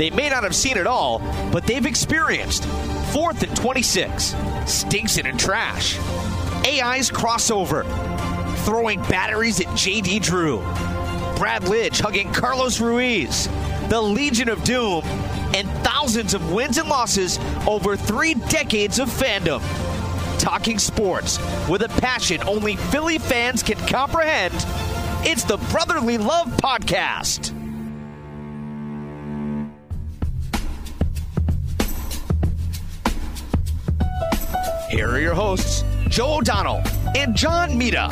They 0.00 0.08
may 0.08 0.30
not 0.30 0.44
have 0.44 0.56
seen 0.56 0.78
it 0.78 0.86
all, 0.86 1.18
but 1.52 1.66
they've 1.66 1.84
experienced. 1.84 2.64
Fourth 3.12 3.42
and 3.42 3.54
26, 3.54 4.34
stinks 4.64 5.18
it 5.18 5.26
in 5.26 5.36
trash, 5.36 5.98
AI's 6.64 7.10
crossover, 7.10 7.84
throwing 8.64 9.02
batteries 9.02 9.60
at 9.60 9.66
JD 9.66 10.22
Drew, 10.22 10.60
Brad 11.36 11.64
Lidge 11.64 12.00
hugging 12.00 12.32
Carlos 12.32 12.80
Ruiz, 12.80 13.46
the 13.90 14.00
Legion 14.00 14.48
of 14.48 14.64
Doom, 14.64 15.04
and 15.54 15.68
thousands 15.84 16.32
of 16.32 16.50
wins 16.50 16.78
and 16.78 16.88
losses 16.88 17.38
over 17.68 17.94
three 17.94 18.32
decades 18.32 18.98
of 18.98 19.10
fandom. 19.10 19.60
Talking 20.38 20.78
sports 20.78 21.38
with 21.68 21.82
a 21.82 21.90
passion 22.00 22.40
only 22.48 22.76
Philly 22.76 23.18
fans 23.18 23.62
can 23.62 23.76
comprehend. 23.86 24.54
It's 25.28 25.44
the 25.44 25.58
Brotherly 25.70 26.16
Love 26.16 26.48
Podcast. 26.52 27.59
Here 34.90 35.08
are 35.08 35.20
your 35.20 35.34
hosts, 35.34 35.84
Joe 36.08 36.38
O'Donnell 36.38 36.82
and 37.16 37.36
John 37.36 37.78
Mita. 37.78 38.08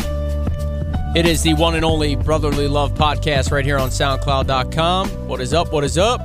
It 1.16 1.26
is 1.26 1.42
the 1.42 1.54
one 1.54 1.74
and 1.74 1.84
only 1.84 2.14
Brotherly 2.14 2.68
Love 2.68 2.92
podcast 2.94 3.50
right 3.50 3.64
here 3.64 3.78
on 3.78 3.88
SoundCloud.com. 3.88 5.08
What 5.26 5.40
is 5.40 5.52
up? 5.52 5.72
What 5.72 5.82
is 5.82 5.98
up? 5.98 6.20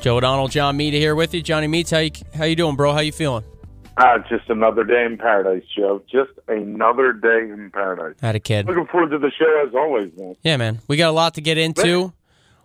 Joe 0.00 0.16
O'Donnell, 0.16 0.48
John 0.48 0.76
Mita 0.76 0.96
here 0.96 1.14
with 1.14 1.32
you. 1.34 1.42
Johnny 1.42 1.68
Meats, 1.68 1.92
how 1.92 1.98
you, 1.98 2.10
how 2.34 2.44
you 2.44 2.56
doing, 2.56 2.74
bro? 2.74 2.92
How 2.92 3.00
you 3.00 3.12
feeling? 3.12 3.44
Uh, 3.96 4.18
just 4.28 4.48
another 4.48 4.82
day 4.82 5.04
in 5.04 5.18
paradise, 5.18 5.62
Joe. 5.76 6.02
Just 6.10 6.32
another 6.48 7.12
day 7.12 7.48
in 7.52 7.70
paradise. 7.72 8.16
Had 8.20 8.34
a 8.34 8.40
kid. 8.40 8.66
Looking 8.66 8.86
forward 8.86 9.10
to 9.10 9.18
the 9.18 9.30
show 9.30 9.64
as 9.68 9.74
always, 9.74 10.10
man. 10.16 10.34
Yeah, 10.42 10.56
man. 10.56 10.80
We 10.88 10.96
got 10.96 11.10
a 11.10 11.12
lot 11.12 11.34
to 11.34 11.40
get 11.40 11.58
into. 11.58 12.12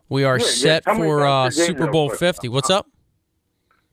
We 0.09 0.23
are 0.23 0.39
Yeah, 0.39 0.45
yeah, 0.45 0.52
set 0.52 0.84
tell 0.86 0.95
me 0.95 1.02
for 1.02 1.28
uh, 1.28 1.50
Super 1.52 1.91
Bowl 1.91 2.09
50. 2.09 2.47
What's 2.50 2.69
up? 2.72 2.88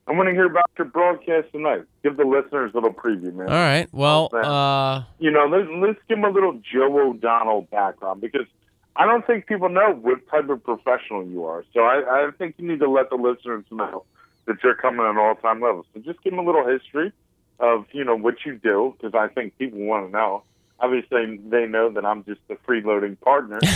I 0.06 0.12
want 0.12 0.28
to 0.28 0.32
hear 0.32 0.46
about 0.46 0.70
your 0.76 0.86
broadcast 0.86 1.50
tonight. 1.52 1.84
Give 2.02 2.16
the 2.16 2.24
listeners 2.24 2.72
a 2.72 2.76
little 2.76 2.92
preview, 2.92 3.32
man. 3.32 3.48
All 3.48 3.54
right. 3.54 3.88
Well, 3.92 4.28
uh, 4.34 5.02
You 5.18 5.30
know, 5.30 5.46
let's, 5.46 5.68
let's 5.78 5.98
give 6.08 6.18
them 6.18 6.24
a 6.24 6.30
little 6.30 6.60
Joe 6.72 7.08
O'Donnell 7.08 7.62
background 7.62 8.20
because 8.20 8.46
I 8.96 9.06
don't 9.06 9.26
think 9.26 9.46
people 9.46 9.70
know 9.70 9.92
what 9.92 10.28
type 10.28 10.48
of 10.50 10.62
professional 10.62 11.26
you 11.26 11.44
are. 11.44 11.64
So 11.72 11.80
I, 11.80 12.26
I 12.26 12.30
think 12.36 12.56
you 12.58 12.68
need 12.68 12.80
to 12.80 12.90
let 12.90 13.08
the 13.08 13.16
listeners 13.16 13.64
know 13.70 14.04
that 14.46 14.62
you're 14.62 14.74
coming 14.74 15.06
at 15.06 15.16
all 15.16 15.34
time 15.36 15.60
levels. 15.60 15.86
So 15.94 16.00
just 16.00 16.22
give 16.22 16.32
them 16.32 16.38
a 16.38 16.44
little 16.44 16.66
history 16.66 17.10
of, 17.58 17.86
you 17.92 18.04
know, 18.04 18.16
what 18.16 18.44
you 18.44 18.56
do 18.58 18.94
because 18.98 19.14
I 19.14 19.32
think 19.32 19.56
people 19.58 19.78
want 19.80 20.06
to 20.06 20.12
know. 20.12 20.42
Obviously, 20.80 21.38
they 21.48 21.66
know 21.66 21.88
that 21.90 22.04
I'm 22.04 22.24
just 22.24 22.40
a 22.50 22.56
freeloading 22.56 23.18
partner. 23.20 23.58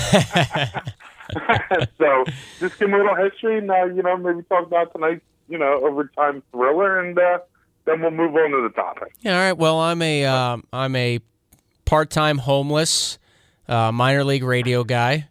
so 1.98 2.24
just 2.60 2.78
give 2.78 2.90
them 2.90 2.94
a 2.94 2.98
little 2.98 3.14
history 3.14 3.58
and, 3.58 3.70
uh, 3.70 3.84
you 3.86 4.02
know, 4.02 4.16
maybe 4.16 4.42
talk 4.42 4.66
about 4.66 4.92
tonight's, 4.92 5.22
you 5.48 5.58
know, 5.58 5.80
overtime 5.84 6.42
thriller 6.52 7.00
and 7.00 7.18
uh, 7.18 7.38
then 7.84 8.00
we'll 8.00 8.10
move 8.10 8.34
on 8.34 8.50
to 8.50 8.62
the 8.62 8.74
topic. 8.74 9.12
yeah, 9.20 9.34
all 9.34 9.40
right. 9.40 9.56
Well, 9.56 9.80
I'm 9.80 10.02
a 10.02 10.24
um, 10.26 10.64
I'm 10.72 10.94
a 10.94 11.20
part-time 11.84 12.38
homeless 12.38 13.18
uh, 13.66 13.92
minor 13.92 14.24
league 14.24 14.44
radio 14.44 14.84
guy 14.84 15.28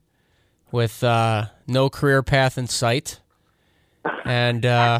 with 0.71 1.03
uh, 1.03 1.45
no 1.67 1.89
career 1.89 2.23
path 2.23 2.57
in 2.57 2.67
sight, 2.67 3.19
and 4.25 4.65
uh. 4.65 4.99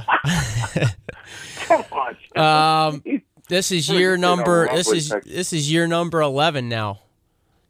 Um, 2.36 3.02
this 3.50 3.72
is 3.72 3.90
year 3.90 4.16
number 4.18 4.68
this 4.68 4.92
is 4.92 5.14
this 5.26 5.54
is 5.54 5.72
year 5.72 5.88
number 5.88 6.22
11 6.22 6.70
now 6.70 7.00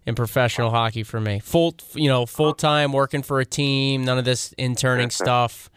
in 0.05 0.15
professional 0.15 0.71
hockey 0.71 1.03
for 1.03 1.19
me 1.21 1.39
full 1.39 1.75
you 1.93 2.09
know 2.09 2.25
full 2.25 2.53
time 2.53 2.91
working 2.91 3.21
for 3.21 3.39
a 3.39 3.45
team 3.45 4.03
none 4.03 4.17
of 4.17 4.25
this 4.25 4.53
interning 4.57 5.09
stuff 5.23 5.69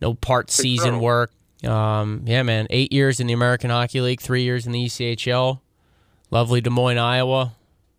no 0.00 0.14
part 0.14 0.50
season 0.50 0.92
girl. 0.92 1.00
work. 1.00 1.32
Um, 1.64 2.22
yeah 2.26 2.42
man. 2.42 2.66
Eight 2.70 2.92
years 2.92 3.20
in 3.20 3.26
the 3.26 3.32
american 3.32 3.70
hockey 3.70 4.00
league 4.00 4.20
three 4.20 4.42
years 4.42 4.66
in 4.66 4.72
the 4.72 4.86
echl 4.86 5.60
lovely 6.30 6.60
des 6.60 6.70
moines 6.70 6.98
iowa. 6.98 7.54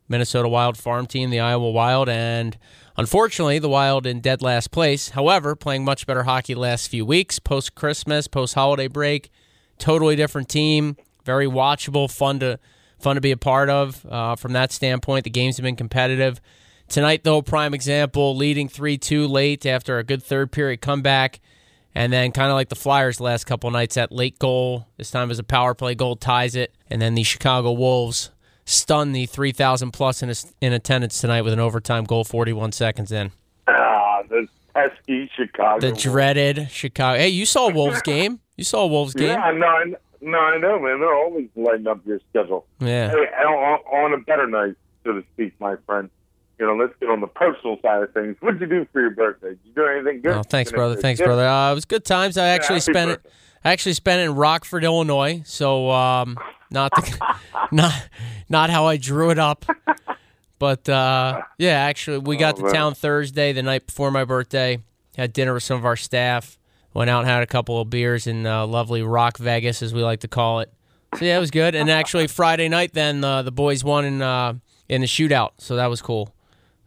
Minnesota 0.07 0.50
wild 0.50 0.78
farm 0.78 1.06
team 1.06 1.29
the 1.29 1.40
iowa 1.40 1.69
wild. 1.69 2.09
And 2.09 2.57
unfortunately 2.97 3.59
the 3.59 3.69
wild 3.69 4.06
in 4.06 4.19
dead 4.19 4.41
last 4.41 4.72
place. 4.72 5.09
However 5.09 5.56
playing 5.56 5.85
much 5.85 6.07
better 6.07 6.23
hockey 6.23 6.56
last 6.56 6.90
few 6.90 7.06
weeks 7.06 7.40
post 7.40 7.75
christmas 7.75 8.28
post 8.28 8.56
holiday 8.56 8.88
break. 8.88 9.29
Totally 9.78 10.16
different 10.16 10.47
team, 10.47 10.95
very 11.25 11.47
watchable, 11.47 12.11
fun 12.11 12.40
to 12.40 12.59
fun 13.00 13.16
to 13.16 13.22
be 13.22 13.31
a 13.31 13.38
part 13.38 13.69
of. 13.69 14.06
Uh, 14.06 14.35
from 14.35 14.53
that 14.53 14.72
standpoint, 14.72 15.23
the 15.23 15.29
games 15.29 15.57
have 15.57 15.63
been 15.63 15.75
competitive. 15.75 16.40
Tonight, 16.88 17.23
though, 17.23 17.41
prime 17.41 17.73
example, 17.73 18.35
leading 18.35 18.67
three 18.67 18.97
two 18.97 19.28
late 19.28 19.66
after 19.66 19.97
a 19.97 20.03
good 20.03 20.22
third 20.22 20.51
period 20.51 20.81
comeback, 20.81 21.40
and 21.96 22.12
then 22.12 22.31
kind 22.31 22.50
of 22.50 22.56
like 22.56 22.69
the 22.69 22.75
Flyers 22.75 23.19
last 23.19 23.46
couple 23.46 23.69
nights, 23.72 23.96
that 23.96 24.12
late 24.12 24.40
goal 24.40 24.88
this 24.97 25.12
time 25.12 25.31
as 25.31 25.40
a 25.40 25.44
power 25.44 25.74
play 25.74 25.96
goal 25.96 26.16
ties 26.16 26.56
it, 26.56 26.74
and 26.90 27.02
then 27.02 27.16
the 27.16 27.24
Chicago 27.24 27.72
Wolves 27.72 28.31
stun 28.66 29.12
the 29.12 29.25
three 29.25 29.52
thousand 29.52 29.91
plus 29.91 30.24
in, 30.24 30.31
in 30.62 30.74
attendance 30.74 31.19
tonight 31.19 31.41
with 31.41 31.53
an 31.53 31.59
overtime 31.59 32.03
goal, 32.03 32.24
forty 32.24 32.53
one 32.53 32.72
seconds 32.72 33.12
in. 33.12 33.31
Ah, 33.68 34.22
the 34.29 34.47
pesky 34.74 35.29
Chicago. 35.35 35.79
The 35.79 35.96
dreaded 35.96 36.69
Chicago. 36.72 37.19
Hey, 37.19 37.29
you 37.29 37.46
saw 37.46 37.68
a 37.68 37.74
Wolves 37.74 38.02
game? 38.02 38.40
You 38.58 38.63
saw 38.63 38.84
a 38.84 38.88
Wolves 38.88 39.13
game? 39.13 39.29
Yeah, 39.29 39.52
no, 39.52 39.66
I, 39.66 39.85
no, 40.22 40.38
I 40.38 40.58
know, 40.58 40.79
man. 40.79 41.00
They're 41.00 41.16
always 41.16 41.47
lighting 41.56 41.88
up 41.88 42.06
your 42.06 42.19
schedule. 42.29 42.66
Yeah. 42.79 43.09
Hey, 43.09 43.44
on, 43.44 43.79
on 43.79 44.13
a 44.13 44.18
better 44.23 44.47
night, 44.47 44.75
so 45.03 45.13
to 45.13 45.23
speak, 45.34 45.53
my 45.59 45.75
friend. 45.85 46.09
You 46.61 46.67
know, 46.67 46.75
let's 46.75 46.94
get 46.99 47.09
on 47.09 47.22
the 47.22 47.27
personal 47.27 47.77
side 47.81 48.03
of 48.03 48.13
things. 48.13 48.38
What'd 48.39 48.61
you 48.61 48.67
do 48.67 48.85
for 48.94 49.01
your 49.01 49.09
birthday? 49.09 49.49
Did 49.49 49.59
you 49.66 49.72
do 49.73 49.83
anything 49.88 50.22
good? 50.22 50.33
Oh, 50.33 50.44
thanks, 50.44 50.72
brother. 50.72 50.95
Thanks, 50.95 51.19
brother. 51.19 51.47
Uh, 51.47 51.72
it 51.72 51.73
was 51.73 51.85
good 51.85 52.05
times. 52.05 52.38
I 52.38 52.49
actually 52.49 52.75
happy 52.81 52.91
spent 52.94 53.11
it. 53.11 53.31
I 53.66 53.72
actually 53.72 53.94
spent 53.94 54.22
it 54.22 54.25
in 54.25 54.35
Rockford, 54.35 54.83
Illinois. 54.83 55.41
So, 55.44 55.89
um, 55.89 56.38
not 56.69 56.91
the, 56.91 57.35
not 57.72 58.07
not 58.47 58.69
how 58.69 58.85
I 58.85 58.97
drew 58.97 59.31
it 59.31 59.39
up, 59.39 59.66
but 60.59 60.88
uh, 60.88 61.41
yeah, 61.57 61.72
actually, 61.79 62.19
we 62.19 62.38
got 62.38 62.53
Oh, 62.53 62.57
to 62.57 62.63
man. 62.66 62.73
town 62.73 62.93
Thursday, 62.93 63.53
the 63.53 63.63
night 63.63 63.88
before 63.88 64.11
my 64.11 64.23
birthday. 64.23 64.78
Had 65.17 65.33
dinner 65.33 65.55
with 65.55 65.63
some 65.63 65.78
of 65.79 65.85
our 65.85 65.95
staff. 65.97 66.59
Went 66.93 67.09
out 67.09 67.22
and 67.22 67.28
had 67.28 67.41
a 67.41 67.47
couple 67.47 67.81
of 67.81 67.89
beers 67.89 68.28
in 68.28 68.45
uh, 68.45 68.67
lovely 68.67 69.01
Rock 69.01 69.38
Vegas, 69.39 69.81
as 69.81 69.95
we 69.95 70.03
like 70.03 70.19
to 70.19 70.28
call 70.28 70.59
it. 70.59 70.72
So 71.17 71.25
yeah, 71.25 71.38
it 71.38 71.39
was 71.39 71.49
good. 71.49 71.73
And 71.73 71.89
actually, 71.89 72.28
Friday 72.28 72.69
night, 72.69 72.93
then 72.93 73.23
uh, 73.23 73.41
the 73.41 73.51
boys 73.51 73.83
won 73.83 74.05
in 74.05 74.22
uh, 74.22 74.53
in 74.88 75.01
the 75.01 75.07
shootout, 75.07 75.53
so 75.57 75.75
that 75.78 75.88
was 75.88 76.03
cool. 76.03 76.35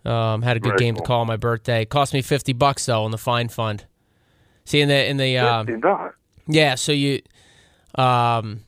Um, 0.05 0.43
had 0.43 0.57
a 0.57 0.61
good 0.61 0.71
Very 0.71 0.79
game 0.79 0.97
to 0.97 1.03
call 1.03 1.21
on 1.23 1.27
my 1.27 1.37
birthday. 1.37 1.85
Cost 1.85 2.13
me 2.13 2.23
fifty 2.23 2.53
bucks 2.53 2.87
though 2.87 3.05
in 3.07 3.11
the 3.11 3.19
fine 3.19 3.49
fund. 3.49 3.87
See 4.65 4.81
in 4.81 4.89
the 4.89 5.07
in 5.07 5.17
the 5.17 5.39
um, 5.39 5.67
yeah, 6.47 6.75
so 6.75 6.93
you 6.93 7.21
um 7.97 8.61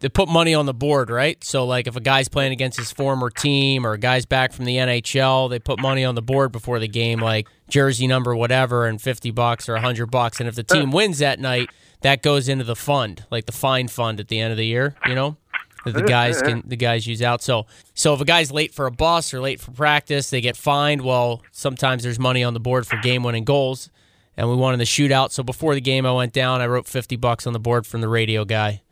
they 0.00 0.08
put 0.08 0.28
money 0.28 0.52
on 0.52 0.66
the 0.66 0.74
board, 0.74 1.10
right? 1.10 1.42
So 1.44 1.64
like 1.64 1.86
if 1.86 1.94
a 1.94 2.00
guy's 2.00 2.28
playing 2.28 2.50
against 2.52 2.76
his 2.76 2.90
former 2.90 3.30
team 3.30 3.86
or 3.86 3.92
a 3.92 3.98
guy's 3.98 4.26
back 4.26 4.52
from 4.52 4.64
the 4.64 4.76
NHL, 4.76 5.48
they 5.48 5.60
put 5.60 5.80
money 5.80 6.04
on 6.04 6.16
the 6.16 6.22
board 6.22 6.50
before 6.50 6.80
the 6.80 6.88
game 6.88 7.20
like 7.20 7.46
jersey 7.68 8.08
number 8.08 8.34
whatever 8.34 8.86
and 8.86 9.00
50 9.00 9.30
bucks 9.30 9.68
or 9.68 9.74
100 9.74 10.06
bucks 10.06 10.40
and 10.40 10.48
if 10.48 10.56
the 10.56 10.64
team 10.64 10.90
wins 10.90 11.18
that 11.18 11.38
night, 11.38 11.70
that 12.00 12.20
goes 12.20 12.48
into 12.48 12.64
the 12.64 12.74
fund, 12.74 13.24
like 13.30 13.46
the 13.46 13.52
fine 13.52 13.86
fund 13.86 14.18
at 14.18 14.26
the 14.26 14.40
end 14.40 14.50
of 14.50 14.56
the 14.56 14.66
year, 14.66 14.96
you 15.06 15.14
know? 15.14 15.36
That 15.84 15.94
the 15.94 16.02
guys 16.02 16.40
can 16.40 16.62
the 16.66 16.76
guys 16.76 17.06
use 17.06 17.22
out. 17.22 17.42
So 17.42 17.66
so 17.94 18.14
if 18.14 18.20
a 18.20 18.24
guy's 18.24 18.52
late 18.52 18.72
for 18.72 18.86
a 18.86 18.90
bus 18.90 19.34
or 19.34 19.40
late 19.40 19.60
for 19.60 19.72
practice, 19.72 20.30
they 20.30 20.40
get 20.40 20.56
fined. 20.56 21.02
Well, 21.02 21.42
sometimes 21.50 22.02
there's 22.02 22.18
money 22.18 22.44
on 22.44 22.54
the 22.54 22.60
board 22.60 22.86
for 22.86 22.96
game 22.98 23.22
winning 23.22 23.44
goals 23.44 23.90
and 24.36 24.48
we 24.48 24.56
won 24.56 24.72
in 24.72 24.78
the 24.78 24.84
shootout. 24.84 25.30
So 25.30 25.42
before 25.42 25.74
the 25.74 25.80
game, 25.80 26.06
I 26.06 26.12
went 26.12 26.32
down. 26.32 26.60
I 26.60 26.66
wrote 26.66 26.86
fifty 26.86 27.16
bucks 27.16 27.46
on 27.46 27.52
the 27.52 27.58
board 27.58 27.86
from 27.86 28.00
the 28.00 28.08
radio 28.08 28.44
guy. 28.44 28.82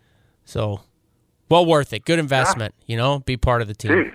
So 0.45 0.81
well 1.49 1.65
worth 1.65 1.93
it. 1.93 2.05
Good 2.05 2.19
investment. 2.19 2.75
You 2.87 2.97
know, 2.97 3.21
be 3.21 3.37
part 3.37 3.63
of 3.63 3.69
the 3.69 3.75
team. 3.75 3.93
Jeez. 3.93 4.13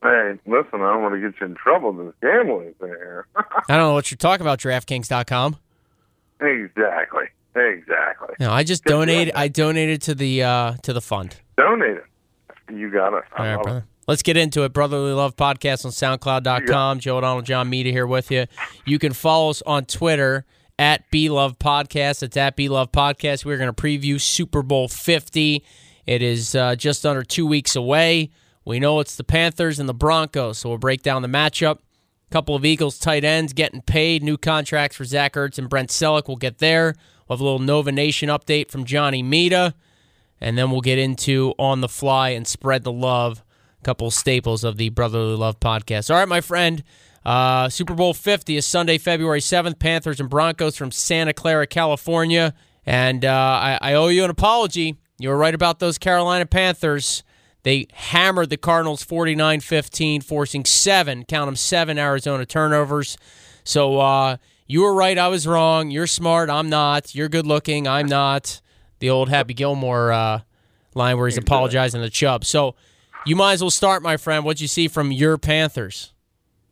Hey, 0.00 0.38
listen, 0.46 0.80
I 0.80 0.92
don't 0.92 1.02
want 1.02 1.14
to 1.14 1.20
get 1.20 1.40
you 1.40 1.46
in 1.46 1.54
trouble 1.56 1.92
with 1.92 2.06
this 2.06 2.14
gambling 2.22 2.72
thing 2.74 2.88
here. 2.88 3.26
I 3.36 3.76
don't 3.76 3.78
know 3.88 3.94
what 3.94 4.10
you're 4.10 4.16
talking 4.16 4.42
about. 4.42 4.60
DraftKings.com. 4.60 5.56
exactly. 6.40 7.24
Exactly. 7.58 8.34
No, 8.40 8.50
I 8.50 8.62
just 8.62 8.84
donated. 8.84 9.34
I 9.34 9.48
donated 9.48 10.02
to 10.02 10.14
the 10.14 10.42
uh, 10.42 10.72
to 10.82 10.92
the 10.92 11.00
fund. 11.00 11.36
Donate 11.56 11.98
it. 11.98 12.04
You 12.72 12.90
got 12.90 13.14
it. 13.14 13.24
I 13.36 13.50
All 13.50 13.56
right, 13.56 13.62
brother. 13.62 13.84
Let's 14.06 14.22
get 14.22 14.38
into 14.38 14.62
it. 14.64 14.72
Brotherly 14.72 15.12
Love 15.12 15.36
Podcast 15.36 15.84
on 15.84 15.90
SoundCloud.com. 15.90 17.00
Joe 17.00 17.18
O'Donnell, 17.18 17.42
John 17.42 17.68
Mita 17.68 17.90
here 17.90 18.06
with 18.06 18.30
you. 18.30 18.46
You 18.86 18.98
can 18.98 19.12
follow 19.12 19.50
us 19.50 19.60
on 19.66 19.84
Twitter 19.84 20.46
at 20.78 21.10
B 21.10 21.28
Love 21.28 21.58
Podcast. 21.58 22.22
It's 22.22 22.36
at 22.36 22.56
B 22.56 22.70
Love 22.70 22.90
Podcast. 22.90 23.44
We're 23.44 23.58
going 23.58 23.72
to 23.72 23.82
preview 23.82 24.18
Super 24.18 24.62
Bowl 24.62 24.88
50. 24.88 25.62
It 26.06 26.22
is 26.22 26.54
uh, 26.54 26.74
just 26.74 27.04
under 27.04 27.22
two 27.22 27.46
weeks 27.46 27.76
away. 27.76 28.30
We 28.64 28.80
know 28.80 29.00
it's 29.00 29.16
the 29.16 29.24
Panthers 29.24 29.78
and 29.78 29.88
the 29.88 29.94
Broncos, 29.94 30.58
so 30.58 30.70
we'll 30.70 30.78
break 30.78 31.02
down 31.02 31.20
the 31.20 31.28
matchup. 31.28 31.78
A 31.78 32.30
couple 32.30 32.54
of 32.54 32.64
Eagles 32.64 32.98
tight 32.98 33.24
ends 33.24 33.52
getting 33.52 33.82
paid. 33.82 34.22
New 34.22 34.38
contracts 34.38 34.96
for 34.96 35.04
Zach 35.04 35.34
Ertz 35.34 35.58
and 35.58 35.68
Brent 35.68 35.90
Celek. 35.90 36.28
We'll 36.28 36.36
get 36.36 36.58
there. 36.58 36.94
We'll 37.28 37.36
have 37.36 37.40
a 37.40 37.44
little 37.44 37.58
Nova 37.58 37.92
Nation 37.92 38.28
update 38.28 38.70
from 38.70 38.84
Johnny 38.84 39.22
Mita. 39.22 39.74
And 40.40 40.56
then 40.56 40.70
we'll 40.70 40.80
get 40.80 40.98
into 40.98 41.52
On 41.58 41.80
the 41.80 41.88
Fly 41.88 42.30
and 42.30 42.46
Spread 42.46 42.84
the 42.84 42.92
Love, 42.92 43.42
a 43.80 43.84
couple 43.84 44.10
staples 44.10 44.62
of 44.64 44.76
the 44.76 44.88
Brotherly 44.90 45.36
Love 45.36 45.58
podcast. 45.60 46.10
All 46.10 46.16
right, 46.16 46.28
my 46.28 46.40
friend, 46.40 46.82
Uh, 47.24 47.68
Super 47.68 47.92
Bowl 47.94 48.14
50 48.14 48.56
is 48.56 48.64
Sunday, 48.64 48.96
February 48.96 49.40
7th. 49.40 49.78
Panthers 49.78 50.20
and 50.20 50.30
Broncos 50.30 50.76
from 50.76 50.90
Santa 50.90 51.34
Clara, 51.34 51.66
California. 51.66 52.54
And 52.86 53.24
uh, 53.24 53.30
I, 53.30 53.78
I 53.82 53.94
owe 53.94 54.08
you 54.08 54.24
an 54.24 54.30
apology. 54.30 54.96
You 55.18 55.28
were 55.28 55.36
right 55.36 55.54
about 55.54 55.78
those 55.80 55.98
Carolina 55.98 56.46
Panthers. 56.46 57.22
They 57.64 57.88
hammered 57.92 58.48
the 58.50 58.56
Cardinals 58.56 59.02
49 59.02 59.60
15, 59.60 60.20
forcing 60.22 60.64
seven, 60.64 61.24
count 61.24 61.48
them 61.48 61.56
seven 61.56 61.98
Arizona 61.98 62.46
turnovers. 62.46 63.18
So 63.64 63.98
uh, 63.98 64.36
you 64.68 64.82
were 64.82 64.94
right. 64.94 65.18
I 65.18 65.28
was 65.28 65.46
wrong. 65.46 65.90
You're 65.90 66.06
smart. 66.06 66.50
I'm 66.50 66.68
not. 66.68 67.14
You're 67.14 67.28
good 67.28 67.46
looking. 67.46 67.88
I'm 67.88 68.06
not. 68.06 68.60
The 69.00 69.10
old 69.10 69.28
Happy 69.28 69.54
Gilmore 69.54 70.12
uh, 70.12 70.40
line 70.94 71.16
where 71.16 71.26
he's 71.26 71.38
apologizing 71.38 72.02
to 72.02 72.10
Chubb. 72.10 72.44
So 72.44 72.74
you 73.24 73.34
might 73.34 73.54
as 73.54 73.62
well 73.62 73.70
start, 73.70 74.02
my 74.02 74.16
friend. 74.16 74.44
What'd 74.44 74.60
you 74.60 74.68
see 74.68 74.86
from 74.86 75.10
your 75.10 75.38
Panthers? 75.38 76.12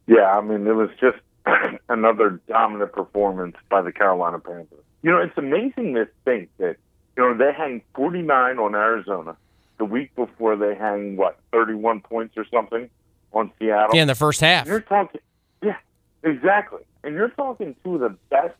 Yeah, 0.06 0.26
I 0.26 0.40
mean, 0.42 0.66
it 0.66 0.74
was 0.74 0.90
just 1.00 1.18
another 1.88 2.40
dominant 2.48 2.92
performance 2.92 3.56
by 3.70 3.82
the 3.82 3.92
Carolina 3.92 4.38
Panthers. 4.38 4.84
You 5.02 5.10
know, 5.10 5.18
it's 5.18 5.36
amazing 5.38 5.94
to 5.94 6.08
think 6.24 6.50
that, 6.58 6.76
you 7.16 7.22
know, 7.22 7.36
they 7.36 7.52
hang 7.52 7.82
49 7.94 8.58
on 8.58 8.74
Arizona. 8.74 9.36
The 9.78 9.84
week 9.84 10.14
before, 10.16 10.56
they 10.56 10.74
hang, 10.74 11.16
what, 11.16 11.38
31 11.52 12.00
points 12.00 12.36
or 12.36 12.46
something 12.52 12.88
on 13.32 13.52
Seattle? 13.58 13.94
Yeah, 13.94 14.02
in 14.02 14.08
the 14.08 14.14
first 14.14 14.40
half. 14.40 14.66
You're 14.66 14.80
talking, 14.80 15.20
yeah, 15.62 15.76
exactly. 16.22 16.82
And 17.04 17.14
you're 17.14 17.28
talking 17.30 17.74
two 17.84 17.94
of 17.96 18.00
the 18.00 18.16
best, 18.30 18.54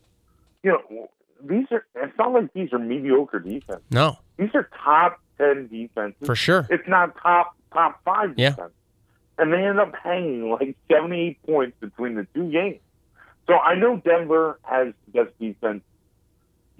you 0.63 0.71
know, 0.71 1.09
these 1.43 1.65
are, 1.71 1.85
it's 1.95 2.17
not 2.17 2.31
like 2.33 2.51
these 2.53 2.71
are 2.73 2.79
mediocre 2.79 3.39
defense. 3.39 3.81
No, 3.91 4.17
These 4.37 4.49
are 4.55 4.69
top 4.83 5.19
10 5.37 5.67
defenses. 5.67 6.25
for 6.25 6.35
sure. 6.35 6.65
It's 6.69 6.87
not 6.87 7.15
top 7.21 7.55
top 7.73 8.01
five 8.03 8.33
Yeah. 8.37 8.51
defense. 8.51 8.73
And 9.37 9.53
they 9.53 9.63
end 9.63 9.79
up 9.79 9.93
hanging 9.95 10.49
like 10.49 10.75
78 10.91 11.41
points 11.43 11.77
between 11.79 12.15
the 12.15 12.25
two 12.33 12.49
games. 12.51 12.79
So 13.45 13.55
I 13.55 13.75
know 13.75 13.97
Denver 13.97 14.59
has 14.63 14.93
the 15.13 15.23
best 15.23 15.39
defense. 15.39 15.83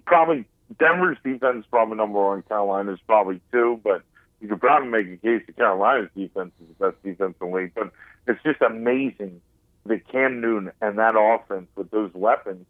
Probably 0.05 0.45
Denver's 0.79 1.17
defense 1.23 1.59
is 1.59 1.65
probably 1.69 1.97
number 1.97 2.19
one. 2.23 2.41
Carolina's 2.43 2.99
probably 3.05 3.41
two, 3.51 3.79
but 3.83 4.01
you 4.41 4.47
could 4.47 4.59
probably 4.59 4.89
make 4.89 5.07
a 5.07 5.17
case 5.17 5.43
that 5.45 5.55
Carolina's 5.55 6.09
defense 6.15 6.51
is 6.61 6.67
the 6.77 6.85
best 6.91 7.03
defense 7.03 7.35
in 7.41 7.49
the 7.51 7.55
league. 7.55 7.71
But 7.75 7.91
it's 8.27 8.41
just 8.43 8.61
amazing 8.61 9.39
that 9.87 10.07
Cam 10.07 10.41
Newton 10.41 10.71
and 10.81 10.97
that 10.97 11.15
offense 11.17 11.67
with 11.75 11.89
those 11.91 12.11
weapons 12.13 12.65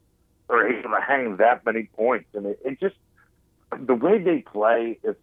are 0.49 0.67
able 0.67 0.89
to 0.89 1.01
hang 1.01 1.37
that 1.37 1.65
many 1.65 1.83
points. 1.95 2.29
And 2.33 2.45
it, 2.45 2.59
it 2.63 2.79
just 2.79 2.95
the 3.79 3.95
way 3.95 4.19
they 4.19 4.39
play, 4.39 4.97
it's 5.03 5.19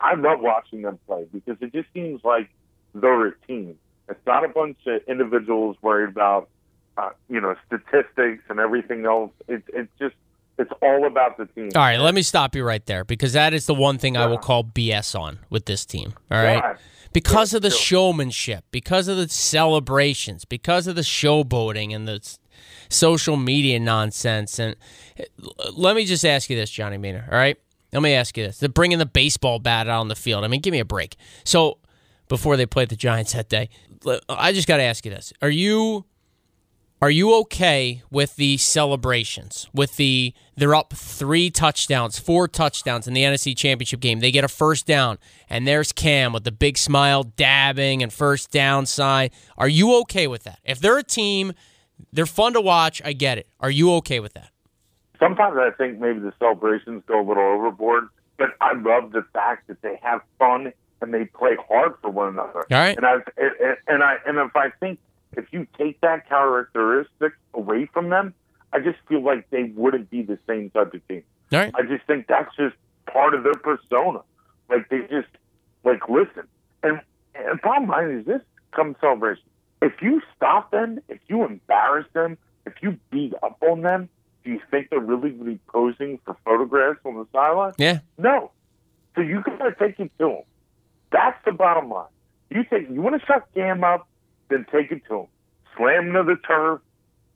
I 0.00 0.14
love 0.14 0.40
watching 0.40 0.82
them 0.82 0.98
play 1.06 1.26
because 1.32 1.56
it 1.60 1.72
just 1.72 1.88
seems 1.92 2.22
like 2.22 2.48
they're 2.94 3.26
a 3.26 3.34
team. 3.46 3.76
It's 4.08 4.24
not 4.26 4.44
a 4.44 4.48
bunch 4.48 4.78
of 4.86 5.02
individuals 5.08 5.76
worried 5.82 6.10
about, 6.10 6.48
uh, 6.96 7.10
you 7.28 7.40
know, 7.40 7.56
statistics 7.66 8.44
and 8.48 8.60
everything 8.60 9.04
else. 9.04 9.32
It's 9.48 9.68
it's 9.72 9.90
just 9.98 10.14
it's 10.58 10.70
all 10.82 11.06
about 11.06 11.36
the 11.36 11.46
team. 11.46 11.70
All 11.74 11.82
right, 11.82 11.98
let 11.98 12.14
me 12.14 12.22
stop 12.22 12.54
you 12.54 12.64
right 12.64 12.84
there 12.86 13.04
because 13.04 13.32
that 13.34 13.54
is 13.54 13.66
the 13.66 13.74
one 13.74 13.98
thing 13.98 14.16
I 14.16 14.26
will 14.26 14.38
call 14.38 14.64
BS 14.64 15.18
on 15.18 15.38
with 15.50 15.66
this 15.66 15.84
team. 15.86 16.14
All 16.30 16.42
right. 16.42 16.56
Yeah. 16.56 16.76
Because 17.12 17.54
of 17.54 17.62
the 17.62 17.68
Yeah. 17.70 17.76
showmanship, 17.76 18.64
because 18.70 19.08
of 19.08 19.16
the 19.16 19.28
celebrations, 19.28 20.44
because 20.44 20.86
of 20.86 20.94
the 20.94 21.02
showboating 21.02 21.94
and 21.94 22.06
the 22.06 22.20
social 22.90 23.36
media 23.36 23.80
nonsense. 23.80 24.58
And 24.58 24.76
let 25.72 25.96
me 25.96 26.04
just 26.04 26.24
ask 26.24 26.50
you 26.50 26.56
this, 26.56 26.70
Johnny 26.70 26.98
Maynard. 26.98 27.24
All 27.30 27.38
right. 27.38 27.56
Let 27.92 28.02
me 28.02 28.12
ask 28.12 28.36
you 28.36 28.44
this. 28.44 28.58
They're 28.58 28.68
bringing 28.68 28.98
the 28.98 29.06
baseball 29.06 29.58
bat 29.58 29.88
out 29.88 30.00
on 30.00 30.08
the 30.08 30.14
field. 30.14 30.44
I 30.44 30.48
mean, 30.48 30.60
give 30.60 30.72
me 30.72 30.80
a 30.80 30.84
break. 30.84 31.16
So 31.44 31.78
before 32.28 32.56
they 32.58 32.66
played 32.66 32.90
the 32.90 32.96
Giants 32.96 33.32
that 33.32 33.48
day, 33.48 33.70
I 34.28 34.52
just 34.52 34.68
got 34.68 34.76
to 34.76 34.82
ask 34.82 35.04
you 35.06 35.10
this. 35.10 35.32
Are 35.40 35.48
you 35.50 36.04
are 37.00 37.10
you 37.10 37.34
okay 37.40 38.02
with 38.10 38.36
the 38.36 38.56
celebrations? 38.56 39.68
With 39.72 39.96
the 39.96 40.34
they're 40.56 40.74
up 40.74 40.92
three 40.92 41.48
touchdowns, 41.50 42.18
four 42.18 42.48
touchdowns 42.48 43.06
in 43.06 43.14
the 43.14 43.22
NFC 43.22 43.56
Championship 43.56 44.00
game. 44.00 44.18
They 44.18 44.32
get 44.32 44.42
a 44.42 44.48
first 44.48 44.86
down, 44.86 45.18
and 45.48 45.66
there's 45.66 45.92
Cam 45.92 46.32
with 46.32 46.42
the 46.42 46.50
big 46.50 46.76
smile, 46.76 47.22
dabbing 47.22 48.02
and 48.02 48.12
first 48.12 48.50
down 48.50 48.86
sign. 48.86 49.30
Are 49.56 49.68
you 49.68 49.96
okay 50.00 50.26
with 50.26 50.42
that? 50.44 50.58
If 50.64 50.80
they're 50.80 50.98
a 50.98 51.04
team, 51.04 51.52
they're 52.12 52.26
fun 52.26 52.54
to 52.54 52.60
watch. 52.60 53.00
I 53.04 53.12
get 53.12 53.38
it. 53.38 53.46
Are 53.60 53.70
you 53.70 53.92
okay 53.94 54.18
with 54.18 54.34
that? 54.34 54.50
Sometimes 55.20 55.56
I 55.56 55.70
think 55.70 56.00
maybe 56.00 56.18
the 56.18 56.32
celebrations 56.38 57.02
go 57.06 57.20
a 57.20 57.26
little 57.26 57.42
overboard, 57.42 58.08
but 58.36 58.50
I 58.60 58.72
love 58.74 59.12
the 59.12 59.24
fact 59.32 59.68
that 59.68 59.82
they 59.82 60.00
have 60.02 60.20
fun 60.38 60.72
and 61.00 61.14
they 61.14 61.26
play 61.26 61.56
hard 61.68 61.94
for 62.02 62.10
one 62.10 62.28
another. 62.28 62.60
All 62.60 62.66
right. 62.70 62.96
And 62.96 63.06
I 63.06 63.14
and, 63.36 63.76
and 63.86 64.02
I 64.02 64.16
and 64.26 64.38
if 64.38 64.56
I 64.56 64.70
think 64.80 64.98
if 65.38 65.46
you 65.52 65.66
take 65.78 66.00
that 66.00 66.28
characteristic 66.28 67.32
away 67.54 67.86
from 67.86 68.10
them, 68.10 68.34
I 68.72 68.80
just 68.80 68.98
feel 69.08 69.22
like 69.22 69.48
they 69.50 69.72
wouldn't 69.74 70.10
be 70.10 70.22
the 70.22 70.38
same 70.46 70.70
type 70.70 70.92
of 70.92 71.08
team. 71.08 71.22
Right. 71.50 71.72
I 71.74 71.82
just 71.82 72.04
think 72.06 72.26
that's 72.26 72.54
just 72.56 72.74
part 73.06 73.34
of 73.34 73.44
their 73.44 73.54
persona. 73.54 74.20
Like 74.68 74.88
they 74.90 75.00
just 75.02 75.28
like 75.84 76.08
listen. 76.08 76.46
And 76.82 77.00
and 77.34 77.60
bottom 77.62 77.88
line 77.88 78.10
is 78.10 78.26
this 78.26 78.42
come 78.72 78.96
celebration. 79.00 79.44
If 79.80 79.92
you 80.02 80.20
stop 80.36 80.70
them, 80.72 80.98
if 81.08 81.20
you 81.28 81.44
embarrass 81.44 82.06
them, 82.12 82.36
if 82.66 82.74
you 82.82 82.98
beat 83.10 83.32
up 83.42 83.62
on 83.62 83.82
them, 83.82 84.08
do 84.44 84.50
you 84.50 84.60
think 84.70 84.90
they're 84.90 85.00
really 85.00 85.30
going 85.30 85.38
to 85.38 85.44
be 85.52 85.60
posing 85.68 86.18
for 86.24 86.36
photographs 86.44 87.00
on 87.04 87.14
the 87.14 87.26
sideline? 87.32 87.72
Yeah. 87.78 88.00
No. 88.18 88.50
So 89.14 89.22
you 89.22 89.42
gotta 89.42 89.74
take 89.78 89.98
it 89.98 90.10
to 90.18 90.26
them. 90.26 90.42
That's 91.10 91.38
the 91.44 91.52
bottom 91.52 91.90
line. 91.90 92.06
You 92.50 92.64
take 92.64 92.90
you 92.90 93.00
want 93.00 93.20
to 93.20 93.26
shut 93.26 93.48
Cam 93.54 93.84
up, 93.84 94.08
then 94.48 94.66
take 94.72 94.90
it 94.90 95.02
to 95.08 95.20
him. 95.20 95.26
Slam 95.76 96.08
him 96.08 96.12
to 96.14 96.22
the 96.24 96.36
turf, 96.46 96.80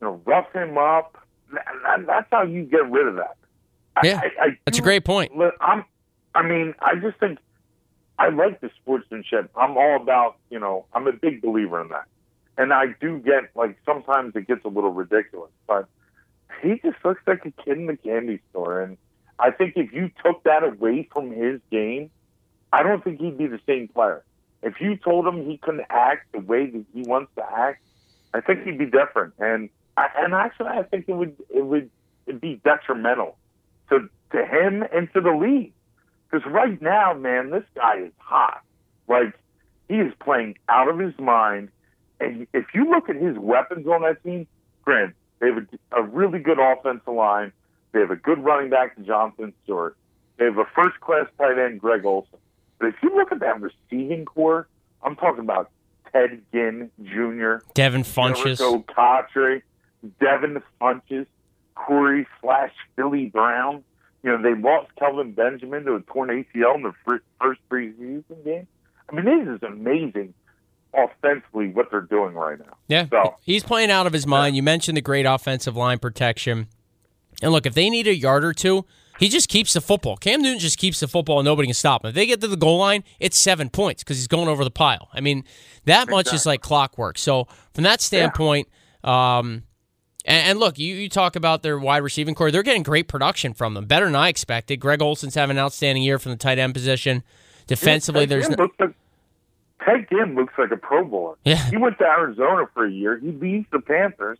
you 0.00 0.06
know, 0.06 0.20
rough 0.24 0.52
him 0.52 0.76
up. 0.78 1.18
That- 1.52 1.66
that- 1.84 2.06
that's 2.06 2.26
how 2.30 2.42
you 2.42 2.64
get 2.64 2.90
rid 2.90 3.06
of 3.06 3.16
that. 3.16 3.36
Yeah, 4.02 4.20
I, 4.22 4.44
I 4.46 4.58
That's 4.64 4.78
a 4.78 4.82
great 4.82 5.04
point. 5.04 5.32
I'm. 5.60 5.84
I 6.34 6.42
mean, 6.42 6.74
I 6.80 6.94
just 6.94 7.18
think 7.18 7.38
I 8.18 8.30
like 8.30 8.60
the 8.62 8.70
sportsmanship. 8.80 9.50
I'm 9.54 9.76
all 9.76 9.96
about. 9.96 10.36
You 10.48 10.58
know, 10.58 10.86
I'm 10.94 11.06
a 11.06 11.12
big 11.12 11.42
believer 11.42 11.80
in 11.82 11.88
that, 11.88 12.04
and 12.56 12.72
I 12.72 12.86
do 13.00 13.18
get 13.18 13.50
like 13.54 13.76
sometimes 13.84 14.34
it 14.34 14.46
gets 14.48 14.64
a 14.64 14.68
little 14.68 14.92
ridiculous, 14.92 15.50
but 15.66 15.86
he 16.62 16.80
just 16.82 17.04
looks 17.04 17.20
like 17.26 17.44
a 17.44 17.50
kid 17.62 17.76
in 17.76 17.86
the 17.86 17.96
candy 17.98 18.40
store, 18.50 18.80
and 18.80 18.96
I 19.38 19.50
think 19.50 19.74
if 19.76 19.92
you 19.92 20.10
took 20.24 20.42
that 20.44 20.62
away 20.64 21.06
from 21.12 21.30
his 21.30 21.60
game, 21.70 22.10
I 22.72 22.82
don't 22.82 23.04
think 23.04 23.20
he'd 23.20 23.36
be 23.36 23.46
the 23.46 23.60
same 23.66 23.88
player. 23.88 24.22
If 24.62 24.80
you 24.80 24.96
told 24.96 25.26
him 25.26 25.44
he 25.48 25.58
couldn't 25.58 25.86
act 25.90 26.32
the 26.32 26.38
way 26.38 26.66
that 26.66 26.84
he 26.94 27.02
wants 27.02 27.32
to 27.36 27.44
act, 27.44 27.82
I 28.32 28.40
think 28.40 28.64
he'd 28.64 28.78
be 28.78 28.86
different. 28.86 29.34
And 29.38 29.68
I, 29.96 30.06
and 30.16 30.34
actually, 30.34 30.68
I 30.68 30.82
think 30.84 31.06
it 31.08 31.14
would 31.14 31.36
it 31.50 31.64
would 31.64 31.90
it'd 32.26 32.40
be 32.40 32.60
detrimental 32.64 33.36
to 33.90 34.08
to 34.30 34.46
him 34.46 34.84
and 34.92 35.12
to 35.12 35.20
the 35.20 35.32
league. 35.32 35.72
Because 36.30 36.50
right 36.50 36.80
now, 36.80 37.12
man, 37.12 37.50
this 37.50 37.64
guy 37.74 37.98
is 37.98 38.12
hot. 38.18 38.62
Like 39.08 39.34
he 39.88 39.96
is 39.96 40.12
playing 40.20 40.56
out 40.68 40.88
of 40.88 40.98
his 40.98 41.18
mind. 41.18 41.68
And 42.20 42.46
if 42.54 42.66
you 42.72 42.88
look 42.88 43.08
at 43.08 43.16
his 43.16 43.36
weapons 43.36 43.86
on 43.86 44.02
that 44.02 44.22
team, 44.22 44.46
Grant, 44.82 45.14
they 45.40 45.48
have 45.48 45.58
a, 45.58 46.00
a 46.00 46.02
really 46.02 46.38
good 46.38 46.58
offensive 46.58 47.12
line. 47.12 47.52
They 47.92 48.00
have 48.00 48.10
a 48.10 48.16
good 48.16 48.38
running 48.38 48.70
back, 48.70 48.96
Jonathan 49.04 49.52
Stewart. 49.64 49.96
They 50.38 50.46
have 50.46 50.56
a 50.56 50.64
first 50.74 50.98
class 51.00 51.26
tight 51.36 51.58
end, 51.58 51.80
Greg 51.80 52.04
Olsen. 52.04 52.38
But 52.82 52.88
if 52.88 52.96
you 53.02 53.14
look 53.14 53.30
at 53.30 53.38
that 53.38 53.60
receiving 53.60 54.24
corps, 54.24 54.66
I'm 55.04 55.14
talking 55.14 55.38
about 55.44 55.70
Ted 56.12 56.42
Ginn 56.52 56.90
Jr., 57.04 57.64
Devin 57.74 58.02
Funchess. 58.02 58.58
Jerricho 58.60 58.84
Cotchery, 58.88 59.62
Devin 60.20 60.60
Funchess, 60.80 61.26
Corey 61.76 62.26
slash 62.40 62.72
Philly 62.96 63.26
Brown. 63.26 63.84
You 64.24 64.30
know, 64.36 64.42
they 64.42 64.60
lost 64.60 64.90
Kelvin 64.98 65.30
Benjamin 65.30 65.84
to 65.84 65.94
a 65.94 66.00
torn 66.00 66.28
ACL 66.30 66.74
in 66.74 66.82
the 66.82 66.92
first 67.40 67.60
preseason 67.70 68.44
game. 68.44 68.66
I 69.08 69.14
mean, 69.14 69.24
this 69.26 69.54
is 69.56 69.62
amazing 69.62 70.34
offensively 70.92 71.68
what 71.68 71.90
they're 71.92 72.00
doing 72.00 72.34
right 72.34 72.58
now. 72.58 72.76
Yeah. 72.88 73.06
So- 73.10 73.36
He's 73.42 73.62
playing 73.62 73.92
out 73.92 74.08
of 74.08 74.12
his 74.12 74.26
mind. 74.26 74.56
You 74.56 74.62
mentioned 74.64 74.96
the 74.96 75.00
great 75.02 75.24
offensive 75.24 75.76
line 75.76 76.00
protection. 76.00 76.66
And 77.42 77.52
look, 77.52 77.64
if 77.64 77.74
they 77.74 77.88
need 77.90 78.08
a 78.08 78.14
yard 78.14 78.44
or 78.44 78.52
two, 78.52 78.84
he 79.22 79.28
just 79.28 79.48
keeps 79.48 79.72
the 79.72 79.80
football. 79.80 80.16
Cam 80.16 80.42
Newton 80.42 80.58
just 80.58 80.78
keeps 80.78 80.98
the 80.98 81.06
football 81.06 81.38
and 81.38 81.44
nobody 81.44 81.68
can 81.68 81.74
stop 81.74 82.04
him. 82.04 82.08
If 82.08 82.16
they 82.16 82.26
get 82.26 82.40
to 82.40 82.48
the 82.48 82.56
goal 82.56 82.78
line, 82.78 83.04
it's 83.20 83.38
seven 83.38 83.70
points 83.70 84.02
because 84.02 84.16
he's 84.16 84.26
going 84.26 84.48
over 84.48 84.64
the 84.64 84.70
pile. 84.70 85.10
I 85.12 85.20
mean, 85.20 85.44
that 85.84 86.10
much 86.10 86.32
is 86.32 86.44
like 86.44 86.60
clockwork. 86.60 87.18
So 87.18 87.46
from 87.72 87.84
that 87.84 88.00
standpoint, 88.00 88.68
um, 89.04 89.62
and, 90.24 90.48
and 90.48 90.58
look, 90.58 90.76
you, 90.76 90.96
you 90.96 91.08
talk 91.08 91.36
about 91.36 91.62
their 91.62 91.78
wide 91.78 91.98
receiving 91.98 92.34
corps. 92.34 92.50
They're 92.50 92.64
getting 92.64 92.82
great 92.82 93.06
production 93.06 93.54
from 93.54 93.74
them, 93.74 93.86
better 93.86 94.06
than 94.06 94.16
I 94.16 94.26
expected. 94.26 94.80
Greg 94.80 95.00
Olsen's 95.00 95.36
having 95.36 95.56
an 95.56 95.62
outstanding 95.62 96.02
year 96.02 96.18
from 96.18 96.32
the 96.32 96.38
tight 96.38 96.58
end 96.58 96.74
position. 96.74 97.22
Defensively, 97.68 98.22
Ted 98.22 98.28
there's 98.28 98.48
no, 98.48 98.56
looks 98.56 98.80
like, 98.80 98.94
Ted 99.84 100.08
Ginn 100.10 100.34
looks 100.34 100.54
like 100.58 100.72
a 100.72 100.76
Pro 100.76 101.04
Bowler. 101.04 101.36
Yeah. 101.44 101.70
He 101.70 101.76
went 101.76 101.96
to 101.98 102.04
Arizona 102.04 102.68
for 102.74 102.86
a 102.86 102.90
year. 102.90 103.18
He 103.18 103.30
leaves 103.30 103.66
the 103.70 103.78
Panthers. 103.78 104.38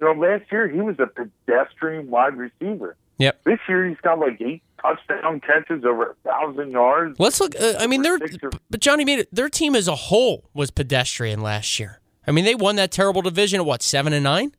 You 0.00 0.12
know, 0.12 0.20
last 0.20 0.50
year 0.50 0.66
he 0.66 0.80
was 0.80 0.96
a 0.98 1.06
pedestrian 1.06 2.10
wide 2.10 2.36
receiver. 2.36 2.96
Yep. 3.18 3.40
This 3.44 3.58
year 3.68 3.86
he's 3.88 4.00
got 4.02 4.18
like 4.18 4.40
eight 4.40 4.62
touchdown 4.82 5.40
catches 5.40 5.84
over 5.84 6.10
a 6.10 6.14
thousand 6.28 6.72
yards. 6.72 7.18
Let's 7.20 7.40
look. 7.40 7.54
Uh, 7.58 7.74
I 7.78 7.86
mean, 7.86 8.02
they're 8.02 8.18
or- 8.42 8.50
but 8.70 8.80
Johnny 8.80 9.04
made 9.04 9.20
it. 9.20 9.28
Their 9.34 9.48
team 9.48 9.74
as 9.76 9.88
a 9.88 9.94
whole 9.94 10.50
was 10.52 10.70
pedestrian 10.70 11.40
last 11.40 11.78
year. 11.78 12.00
I 12.26 12.32
mean, 12.32 12.44
they 12.44 12.54
won 12.54 12.76
that 12.76 12.90
terrible 12.90 13.22
division 13.22 13.60
at 13.60 13.66
what 13.66 13.82
seven 13.82 14.12
and 14.12 14.24
nine. 14.24 14.52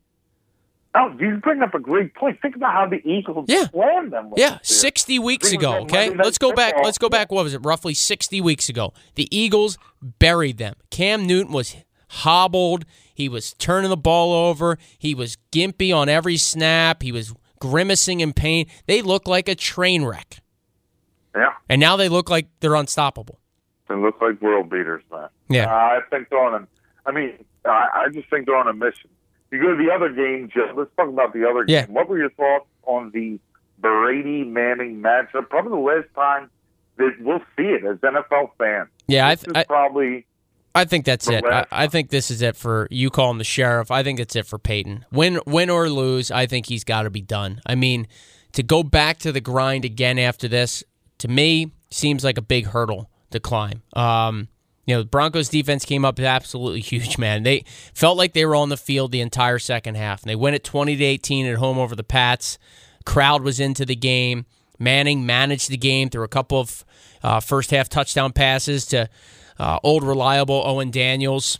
Oh, 0.98 1.14
you 1.20 1.36
bring 1.42 1.60
up 1.60 1.74
a 1.74 1.78
great 1.78 2.14
point. 2.14 2.40
Think 2.40 2.56
about 2.56 2.72
how 2.72 2.86
the 2.88 3.06
Eagles 3.06 3.44
Yeah. 3.48 3.66
planned 3.66 4.14
them. 4.14 4.32
Yeah. 4.34 4.58
60 4.62 5.18
weeks 5.18 5.52
ago, 5.52 5.80
okay? 5.82 6.08
Let's 6.08 6.38
go 6.38 6.52
back. 6.54 6.72
Let's 6.82 6.96
go 6.96 7.10
back. 7.10 7.30
What 7.30 7.44
was 7.44 7.52
it? 7.52 7.58
Roughly 7.62 7.92
60 7.92 8.40
weeks 8.40 8.70
ago. 8.70 8.94
The 9.14 9.28
Eagles 9.36 9.76
buried 10.00 10.56
them. 10.56 10.74
Cam 10.90 11.26
Newton 11.26 11.52
was 11.52 11.76
hobbled. 12.08 12.86
He 13.12 13.28
was 13.28 13.52
turning 13.58 13.90
the 13.90 13.96
ball 13.98 14.32
over. 14.32 14.78
He 14.98 15.14
was 15.14 15.36
gimpy 15.52 15.94
on 15.94 16.08
every 16.08 16.38
snap. 16.38 17.02
He 17.02 17.12
was 17.12 17.34
grimacing 17.60 18.20
in 18.20 18.32
pain. 18.32 18.66
They 18.86 19.02
look 19.02 19.26
like 19.28 19.48
a 19.48 19.54
train 19.54 20.04
wreck. 20.04 20.40
Yeah, 21.34 21.52
And 21.68 21.80
now 21.80 21.96
they 21.96 22.08
look 22.08 22.30
like 22.30 22.46
they're 22.60 22.74
unstoppable. 22.74 23.38
they 23.88 23.94
look 23.94 24.20
like 24.22 24.40
world 24.40 24.70
beaters, 24.70 25.02
man. 25.12 25.28
Yeah. 25.50 25.66
Uh, 25.66 25.76
I 25.76 26.00
think 26.10 26.30
they're 26.30 26.42
on. 26.42 26.62
A, 26.62 26.66
I 27.08 27.12
mean, 27.12 27.44
I, 27.66 27.88
I 28.06 28.08
just 28.10 28.30
think 28.30 28.46
they're 28.46 28.56
on 28.56 28.68
a 28.68 28.72
mission. 28.72 29.10
You 29.52 29.60
go 29.60 29.76
to 29.76 29.84
the 29.84 29.92
other 29.92 30.08
game, 30.08 30.48
Joe. 30.52 30.72
Let's 30.74 30.90
talk 30.96 31.08
about 31.08 31.32
the 31.34 31.46
other 31.48 31.64
Yeah. 31.68 31.84
game. 31.84 31.94
What 31.94 32.08
were 32.08 32.16
your 32.18 32.30
thoughts 32.30 32.64
on 32.84 33.10
the 33.12 33.38
Brady 33.78 34.44
Manning 34.44 35.02
matchup? 35.02 35.50
Probably 35.50 35.72
the 35.72 35.76
last 35.76 36.08
time 36.14 36.50
that 36.96 37.12
we'll 37.20 37.40
see 37.56 37.64
it 37.64 37.84
as 37.84 37.98
NFL 37.98 38.50
fans. 38.58 38.88
Yeah, 39.06 39.26
I, 39.28 39.34
This 39.34 39.44
th- 39.44 39.56
is 39.56 39.60
I, 39.60 39.64
probably 39.64 40.26
I 40.76 40.84
think 40.84 41.06
that's 41.06 41.26
it. 41.28 41.44
I, 41.44 41.66
I 41.72 41.86
think 41.86 42.10
this 42.10 42.30
is 42.30 42.42
it 42.42 42.54
for 42.54 42.86
you 42.90 43.08
call 43.08 43.30
him 43.30 43.38
the 43.38 43.44
sheriff. 43.44 43.90
I 43.90 44.02
think 44.02 44.18
that's 44.18 44.36
it 44.36 44.46
for 44.46 44.58
Peyton. 44.58 45.06
Win 45.10 45.40
win 45.46 45.70
or 45.70 45.88
lose, 45.88 46.30
I 46.30 46.46
think 46.46 46.66
he's 46.66 46.84
got 46.84 47.02
to 47.02 47.10
be 47.10 47.22
done. 47.22 47.62
I 47.64 47.74
mean, 47.74 48.06
to 48.52 48.62
go 48.62 48.82
back 48.82 49.18
to 49.20 49.32
the 49.32 49.40
grind 49.40 49.84
again 49.84 50.18
after 50.18 50.48
this, 50.48 50.84
to 51.18 51.28
me, 51.28 51.72
seems 51.90 52.24
like 52.24 52.36
a 52.36 52.42
big 52.42 52.66
hurdle 52.66 53.10
to 53.30 53.40
climb. 53.40 53.82
Um, 53.94 54.48
you 54.86 54.94
know, 54.94 55.02
the 55.02 55.08
Broncos 55.08 55.48
defense 55.48 55.84
came 55.84 56.04
up 56.04 56.20
absolutely 56.20 56.80
huge, 56.92 57.18
man. 57.18 57.42
They 57.42 57.64
felt 57.94 58.16
like 58.16 58.34
they 58.34 58.44
were 58.44 58.54
on 58.54 58.68
the 58.68 58.76
field 58.76 59.12
the 59.12 59.20
entire 59.20 59.58
second 59.58 59.96
half. 59.96 60.22
And 60.22 60.30
they 60.30 60.36
win 60.36 60.54
it 60.54 60.62
20 60.62 60.96
to 60.96 61.04
18 61.04 61.46
at 61.46 61.56
home 61.56 61.78
over 61.78 61.96
the 61.96 62.04
Pats. 62.04 62.58
Crowd 63.04 63.42
was 63.42 63.60
into 63.60 63.84
the 63.84 63.96
game. 63.96 64.46
Manning 64.78 65.24
managed 65.24 65.70
the 65.70 65.76
game 65.76 66.10
through 66.10 66.24
a 66.24 66.28
couple 66.28 66.60
of 66.60 66.84
uh, 67.22 67.40
first 67.40 67.70
half 67.70 67.88
touchdown 67.88 68.32
passes 68.32 68.84
to 68.86 69.08
uh, 69.58 69.78
old 69.82 70.02
reliable 70.02 70.62
Owen 70.64 70.90
Daniels, 70.90 71.58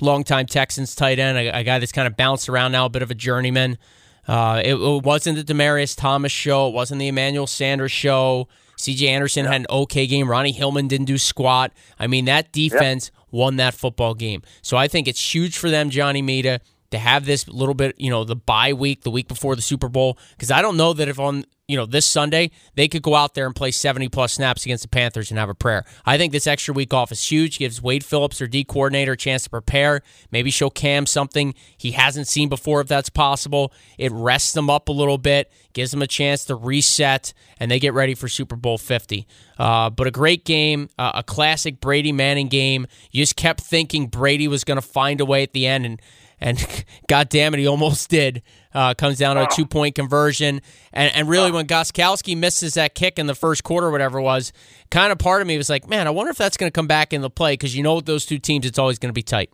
longtime 0.00 0.46
Texans 0.46 0.94
tight 0.94 1.18
end, 1.18 1.38
a, 1.38 1.58
a 1.58 1.64
guy 1.64 1.78
that's 1.78 1.92
kind 1.92 2.06
of 2.06 2.16
bounced 2.16 2.48
around 2.48 2.72
now, 2.72 2.86
a 2.86 2.90
bit 2.90 3.02
of 3.02 3.10
a 3.10 3.14
journeyman. 3.14 3.78
Uh, 4.26 4.60
it, 4.64 4.74
it 4.74 5.02
wasn't 5.02 5.46
the 5.46 5.54
Demaryius 5.54 5.96
Thomas 5.96 6.32
show. 6.32 6.68
It 6.68 6.74
wasn't 6.74 6.98
the 6.98 7.08
Emmanuel 7.08 7.46
Sanders 7.46 7.92
show. 7.92 8.48
C.J. 8.76 9.08
Anderson 9.08 9.46
had 9.46 9.60
an 9.62 9.66
okay 9.70 10.06
game. 10.06 10.28
Ronnie 10.28 10.52
Hillman 10.52 10.88
didn't 10.88 11.06
do 11.06 11.18
squat. 11.18 11.72
I 11.98 12.06
mean, 12.06 12.24
that 12.24 12.52
defense 12.52 13.10
won 13.30 13.56
that 13.56 13.74
football 13.74 14.14
game. 14.14 14.42
So 14.62 14.76
I 14.76 14.88
think 14.88 15.08
it's 15.08 15.34
huge 15.34 15.56
for 15.56 15.70
them, 15.70 15.90
Johnny 15.90 16.22
Mita, 16.22 16.60
to 16.94 16.98
have 16.98 17.26
this 17.26 17.46
little 17.48 17.74
bit, 17.74 17.94
you 17.98 18.10
know, 18.10 18.24
the 18.24 18.36
bye 18.36 18.72
week, 18.72 19.02
the 19.02 19.10
week 19.10 19.28
before 19.28 19.54
the 19.56 19.62
Super 19.62 19.88
Bowl, 19.88 20.18
because 20.30 20.50
I 20.50 20.62
don't 20.62 20.76
know 20.76 20.92
that 20.92 21.08
if 21.08 21.18
on, 21.18 21.44
you 21.66 21.76
know, 21.76 21.86
this 21.86 22.06
Sunday 22.06 22.50
they 22.74 22.88
could 22.88 23.02
go 23.02 23.14
out 23.14 23.34
there 23.34 23.46
and 23.46 23.54
play 23.54 23.70
70 23.70 24.08
plus 24.10 24.34
snaps 24.34 24.64
against 24.64 24.82
the 24.82 24.88
Panthers 24.88 25.30
and 25.30 25.38
have 25.38 25.48
a 25.48 25.54
prayer. 25.54 25.84
I 26.04 26.18
think 26.18 26.32
this 26.32 26.46
extra 26.46 26.74
week 26.74 26.92
off 26.92 27.10
is 27.10 27.22
huge. 27.30 27.58
Gives 27.58 27.82
Wade 27.82 28.04
Phillips, 28.04 28.38
their 28.38 28.48
D 28.48 28.64
coordinator, 28.64 29.12
a 29.12 29.16
chance 29.16 29.44
to 29.44 29.50
prepare, 29.50 30.02
maybe 30.30 30.50
show 30.50 30.70
Cam 30.70 31.06
something 31.06 31.54
he 31.76 31.92
hasn't 31.92 32.28
seen 32.28 32.48
before 32.48 32.80
if 32.80 32.88
that's 32.88 33.08
possible. 33.08 33.72
It 33.98 34.12
rests 34.12 34.52
them 34.52 34.68
up 34.68 34.88
a 34.88 34.92
little 34.92 35.18
bit, 35.18 35.50
gives 35.72 35.90
them 35.90 36.02
a 36.02 36.06
chance 36.06 36.44
to 36.46 36.54
reset, 36.54 37.32
and 37.58 37.70
they 37.70 37.80
get 37.80 37.94
ready 37.94 38.14
for 38.14 38.28
Super 38.28 38.56
Bowl 38.56 38.78
50. 38.78 39.26
Uh, 39.58 39.90
but 39.90 40.06
a 40.06 40.10
great 40.10 40.44
game, 40.44 40.90
uh, 40.98 41.12
a 41.14 41.22
classic 41.22 41.80
Brady 41.80 42.12
Manning 42.12 42.48
game. 42.48 42.86
You 43.10 43.22
just 43.22 43.36
kept 43.36 43.60
thinking 43.60 44.08
Brady 44.08 44.48
was 44.48 44.64
going 44.64 44.80
to 44.80 44.86
find 44.86 45.20
a 45.20 45.24
way 45.24 45.42
at 45.42 45.52
the 45.52 45.66
end, 45.66 45.86
and 45.86 46.00
and 46.44 46.84
God 47.08 47.28
damn 47.30 47.54
it, 47.54 47.58
he 47.58 47.66
almost 47.66 48.08
did. 48.08 48.42
Uh, 48.72 48.92
comes 48.92 49.18
down 49.18 49.36
to 49.36 49.42
a 49.44 49.48
two 49.50 49.66
point 49.66 49.94
conversion, 49.94 50.60
and 50.92 51.14
and 51.14 51.28
really 51.28 51.50
when 51.50 51.66
Gostkowski 51.66 52.36
misses 52.36 52.74
that 52.74 52.94
kick 52.94 53.18
in 53.18 53.26
the 53.26 53.34
first 53.34 53.64
quarter, 53.64 53.90
whatever 53.90 54.18
it 54.18 54.22
was, 54.22 54.52
kind 54.90 55.10
of 55.10 55.18
part 55.18 55.40
of 55.40 55.48
me 55.48 55.56
was 55.56 55.70
like, 55.70 55.88
man, 55.88 56.06
I 56.06 56.10
wonder 56.10 56.30
if 56.30 56.36
that's 56.36 56.56
going 56.56 56.70
to 56.70 56.74
come 56.74 56.86
back 56.86 57.12
in 57.12 57.22
the 57.22 57.30
play 57.30 57.54
because 57.54 57.74
you 57.74 57.82
know 57.82 57.96
with 57.96 58.06
those 58.06 58.26
two 58.26 58.38
teams, 58.38 58.66
it's 58.66 58.78
always 58.78 58.98
going 58.98 59.08
to 59.08 59.14
be 59.14 59.22
tight. 59.22 59.50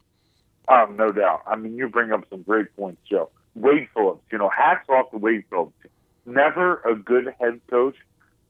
Um, 0.69 0.97
no 0.97 1.13
doubt. 1.13 1.43
I 1.47 1.57
mean, 1.57 1.77
you 1.77 1.89
bring 1.89 2.13
up 2.13 2.25
some 2.31 2.43
great 2.43 2.75
points, 2.77 3.01
Joe. 3.09 3.31
Wade 3.55 3.89
Phillips, 3.95 4.23
you 4.31 4.39
know, 4.39 4.49
hats 4.49 4.89
off 4.89 5.11
to 5.11 5.19
Wade 5.19 5.45
Phillips. 5.51 5.73
Never 6.25 6.77
a 6.83 6.95
good 6.95 7.35
head 7.41 7.61
coach, 7.69 7.97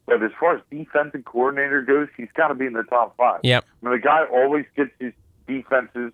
but 0.06 0.22
as 0.22 0.30
far 0.38 0.56
as 0.56 0.62
defensive 0.70 1.24
coordinator 1.24 1.82
goes, 1.82 2.08
he's 2.16 2.28
got 2.34 2.48
to 2.48 2.54
be 2.54 2.66
in 2.66 2.74
the 2.74 2.82
top 2.84 3.16
five. 3.16 3.40
Yep. 3.42 3.64
I 3.64 3.86
mean, 3.86 3.94
the 3.96 4.02
guy 4.02 4.24
always 4.32 4.66
gets 4.76 4.90
his 5.00 5.12
defenses. 5.48 6.12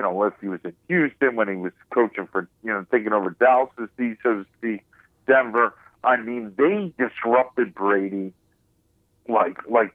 You 0.00 0.06
know, 0.06 0.22
if 0.24 0.32
he 0.40 0.48
was 0.48 0.60
in 0.64 0.72
Houston, 0.88 1.36
when 1.36 1.46
he 1.46 1.56
was 1.56 1.72
coaching 1.92 2.26
for, 2.32 2.48
you 2.64 2.70
know, 2.72 2.86
taking 2.90 3.12
over 3.12 3.36
Dallas, 3.38 3.68
so 3.76 3.86
to 3.98 4.46
speak, 4.56 4.80
Denver. 5.26 5.74
I 6.02 6.16
mean, 6.16 6.54
they 6.56 6.90
disrupted 6.96 7.74
Brady 7.74 8.32
like 9.28 9.58
like 9.68 9.92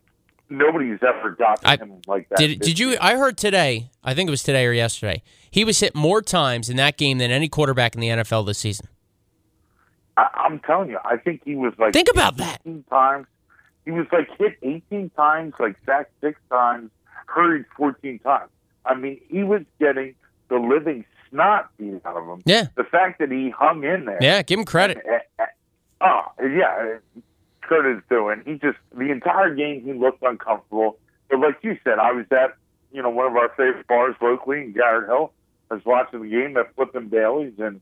nobody's 0.48 1.00
ever 1.02 1.32
gotten 1.32 1.66
I- 1.66 1.78
him 1.78 2.02
like 2.06 2.30
that. 2.30 2.38
Did 2.38 2.60
did 2.60 2.78
you? 2.78 2.98
I 3.02 3.16
heard 3.16 3.36
today. 3.36 3.90
I 4.04 4.14
think 4.14 4.28
it 4.28 4.30
was 4.30 4.44
today 4.44 4.68
or 4.68 4.74
yesterday. 4.74 5.24
He 5.50 5.66
was 5.66 5.80
hit 5.80 5.96
more 5.96 6.22
times 6.22 6.70
in 6.70 6.78
that 6.78 6.98
game 6.98 7.18
than 7.18 7.32
any 7.32 7.50
quarterback 7.50 7.96
in 7.96 8.02
the 8.02 8.10
NFL 8.10 8.46
this 8.46 8.60
season. 8.60 8.88
I, 10.18 10.28
I'm 10.36 10.60
telling 10.60 10.92
you, 10.92 11.00
I 11.04 11.18
think 11.18 11.42
he 11.46 11.56
was 11.56 11.74
like 11.80 11.94
Think 11.94 12.10
about 12.12 12.38
that. 12.38 12.60
times. 12.92 13.26
He 13.86 13.90
was 13.90 14.06
like 14.12 14.30
hit 14.38 14.60
18 14.62 15.10
times, 15.18 15.56
like 15.60 15.78
sacked 15.84 16.12
six 16.22 16.40
times, 16.52 16.92
hurried 17.26 17.66
14 17.76 18.20
times. 18.20 18.52
I 18.86 18.96
mean, 18.96 19.20
he 19.30 19.44
was 19.44 19.62
getting 19.80 20.16
the 20.50 20.58
living 20.58 21.06
snot 21.30 21.70
beat 21.78 22.06
out 22.06 22.18
of 22.18 22.28
him. 22.28 22.44
Yeah, 22.46 22.68
The 22.76 22.84
fact 22.84 23.20
that 23.20 23.32
he 23.32 23.50
hung 23.50 23.84
in 23.84 24.06
there. 24.06 24.20
yeah. 24.22 24.42
Give 24.44 24.60
him 24.60 24.66
credit. 24.66 24.98
Eh, 25.08 25.20
eh, 25.40 25.46
Oh, 26.02 26.22
yeah. 26.42 26.98
Credit 27.62 27.98
is 27.98 28.04
due. 28.10 28.30
And 28.30 28.44
he 28.46 28.54
just, 28.56 28.78
the 28.96 29.10
entire 29.12 29.54
game, 29.56 29.84
he 29.84 29.94
looked 29.94 30.22
uncomfortable. 30.22 30.98
But 31.30 31.40
like 31.40 31.58
you 31.64 31.78
said, 31.84 31.98
I 32.00 32.12
was 32.12 32.26
at, 32.32 32.56
you 32.92 33.02
know, 33.02 33.10
one 33.10 33.26
of 33.28 33.36
our 33.36 33.50
favorite 33.58 33.88
bars 33.88 34.16
locally 34.22 34.62
in 34.62 34.74
Garrett 34.74 35.08
Hill. 35.08 35.32
I 35.72 35.76
was 35.76 35.86
watching 35.86 36.22
the 36.22 36.30
game 36.30 36.56
at 36.58 36.74
Flip 36.76 36.92
& 37.10 37.10
Bailey's, 37.10 37.54
and 37.58 37.82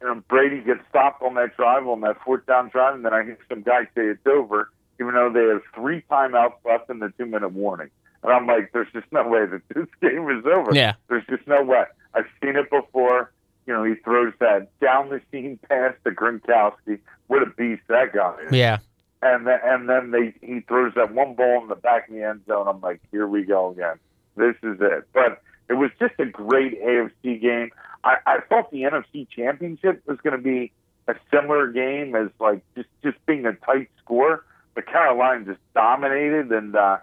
you 0.00 0.06
know, 0.06 0.22
Brady 0.28 0.60
gets 0.60 0.80
stopped 0.88 1.22
on 1.22 1.34
that 1.34 1.56
drive, 1.56 1.86
on 1.88 2.00
that 2.02 2.16
fourth 2.24 2.46
down 2.46 2.68
drive, 2.68 2.94
and 2.94 3.04
then 3.04 3.12
I 3.12 3.24
hear 3.24 3.36
some 3.48 3.62
guy 3.62 3.82
say 3.96 4.02
it's 4.06 4.24
over, 4.26 4.70
even 5.00 5.14
though 5.14 5.30
they 5.32 5.44
have 5.52 5.62
three 5.74 6.04
timeouts 6.08 6.54
left 6.64 6.88
in 6.88 7.00
the 7.00 7.12
two 7.18 7.26
minute 7.26 7.52
warning. 7.52 7.90
And 8.22 8.32
I'm 8.32 8.46
like, 8.46 8.72
there's 8.72 8.92
just 8.92 9.06
no 9.12 9.26
way 9.26 9.46
that 9.46 9.62
this 9.74 9.86
game 10.00 10.28
is 10.30 10.44
over. 10.46 10.70
Yeah. 10.74 10.94
There's 11.08 11.26
just 11.28 11.46
no 11.46 11.62
way. 11.62 11.84
I've 12.14 12.26
seen 12.42 12.56
it 12.56 12.70
before. 12.70 13.32
You 13.66 13.74
know, 13.74 13.84
he 13.84 13.94
throws 13.94 14.32
that 14.40 14.68
down 14.80 15.10
the 15.10 15.20
seam 15.30 15.58
pass 15.68 15.94
to 16.04 16.10
Gronkowski. 16.10 16.98
What 17.28 17.42
a 17.42 17.46
beast 17.46 17.82
that 17.88 18.12
guy 18.12 18.34
is. 18.46 18.52
Yeah, 18.52 18.78
And 19.22 19.46
then, 19.46 19.60
and 19.62 19.88
then 19.88 20.10
they 20.10 20.34
he 20.44 20.60
throws 20.60 20.92
that 20.96 21.14
one 21.14 21.34
ball 21.34 21.62
in 21.62 21.68
the 21.68 21.76
back 21.76 22.08
of 22.08 22.14
the 22.14 22.22
end 22.22 22.40
zone. 22.46 22.66
I'm 22.66 22.80
like, 22.80 23.00
here 23.12 23.28
we 23.28 23.44
go 23.44 23.70
again. 23.70 23.96
This 24.36 24.56
is 24.62 24.78
it. 24.80 25.06
But 25.12 25.42
it 25.68 25.74
was 25.74 25.90
just 26.00 26.14
a 26.18 26.26
great 26.26 26.82
AFC 26.82 27.40
game. 27.40 27.70
I, 28.02 28.16
I 28.26 28.38
thought 28.48 28.70
the 28.70 28.82
NFC 28.82 29.28
Championship 29.28 30.02
was 30.06 30.18
going 30.24 30.36
to 30.36 30.42
be 30.42 30.72
a 31.06 31.14
similar 31.32 31.70
game 31.70 32.16
as 32.16 32.28
like 32.40 32.62
just 32.74 32.88
just 33.04 33.24
being 33.26 33.46
a 33.46 33.52
tight 33.52 33.88
score. 34.02 34.44
But 34.74 34.86
Carolina 34.86 35.44
just 35.44 35.60
dominated, 35.74 36.50
and 36.50 36.74
uh, 36.74 36.98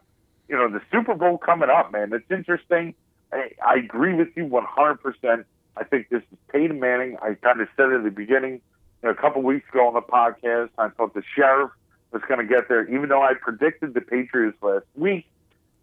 you 0.48 0.56
know 0.56 0.70
the 0.70 0.82
Super 0.92 1.16
Bowl 1.16 1.38
coming 1.38 1.70
up, 1.70 1.92
man. 1.92 2.12
It's 2.14 2.30
interesting. 2.32 2.94
I, 3.32 3.52
I 3.66 3.76
agree 3.76 4.14
with 4.14 4.30
you 4.36 4.46
100. 4.46 4.96
percent 4.96 5.46
I 5.76 5.84
think 5.84 6.10
this 6.10 6.24
is 6.32 6.38
Peyton 6.52 6.80
Manning. 6.80 7.18
I 7.22 7.36
kind 7.36 7.62
of 7.62 7.68
said 7.78 7.92
at 7.94 8.04
the 8.04 8.10
beginning, 8.10 8.54
you 8.54 8.60
know, 9.04 9.10
a 9.12 9.16
couple 9.16 9.44
weeks 9.44 9.70
ago 9.70 9.88
on 9.88 9.94
the 9.94 10.02
podcast. 10.02 10.70
I 10.78 10.90
thought 10.90 11.14
the 11.14 11.24
sheriff 11.36 11.72
was 12.12 12.22
going 12.28 12.40
to 12.40 12.52
get 12.52 12.68
there, 12.68 12.88
even 12.90 13.10
though 13.10 13.22
I 13.22 13.34
predicted 13.40 13.94
the 13.94 14.02
Patriots 14.02 14.58
last 14.62 14.86
week. 14.96 15.28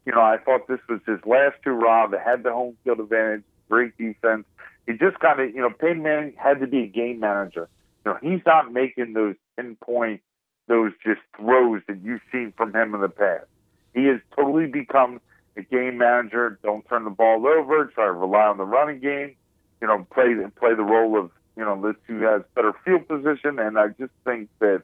You 0.05 0.13
know, 0.13 0.21
I 0.21 0.37
thought 0.39 0.69
this 0.69 0.81
was 0.89 1.01
his 1.07 1.21
last 1.25 1.57
hurrah. 1.63 2.09
They 2.09 2.19
had 2.19 2.43
the 2.43 2.53
home 2.53 2.77
field 2.85 3.01
advantage, 3.01 3.45
great 3.71 3.97
defense. 3.97 4.45
He 4.87 4.95
just 4.95 5.19
kind 5.21 5.41
of, 5.41 5.55
you 5.55 5.61
know, 5.61 5.71
Peyton 5.71 6.03
Manning 6.03 6.35
had 6.37 6.61
to 6.61 6.67
be 6.67 6.83
a 6.83 6.87
game 6.87 7.21
manager. 7.21 7.69
You 8.05 8.13
know, 8.13 8.19
he's 8.21 8.45
not 8.45 8.73
making 8.73 9.15
those 9.15 9.37
pinpoint, 9.57 10.21
those 10.67 10.93
just 11.03 11.21
throws 11.37 11.81
that 11.89 12.03
you've 12.03 12.21
seen 12.31 12.53
from 12.57 12.75
him 12.75 12.95
in 12.95 13.01
the 13.01 13.09
past. 13.09 13.47
He 13.95 14.07
has 14.07 14.21
totally 14.37 14.67
become 14.67 15.21
a 15.57 15.63
game 15.63 15.99
manager. 15.99 16.59
Don't 16.63 16.87
turn 16.89 17.05
the 17.05 17.11
ball 17.11 17.47
over. 17.47 17.87
Try 17.87 18.07
to 18.07 18.13
rely 18.13 18.47
on 18.47 18.59
the 18.59 18.65
running 18.65 19.01
game. 19.01 19.37
You 19.81 19.89
know, 19.89 20.07
play 20.13 20.35
play 20.59 20.75
the 20.75 20.83
role 20.83 21.19
of 21.19 21.31
you 21.57 21.65
know 21.65 21.81
this 21.81 21.97
who 22.07 22.21
has 22.23 22.43
better 22.55 22.73
field 22.85 23.07
position. 23.09 23.59
And 23.59 23.79
I 23.79 23.89
just 23.89 24.13
think 24.25 24.49
that 24.59 24.83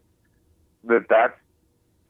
that 0.85 1.07
that's 1.09 1.35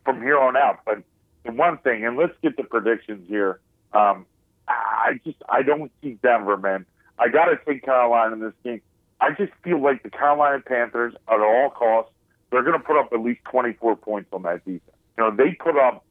from 0.04 0.20
here 0.20 0.38
on 0.38 0.56
out. 0.56 0.80
But 0.84 1.02
the 1.44 1.52
one 1.52 1.78
thing, 1.78 2.04
and 2.04 2.16
let's 2.16 2.34
get 2.42 2.56
the 2.56 2.64
predictions 2.64 3.28
here. 3.28 3.60
Um, 3.92 4.26
I 4.68 5.20
just 5.24 5.38
I 5.48 5.62
don't 5.62 5.90
see 6.02 6.18
Denver, 6.22 6.56
man. 6.56 6.86
I 7.18 7.28
got 7.28 7.46
to 7.46 7.58
take 7.66 7.84
Carolina 7.84 8.34
in 8.34 8.40
this 8.40 8.54
game. 8.64 8.80
I 9.20 9.30
just 9.32 9.52
feel 9.62 9.80
like 9.82 10.02
the 10.02 10.10
Carolina 10.10 10.62
Panthers, 10.64 11.14
at 11.28 11.40
all 11.40 11.70
costs, 11.70 12.12
they're 12.50 12.62
going 12.62 12.78
to 12.78 12.84
put 12.84 12.98
up 12.98 13.12
at 13.12 13.20
least 13.20 13.40
24 13.44 13.96
points 13.96 14.30
on 14.32 14.42
that 14.42 14.64
defense. 14.64 14.82
You 15.18 15.24
know, 15.24 15.30
they 15.30 15.52
put 15.52 15.76
up 15.76 16.04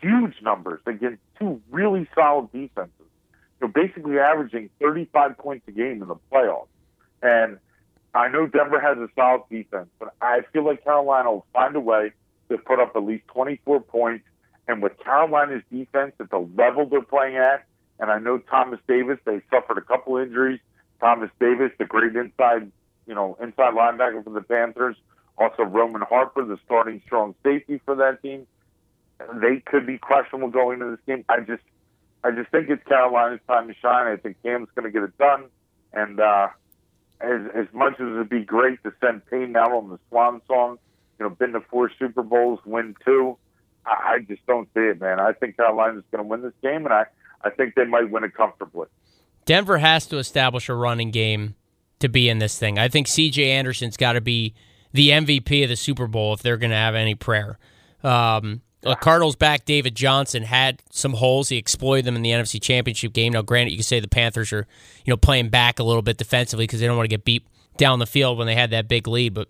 huge 0.00 0.34
numbers 0.42 0.80
against 0.86 1.22
two 1.38 1.60
really 1.70 2.08
solid 2.14 2.50
defenses. 2.52 2.92
you 3.60 3.66
know, 3.66 3.68
basically 3.68 4.18
averaging 4.18 4.70
35 4.80 5.38
points 5.38 5.66
a 5.68 5.72
game 5.72 6.02
in 6.02 6.08
the 6.08 6.16
playoffs. 6.32 6.68
And 7.22 7.58
I 8.14 8.28
know 8.28 8.46
Denver 8.46 8.80
has 8.80 8.98
a 8.98 9.08
solid 9.14 9.42
defense, 9.50 9.88
but 9.98 10.14
I 10.20 10.40
feel 10.52 10.64
like 10.64 10.84
Carolina 10.84 11.30
will 11.30 11.46
find 11.52 11.74
a 11.76 11.80
way 11.80 12.12
to 12.48 12.58
put 12.58 12.80
up 12.80 12.96
at 12.96 13.04
least 13.04 13.26
24 13.28 13.80
points. 13.80 14.24
And 14.66 14.82
with 14.82 14.92
Carolina's 15.02 15.62
defense 15.72 16.12
at 16.20 16.30
the 16.30 16.46
level 16.56 16.86
they're 16.86 17.02
playing 17.02 17.36
at, 17.36 17.64
and 18.00 18.10
I 18.10 18.18
know 18.18 18.38
Thomas 18.38 18.80
Davis, 18.86 19.18
they 19.24 19.40
suffered 19.50 19.78
a 19.78 19.82
couple 19.82 20.16
injuries. 20.18 20.60
Thomas 21.00 21.30
Davis, 21.40 21.72
the 21.78 21.84
great 21.84 22.14
inside, 22.14 22.70
you 23.06 23.14
know, 23.14 23.36
inside 23.40 23.74
linebacker 23.74 24.22
for 24.22 24.30
the 24.30 24.42
Panthers. 24.42 24.96
Also 25.36 25.62
Roman 25.62 26.02
Harper, 26.02 26.44
the 26.44 26.58
starting 26.64 27.00
strong 27.06 27.34
safety 27.44 27.80
for 27.84 27.94
that 27.96 28.22
team. 28.22 28.46
They 29.34 29.62
could 29.64 29.86
be 29.86 29.98
questionable 29.98 30.48
going 30.48 30.80
into 30.80 30.90
this 30.92 31.00
game. 31.06 31.24
I 31.28 31.40
just, 31.40 31.62
I 32.24 32.30
just 32.30 32.50
think 32.50 32.70
it's 32.70 32.82
Carolina's 32.84 33.40
time 33.46 33.68
to 33.68 33.74
shine. 33.74 34.06
I 34.06 34.16
think 34.16 34.36
Cam's 34.42 34.68
going 34.74 34.84
to 34.84 34.90
get 34.90 35.02
it 35.02 35.16
done. 35.18 35.44
And 35.92 36.20
uh, 36.20 36.48
as 37.20 37.40
as 37.54 37.66
much 37.72 37.94
as 37.94 38.06
it'd 38.06 38.28
be 38.28 38.44
great 38.44 38.82
to 38.84 38.92
send 39.00 39.24
Payne 39.26 39.56
out 39.56 39.72
on 39.72 39.88
the 39.88 39.98
Swan 40.08 40.40
song, 40.46 40.78
you 41.18 41.24
know, 41.24 41.30
been 41.30 41.52
to 41.52 41.60
four 41.60 41.90
Super 41.98 42.22
Bowls, 42.22 42.60
win 42.64 42.94
two. 43.04 43.36
I, 43.84 44.14
I 44.14 44.18
just 44.20 44.44
don't 44.46 44.68
see 44.74 44.80
it, 44.80 45.00
man. 45.00 45.20
I 45.20 45.32
think 45.32 45.56
Carolina's 45.56 46.04
going 46.10 46.22
to 46.24 46.28
win 46.28 46.42
this 46.42 46.52
game, 46.62 46.84
and 46.84 46.92
I 46.92 47.04
I 47.42 47.50
think 47.50 47.74
they 47.74 47.84
might 47.84 48.10
win 48.10 48.24
it 48.24 48.34
comfortably. 48.34 48.86
Denver 49.44 49.78
has 49.78 50.06
to 50.06 50.18
establish 50.18 50.68
a 50.68 50.74
running 50.74 51.10
game 51.10 51.54
to 52.00 52.08
be 52.08 52.28
in 52.28 52.38
this 52.38 52.58
thing. 52.58 52.78
I 52.78 52.88
think 52.88 53.08
C.J. 53.08 53.50
Anderson's 53.50 53.96
got 53.96 54.12
to 54.12 54.20
be 54.20 54.54
the 54.92 55.10
MVP 55.10 55.62
of 55.62 55.68
the 55.68 55.76
Super 55.76 56.06
Bowl 56.06 56.34
if 56.34 56.42
they're 56.42 56.56
going 56.56 56.70
to 56.70 56.76
have 56.76 56.94
any 56.94 57.14
prayer. 57.14 57.58
Um, 58.02 58.60
Cardinals 59.00 59.36
back 59.36 59.64
David 59.64 59.94
Johnson 59.94 60.44
had 60.44 60.82
some 60.90 61.14
holes. 61.14 61.48
He 61.48 61.56
exploited 61.56 62.04
them 62.04 62.16
in 62.16 62.22
the 62.22 62.30
NFC 62.30 62.62
Championship 62.62 63.12
game. 63.12 63.32
Now, 63.32 63.42
granted, 63.42 63.72
you 63.72 63.78
can 63.78 63.84
say 63.84 64.00
the 64.00 64.08
Panthers 64.08 64.52
are 64.52 64.66
you 65.04 65.12
know 65.12 65.16
playing 65.16 65.48
back 65.48 65.78
a 65.78 65.82
little 65.82 66.02
bit 66.02 66.16
defensively 66.16 66.64
because 66.64 66.80
they 66.80 66.86
don't 66.86 66.96
want 66.96 67.06
to 67.06 67.14
get 67.14 67.24
beat 67.24 67.46
down 67.76 67.98
the 67.98 68.06
field 68.06 68.38
when 68.38 68.46
they 68.46 68.54
had 68.54 68.70
that 68.70 68.88
big 68.88 69.08
lead. 69.08 69.34
But 69.34 69.48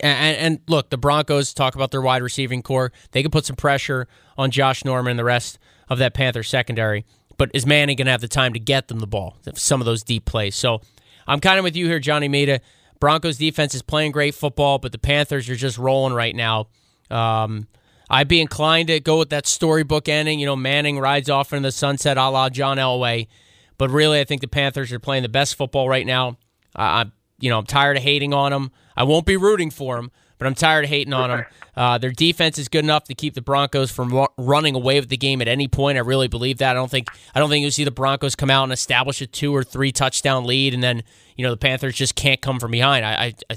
and, 0.00 0.36
and, 0.36 0.60
look, 0.68 0.90
the 0.90 0.98
Broncos 0.98 1.54
talk 1.54 1.74
about 1.74 1.90
their 1.90 2.02
wide 2.02 2.22
receiving 2.22 2.62
corps. 2.62 2.92
They 3.12 3.22
can 3.22 3.30
put 3.30 3.46
some 3.46 3.56
pressure 3.56 4.06
on 4.36 4.50
Josh 4.50 4.84
Norman 4.84 5.12
and 5.12 5.18
the 5.18 5.24
rest 5.24 5.58
of 5.88 5.98
that 5.98 6.14
Panther 6.14 6.42
secondary. 6.42 7.06
But 7.38 7.50
is 7.54 7.64
Manning 7.64 7.96
going 7.96 8.06
to 8.06 8.10
have 8.10 8.20
the 8.20 8.28
time 8.28 8.52
to 8.52 8.58
get 8.58 8.88
them 8.88 8.98
the 8.98 9.06
ball? 9.06 9.36
Some 9.54 9.80
of 9.80 9.86
those 9.86 10.02
deep 10.02 10.24
plays. 10.24 10.56
So 10.56 10.82
I'm 11.26 11.40
kind 11.40 11.58
of 11.58 11.64
with 11.64 11.76
you 11.76 11.86
here, 11.86 12.00
Johnny 12.00 12.28
Mita. 12.28 12.60
Broncos 13.00 13.38
defense 13.38 13.74
is 13.74 13.82
playing 13.82 14.12
great 14.12 14.34
football, 14.34 14.78
but 14.78 14.92
the 14.92 14.98
Panthers 14.98 15.48
are 15.48 15.56
just 15.56 15.78
rolling 15.78 16.12
right 16.12 16.34
now. 16.34 16.66
Um, 17.10 17.68
I'd 18.10 18.28
be 18.28 18.40
inclined 18.40 18.88
to 18.88 19.00
go 19.00 19.18
with 19.18 19.30
that 19.30 19.46
storybook 19.46 20.08
ending. 20.08 20.40
You 20.40 20.46
know, 20.46 20.56
Manning 20.56 20.98
rides 20.98 21.28
off 21.28 21.52
into 21.52 21.68
the 21.68 21.72
sunset 21.72 22.16
a 22.16 22.28
la 22.28 22.48
John 22.48 22.78
Elway. 22.78 23.28
But 23.76 23.90
really, 23.90 24.20
I 24.20 24.24
think 24.24 24.40
the 24.40 24.48
Panthers 24.48 24.92
are 24.92 24.98
playing 24.98 25.22
the 25.22 25.28
best 25.28 25.54
football 25.54 25.88
right 25.88 26.06
now. 26.06 26.36
I, 26.74 27.06
you 27.38 27.48
know, 27.50 27.58
I'm 27.58 27.66
tired 27.66 27.96
of 27.96 28.02
hating 28.02 28.34
on 28.34 28.50
them. 28.50 28.72
I 28.96 29.04
won't 29.04 29.26
be 29.26 29.36
rooting 29.36 29.70
for 29.70 29.96
them, 29.96 30.10
but 30.38 30.46
I'm 30.46 30.54
tired 30.54 30.84
of 30.84 30.90
hating 30.90 31.12
on 31.12 31.30
them. 31.30 31.44
Uh, 31.76 31.96
their 31.98 32.10
defense 32.10 32.58
is 32.58 32.68
good 32.68 32.82
enough 32.82 33.04
to 33.04 33.14
keep 33.14 33.34
the 33.34 33.40
Broncos 33.40 33.92
from 33.92 34.26
running 34.36 34.74
away 34.74 34.98
with 34.98 35.08
the 35.08 35.16
game 35.16 35.40
at 35.40 35.46
any 35.46 35.68
point. 35.68 35.96
I 35.96 36.00
really 36.00 36.26
believe 36.26 36.58
that. 36.58 36.72
I 36.72 36.74
don't 36.74 36.90
think 36.90 37.08
I 37.34 37.38
don't 37.38 37.48
think 37.48 37.62
you'll 37.62 37.70
see 37.70 37.84
the 37.84 37.92
Broncos 37.92 38.34
come 38.34 38.50
out 38.50 38.64
and 38.64 38.72
establish 38.72 39.20
a 39.22 39.28
two 39.28 39.54
or 39.54 39.62
three 39.62 39.92
touchdown 39.92 40.44
lead, 40.44 40.74
and 40.74 40.82
then 40.82 41.04
you 41.36 41.44
know 41.44 41.52
the 41.52 41.56
Panthers 41.56 41.94
just 41.94 42.16
can't 42.16 42.40
come 42.40 42.58
from 42.58 42.72
behind. 42.72 43.04
I, 43.04 43.26
I, 43.26 43.34
I 43.50 43.56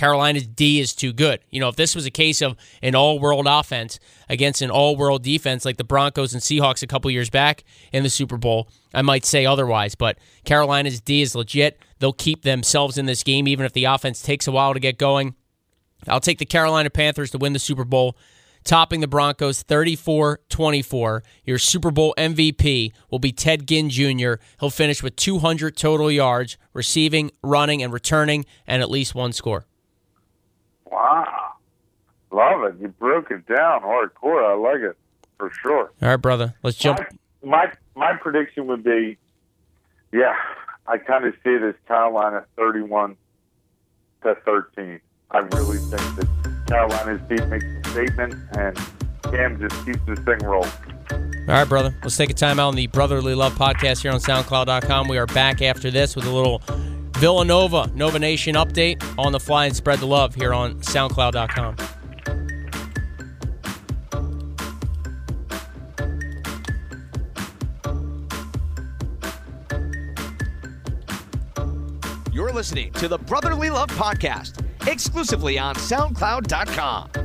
Carolina's 0.00 0.46
D 0.46 0.80
is 0.80 0.94
too 0.94 1.12
good. 1.12 1.40
You 1.50 1.60
know, 1.60 1.68
if 1.68 1.76
this 1.76 1.94
was 1.94 2.06
a 2.06 2.10
case 2.10 2.40
of 2.40 2.56
an 2.82 2.94
all-world 2.94 3.46
offense 3.46 3.98
against 4.30 4.62
an 4.62 4.70
all-world 4.70 5.22
defense 5.22 5.66
like 5.66 5.76
the 5.76 5.84
Broncos 5.84 6.32
and 6.32 6.42
Seahawks 6.42 6.82
a 6.82 6.86
couple 6.86 7.10
years 7.10 7.28
back 7.28 7.64
in 7.92 8.02
the 8.02 8.08
Super 8.08 8.38
Bowl, 8.38 8.70
I 8.94 9.02
might 9.02 9.26
say 9.26 9.44
otherwise. 9.44 9.94
But 9.94 10.16
Carolina's 10.46 11.02
D 11.02 11.20
is 11.20 11.34
legit. 11.34 11.78
They'll 11.98 12.14
keep 12.14 12.44
themselves 12.44 12.96
in 12.96 13.04
this 13.04 13.22
game 13.22 13.46
even 13.46 13.66
if 13.66 13.74
the 13.74 13.84
offense 13.84 14.22
takes 14.22 14.46
a 14.46 14.52
while 14.52 14.72
to 14.72 14.80
get 14.80 14.96
going. 14.96 15.34
I'll 16.08 16.18
take 16.18 16.38
the 16.38 16.46
Carolina 16.46 16.88
Panthers 16.88 17.30
to 17.32 17.38
win 17.38 17.52
the 17.52 17.58
Super 17.58 17.84
Bowl, 17.84 18.16
topping 18.64 19.00
the 19.00 19.06
Broncos 19.06 19.62
34 19.62 20.40
24. 20.48 21.22
Your 21.44 21.58
Super 21.58 21.90
Bowl 21.90 22.14
MVP 22.16 22.94
will 23.10 23.18
be 23.18 23.32
Ted 23.32 23.68
Ginn 23.68 23.90
Jr. 23.90 24.36
He'll 24.60 24.70
finish 24.70 25.02
with 25.02 25.16
200 25.16 25.76
total 25.76 26.10
yards, 26.10 26.56
receiving, 26.72 27.30
running, 27.42 27.82
and 27.82 27.92
returning, 27.92 28.46
and 28.66 28.80
at 28.80 28.90
least 28.90 29.14
one 29.14 29.34
score. 29.34 29.66
Wow. 30.90 31.52
Love 32.30 32.62
it. 32.64 32.80
You 32.80 32.88
broke 32.88 33.30
it 33.30 33.46
down 33.46 33.82
hardcore. 33.82 34.44
I 34.48 34.54
like 34.54 34.82
it 34.82 34.96
for 35.38 35.50
sure. 35.62 35.92
All 36.02 36.08
right, 36.08 36.16
brother. 36.16 36.54
Let's 36.62 36.76
jump. 36.76 36.98
My 36.98 37.06
my, 37.42 37.72
my 37.96 38.12
prediction 38.16 38.66
would 38.66 38.84
be, 38.84 39.16
yeah, 40.12 40.34
I 40.86 40.98
kind 40.98 41.24
of 41.24 41.34
see 41.42 41.56
as 41.56 41.74
Carolina 41.88 42.44
31 42.56 43.16
to 44.22 44.34
13. 44.44 45.00
I 45.30 45.38
really 45.38 45.78
think 45.78 46.16
that 46.16 46.64
Carolina's 46.68 47.20
team 47.28 47.48
makes 47.48 47.64
a 47.64 47.90
statement, 47.90 48.34
and 48.58 48.76
Cam 49.22 49.58
just 49.60 49.86
keeps 49.86 50.00
this 50.06 50.18
thing 50.20 50.38
rolling. 50.40 50.70
All 51.48 51.56
right, 51.56 51.68
brother. 51.68 51.96
Let's 52.02 52.16
take 52.16 52.30
a 52.30 52.34
time 52.34 52.60
out 52.60 52.68
on 52.68 52.76
the 52.76 52.86
Brotherly 52.88 53.34
Love 53.34 53.54
podcast 53.54 54.02
here 54.02 54.12
on 54.12 54.20
SoundCloud.com. 54.20 55.08
We 55.08 55.18
are 55.18 55.26
back 55.26 55.62
after 55.62 55.90
this 55.90 56.14
with 56.14 56.26
a 56.26 56.30
little 56.30 56.62
Villanova 57.20 57.90
Nova 57.94 58.18
Nation 58.18 58.54
update 58.54 59.04
on 59.18 59.30
the 59.30 59.38
fly 59.38 59.66
and 59.66 59.76
spread 59.76 59.98
the 59.98 60.06
love 60.06 60.34
here 60.34 60.54
on 60.54 60.80
SoundCloud.com. 60.80 61.76
You're 72.32 72.52
listening 72.52 72.90
to 72.94 73.06
the 73.06 73.18
Brotherly 73.18 73.68
Love 73.68 73.90
Podcast 73.90 74.64
exclusively 74.88 75.58
on 75.58 75.74
SoundCloud.com. 75.74 77.19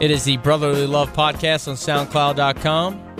It 0.00 0.12
is 0.12 0.22
the 0.22 0.36
Brotherly 0.36 0.86
Love 0.86 1.12
Podcast 1.12 1.66
on 1.66 1.74
SoundCloud.com. 1.74 3.16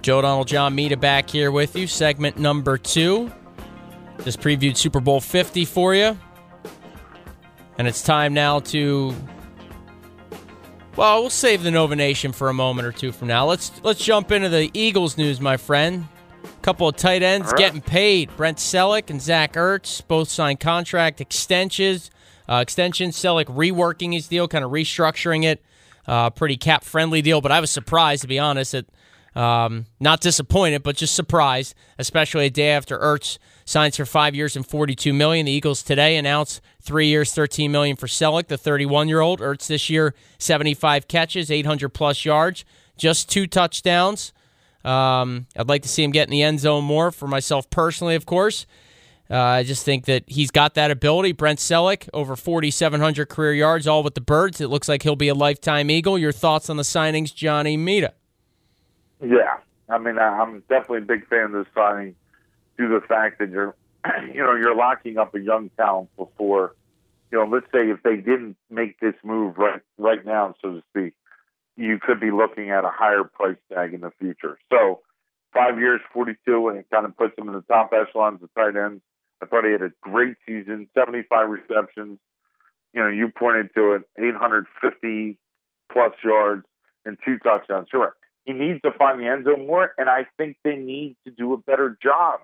Joe 0.00 0.20
O'Donnell, 0.20 0.46
John 0.46 0.74
Mita 0.74 0.96
back 0.96 1.28
here 1.28 1.50
with 1.50 1.76
you. 1.76 1.86
Segment 1.86 2.38
number 2.38 2.78
two. 2.78 3.30
Just 4.24 4.40
previewed 4.40 4.78
Super 4.78 5.00
Bowl 5.00 5.20
50 5.20 5.66
for 5.66 5.94
you. 5.94 6.16
And 7.76 7.86
it's 7.86 8.02
time 8.02 8.32
now 8.32 8.60
to. 8.60 9.14
Well, 10.96 11.20
we'll 11.20 11.30
save 11.30 11.62
the 11.62 11.70
Nova 11.70 11.94
Nation 11.94 12.32
for 12.32 12.48
a 12.48 12.54
moment 12.54 12.88
or 12.88 12.92
two 12.92 13.12
from 13.12 13.28
now. 13.28 13.44
Let's 13.44 13.70
let's 13.84 14.02
jump 14.02 14.32
into 14.32 14.48
the 14.48 14.70
Eagles 14.72 15.18
news, 15.18 15.42
my 15.42 15.58
friend. 15.58 16.08
A 16.42 16.60
couple 16.62 16.88
of 16.88 16.96
tight 16.96 17.22
ends 17.22 17.48
right. 17.48 17.58
getting 17.58 17.82
paid. 17.82 18.34
Brent 18.34 18.56
Celek 18.56 19.10
and 19.10 19.20
Zach 19.20 19.52
Ertz 19.52 20.00
both 20.08 20.30
signed 20.30 20.58
contract 20.58 21.20
extensions. 21.20 22.10
Uh, 22.48 22.60
extensions. 22.62 23.14
Celek 23.14 23.44
reworking 23.44 24.14
his 24.14 24.26
deal, 24.26 24.48
kind 24.48 24.64
of 24.64 24.70
restructuring 24.70 25.44
it. 25.44 25.62
Uh, 26.08 26.30
pretty 26.30 26.56
cap 26.56 26.84
friendly 26.84 27.20
deal, 27.20 27.42
but 27.42 27.52
I 27.52 27.60
was 27.60 27.70
surprised, 27.70 28.22
to 28.22 28.28
be 28.28 28.38
honest. 28.38 28.72
That, 28.72 28.86
um, 29.38 29.86
not 30.00 30.20
disappointed, 30.22 30.82
but 30.82 30.96
just 30.96 31.14
surprised, 31.14 31.74
especially 31.98 32.46
a 32.46 32.50
day 32.50 32.70
after 32.70 32.98
Ertz 32.98 33.38
signs 33.66 33.96
for 33.96 34.06
five 34.06 34.34
years 34.34 34.56
and 34.56 34.66
42 34.66 35.12
million. 35.12 35.46
The 35.46 35.52
Eagles 35.52 35.82
today 35.82 36.16
announced 36.16 36.62
three 36.80 37.08
years, 37.08 37.34
13 37.34 37.70
million 37.70 37.94
for 37.94 38.06
Celek, 38.06 38.48
the 38.48 38.56
31 38.56 39.08
year 39.08 39.20
old. 39.20 39.40
Ertz 39.40 39.66
this 39.66 39.90
year, 39.90 40.14
75 40.38 41.06
catches, 41.08 41.50
800 41.50 41.90
plus 41.90 42.24
yards, 42.24 42.64
just 42.96 43.30
two 43.30 43.46
touchdowns. 43.46 44.32
Um, 44.84 45.46
I'd 45.56 45.68
like 45.68 45.82
to 45.82 45.88
see 45.88 46.02
him 46.02 46.10
get 46.10 46.28
in 46.28 46.30
the 46.30 46.42
end 46.42 46.60
zone 46.60 46.84
more 46.84 47.10
for 47.10 47.28
myself 47.28 47.68
personally, 47.68 48.14
of 48.14 48.24
course. 48.24 48.66
Uh, 49.30 49.36
I 49.36 49.62
just 49.62 49.84
think 49.84 50.06
that 50.06 50.24
he's 50.26 50.50
got 50.50 50.74
that 50.74 50.90
ability. 50.90 51.32
Brent 51.32 51.58
Celek, 51.58 52.08
over 52.14 52.34
4,700 52.34 53.28
career 53.28 53.52
yards, 53.52 53.86
all 53.86 54.02
with 54.02 54.14
the 54.14 54.20
Birds. 54.20 54.60
It 54.60 54.68
looks 54.68 54.88
like 54.88 55.02
he'll 55.02 55.16
be 55.16 55.28
a 55.28 55.34
lifetime 55.34 55.90
Eagle. 55.90 56.18
Your 56.18 56.32
thoughts 56.32 56.70
on 56.70 56.76
the 56.76 56.82
signings, 56.82 57.34
Johnny 57.34 57.76
Mita? 57.76 58.14
Yeah, 59.20 59.58
I 59.88 59.98
mean, 59.98 60.18
I'm 60.18 60.60
definitely 60.68 60.98
a 60.98 61.02
big 61.02 61.26
fan 61.28 61.46
of 61.46 61.52
this 61.52 61.66
signing 61.74 62.14
due 62.78 62.88
to 62.88 63.00
the 63.00 63.06
fact 63.06 63.38
that 63.40 63.50
you're, 63.50 63.74
you 64.32 64.42
know, 64.42 64.54
you're 64.54 64.76
locking 64.76 65.18
up 65.18 65.34
a 65.34 65.40
young 65.40 65.70
talent 65.76 66.08
before 66.16 66.74
you 67.30 67.38
know, 67.38 67.44
let's 67.44 67.66
say 67.72 67.90
if 67.90 68.02
they 68.02 68.16
didn't 68.16 68.56
make 68.70 69.00
this 69.00 69.14
move 69.22 69.58
right 69.58 69.82
right 69.98 70.24
now, 70.24 70.54
so 70.62 70.72
to 70.72 70.82
speak, 70.90 71.14
you 71.76 71.98
could 71.98 72.20
be 72.20 72.30
looking 72.30 72.70
at 72.70 72.84
a 72.84 72.90
higher 72.90 73.24
price 73.24 73.58
tag 73.72 73.94
in 73.94 74.00
the 74.00 74.10
future. 74.18 74.58
So 74.72 75.00
five 75.52 75.78
years, 75.78 76.00
42, 76.12 76.68
and 76.68 76.78
it 76.78 76.86
kind 76.90 77.04
of 77.04 77.16
puts 77.16 77.36
them 77.36 77.48
in 77.48 77.54
the 77.54 77.62
top 77.62 77.92
echelons 77.92 78.42
of 78.42 78.52
tight 78.54 78.76
ends. 78.76 79.02
I 79.42 79.46
thought 79.46 79.64
he 79.64 79.72
had 79.72 79.82
a 79.82 79.92
great 80.00 80.36
season, 80.46 80.88
75 80.94 81.48
receptions. 81.48 82.18
You 82.92 83.02
know, 83.02 83.08
you 83.08 83.28
pointed 83.28 83.70
to 83.74 83.94
it, 83.94 84.02
850 84.18 85.38
plus 85.92 86.12
yards 86.24 86.64
and 87.04 87.16
two 87.24 87.38
touchdowns. 87.38 87.88
Sure, 87.90 88.14
he 88.44 88.52
needs 88.52 88.80
to 88.82 88.90
find 88.92 89.20
the 89.20 89.26
end 89.26 89.44
zone 89.44 89.66
more, 89.66 89.92
and 89.98 90.08
I 90.08 90.26
think 90.36 90.56
they 90.64 90.76
need 90.76 91.16
to 91.24 91.30
do 91.30 91.52
a 91.52 91.58
better 91.58 91.98
job 92.02 92.40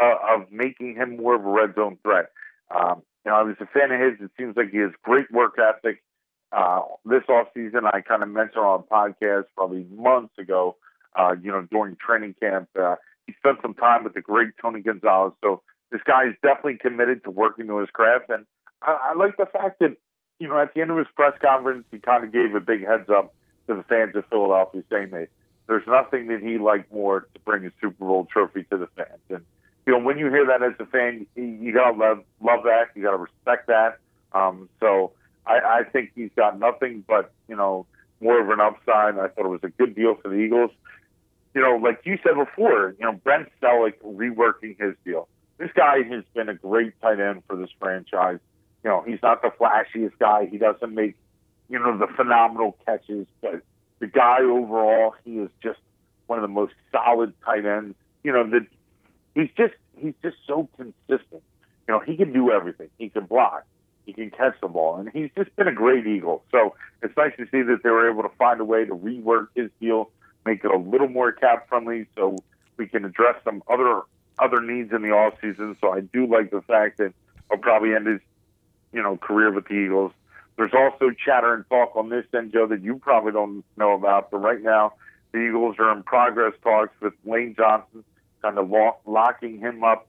uh, 0.00 0.14
of 0.34 0.52
making 0.52 0.94
him 0.94 1.16
more 1.16 1.34
of 1.34 1.44
a 1.44 1.48
red 1.48 1.74
zone 1.74 1.98
threat. 2.02 2.26
Um, 2.70 3.02
you 3.24 3.30
know, 3.30 3.36
I 3.36 3.42
was 3.42 3.56
a 3.60 3.66
fan 3.66 3.90
of 3.90 4.00
his. 4.00 4.20
It 4.20 4.30
seems 4.38 4.56
like 4.56 4.70
he 4.70 4.78
has 4.78 4.90
great 5.02 5.30
work 5.30 5.56
ethic. 5.58 6.02
Uh, 6.50 6.80
this 7.04 7.22
off 7.28 7.48
season, 7.54 7.80
I 7.84 8.00
kind 8.00 8.22
of 8.22 8.28
mentioned 8.28 8.64
on 8.64 8.80
a 8.80 8.94
podcast 8.94 9.44
probably 9.56 9.86
months 9.90 10.34
ago. 10.38 10.76
Uh, 11.18 11.34
you 11.42 11.50
know, 11.50 11.66
during 11.70 11.96
training 11.96 12.34
camp, 12.40 12.68
uh, 12.80 12.96
he 13.26 13.34
spent 13.34 13.58
some 13.60 13.74
time 13.74 14.04
with 14.04 14.14
the 14.14 14.20
great 14.20 14.50
Tony 14.60 14.80
Gonzalez. 14.80 15.32
So 15.42 15.62
this 15.90 16.00
guy 16.04 16.26
is 16.26 16.34
definitely 16.42 16.78
committed 16.78 17.24
to 17.24 17.30
working 17.30 17.66
to 17.68 17.78
his 17.78 17.90
craft, 17.90 18.30
and 18.30 18.44
I, 18.82 19.10
I 19.10 19.14
like 19.14 19.36
the 19.36 19.46
fact 19.46 19.80
that 19.80 19.96
you 20.38 20.48
know 20.48 20.58
at 20.58 20.74
the 20.74 20.80
end 20.80 20.90
of 20.90 20.98
his 20.98 21.06
press 21.14 21.34
conference, 21.40 21.84
he 21.90 21.98
kind 21.98 22.24
of 22.24 22.32
gave 22.32 22.54
a 22.54 22.60
big 22.60 22.86
heads 22.86 23.08
up 23.08 23.34
to 23.66 23.74
the 23.74 23.82
fans 23.84 24.14
of 24.16 24.24
Philadelphia, 24.26 24.82
saying 24.90 25.10
that 25.10 25.28
there's 25.66 25.86
nothing 25.86 26.28
that 26.28 26.40
he 26.40 26.58
liked 26.58 26.92
more 26.92 27.20
to 27.20 27.40
bring 27.44 27.64
a 27.64 27.70
Super 27.80 28.04
Bowl 28.04 28.26
trophy 28.30 28.64
to 28.64 28.78
the 28.78 28.88
fans. 28.96 29.20
And 29.28 29.44
you 29.86 29.92
know, 29.92 30.00
when 30.00 30.18
you 30.18 30.30
hear 30.30 30.46
that 30.46 30.62
as 30.62 30.74
a 30.80 30.86
fan, 30.86 31.26
you, 31.36 31.44
you 31.44 31.72
gotta 31.72 31.96
love 31.96 32.24
love 32.40 32.64
that. 32.64 32.88
You 32.94 33.02
gotta 33.02 33.18
respect 33.18 33.68
that. 33.68 33.98
Um, 34.32 34.68
so 34.80 35.12
I, 35.46 35.80
I 35.80 35.82
think 35.84 36.12
he's 36.14 36.30
got 36.36 36.58
nothing 36.58 37.04
but 37.06 37.32
you 37.48 37.56
know 37.56 37.86
more 38.20 38.40
of 38.40 38.50
an 38.50 38.60
upside. 38.60 39.18
I 39.18 39.28
thought 39.28 39.46
it 39.46 39.48
was 39.48 39.60
a 39.62 39.68
good 39.68 39.94
deal 39.94 40.16
for 40.16 40.28
the 40.28 40.36
Eagles. 40.36 40.70
You 41.54 41.62
know, 41.62 41.76
like 41.76 42.00
you 42.04 42.18
said 42.22 42.34
before, 42.34 42.94
you 42.98 43.04
know 43.04 43.12
Brent 43.12 43.48
Celek 43.62 43.94
reworking 44.04 44.78
his 44.78 44.94
deal. 45.04 45.28
This 45.58 45.70
guy 45.74 46.02
has 46.10 46.24
been 46.34 46.48
a 46.48 46.54
great 46.54 46.98
tight 47.00 47.20
end 47.20 47.42
for 47.46 47.56
this 47.56 47.70
franchise. 47.80 48.38
You 48.84 48.90
know, 48.90 49.02
he's 49.06 49.18
not 49.22 49.42
the 49.42 49.50
flashiest 49.50 50.18
guy. 50.18 50.46
He 50.46 50.56
doesn't 50.56 50.94
make 50.94 51.16
you 51.68 51.78
know 51.78 51.98
the 51.98 52.06
phenomenal 52.06 52.76
catches, 52.86 53.26
but 53.42 53.62
the 53.98 54.06
guy 54.06 54.38
overall, 54.42 55.14
he 55.24 55.38
is 55.38 55.50
just 55.62 55.80
one 56.26 56.38
of 56.38 56.42
the 56.42 56.48
most 56.48 56.74
solid 56.92 57.34
tight 57.44 57.66
ends. 57.66 57.96
You 58.22 58.32
know, 58.32 58.48
that 58.50 58.66
he's 59.34 59.50
just 59.56 59.74
he's 59.96 60.14
just 60.22 60.36
so 60.46 60.68
consistent. 60.76 61.42
You 61.86 61.94
know, 61.94 62.00
he 62.00 62.16
can 62.16 62.32
do 62.32 62.50
everything. 62.50 62.88
He 62.98 63.08
can 63.08 63.24
block. 63.24 63.64
He 64.06 64.12
can 64.12 64.30
catch 64.30 64.54
the 64.62 64.68
ball, 64.68 64.96
and 64.96 65.10
he's 65.12 65.30
just 65.36 65.54
been 65.56 65.68
a 65.68 65.72
great 65.72 66.06
Eagle. 66.06 66.42
So 66.50 66.74
it's 67.02 67.14
nice 67.16 67.32
to 67.36 67.44
see 67.50 67.62
that 67.62 67.80
they 67.82 67.90
were 67.90 68.10
able 68.10 68.22
to 68.22 68.34
find 68.36 68.60
a 68.60 68.64
way 68.64 68.84
to 68.84 68.94
rework 68.94 69.48
his 69.54 69.70
deal, 69.80 70.10
make 70.46 70.64
it 70.64 70.70
a 70.70 70.78
little 70.78 71.08
more 71.08 71.30
cap 71.32 71.68
friendly, 71.68 72.06
so 72.16 72.36
we 72.78 72.86
can 72.86 73.04
address 73.04 73.36
some 73.44 73.62
other 73.68 74.02
other 74.38 74.60
needs 74.60 74.92
in 74.92 75.02
the 75.02 75.10
off 75.10 75.34
season. 75.40 75.76
So 75.80 75.92
I 75.92 76.00
do 76.00 76.26
like 76.26 76.50
the 76.50 76.62
fact 76.62 76.98
that 76.98 77.12
he'll 77.50 77.58
probably 77.58 77.94
end 77.94 78.06
his 78.06 78.20
you 78.92 79.02
know 79.02 79.16
career 79.16 79.52
with 79.52 79.68
the 79.68 79.74
Eagles. 79.74 80.12
There's 80.56 80.74
also 80.74 81.10
chatter 81.10 81.54
and 81.54 81.64
talk 81.68 81.94
on 81.94 82.08
this 82.08 82.24
end, 82.34 82.52
Joe, 82.52 82.66
that 82.66 82.82
you 82.82 82.98
probably 82.98 83.32
don't 83.32 83.64
know 83.76 83.92
about. 83.92 84.30
But 84.30 84.38
right 84.38 84.60
now, 84.60 84.94
the 85.32 85.38
Eagles 85.38 85.76
are 85.78 85.96
in 85.96 86.02
progress 86.02 86.52
talks 86.62 86.92
with 87.00 87.12
Lane 87.24 87.54
Johnson, 87.56 88.02
kind 88.42 88.58
of 88.58 88.68
lock, 88.68 89.00
locking 89.06 89.58
him 89.58 89.84
up 89.84 90.08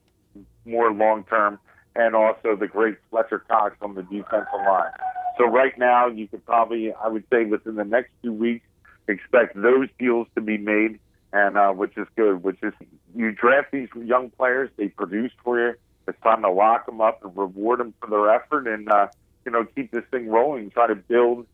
more 0.64 0.92
long 0.92 1.24
term 1.24 1.58
and 1.96 2.14
also 2.14 2.56
the 2.56 2.66
great 2.66 2.96
Fletcher 3.10 3.40
Cox 3.40 3.76
on 3.82 3.94
the 3.94 4.02
defensive 4.02 4.48
line. 4.66 4.92
So 5.38 5.46
right 5.46 5.76
now, 5.78 6.06
you 6.06 6.28
could 6.28 6.44
probably, 6.44 6.92
I 6.92 7.08
would 7.08 7.24
say, 7.32 7.44
within 7.44 7.74
the 7.76 7.84
next 7.84 8.10
two 8.22 8.32
weeks, 8.32 8.66
expect 9.08 9.60
those 9.60 9.88
deals 9.98 10.28
to 10.34 10.40
be 10.40 10.58
made, 10.58 11.00
and 11.32 11.56
uh, 11.56 11.70
which 11.72 11.96
is 11.96 12.06
good. 12.16 12.42
Which 12.42 12.58
is 12.62 12.72
you 13.14 13.32
draft 13.32 13.72
these 13.72 13.88
young 13.96 14.30
players, 14.30 14.70
they 14.76 14.88
produce 14.88 15.32
for 15.42 15.60
you. 15.60 15.74
It's 16.08 16.20
time 16.22 16.42
to 16.42 16.50
lock 16.50 16.86
them 16.86 17.00
up 17.00 17.22
and 17.24 17.36
reward 17.36 17.80
them 17.80 17.94
for 18.00 18.08
their 18.08 18.34
effort, 18.34 18.66
and 18.66 18.90
uh, 18.90 19.08
you 19.44 19.52
know 19.52 19.64
keep 19.74 19.90
this 19.92 20.04
thing 20.10 20.28
rolling. 20.28 20.70
Try 20.70 20.88
to 20.88 20.96
build 20.96 21.46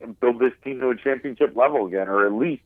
and 0.00 0.18
build 0.18 0.38
this 0.38 0.52
team 0.64 0.80
to 0.80 0.90
a 0.90 0.96
championship 0.96 1.54
level 1.54 1.86
again, 1.86 2.08
or 2.08 2.26
at 2.26 2.32
least 2.32 2.62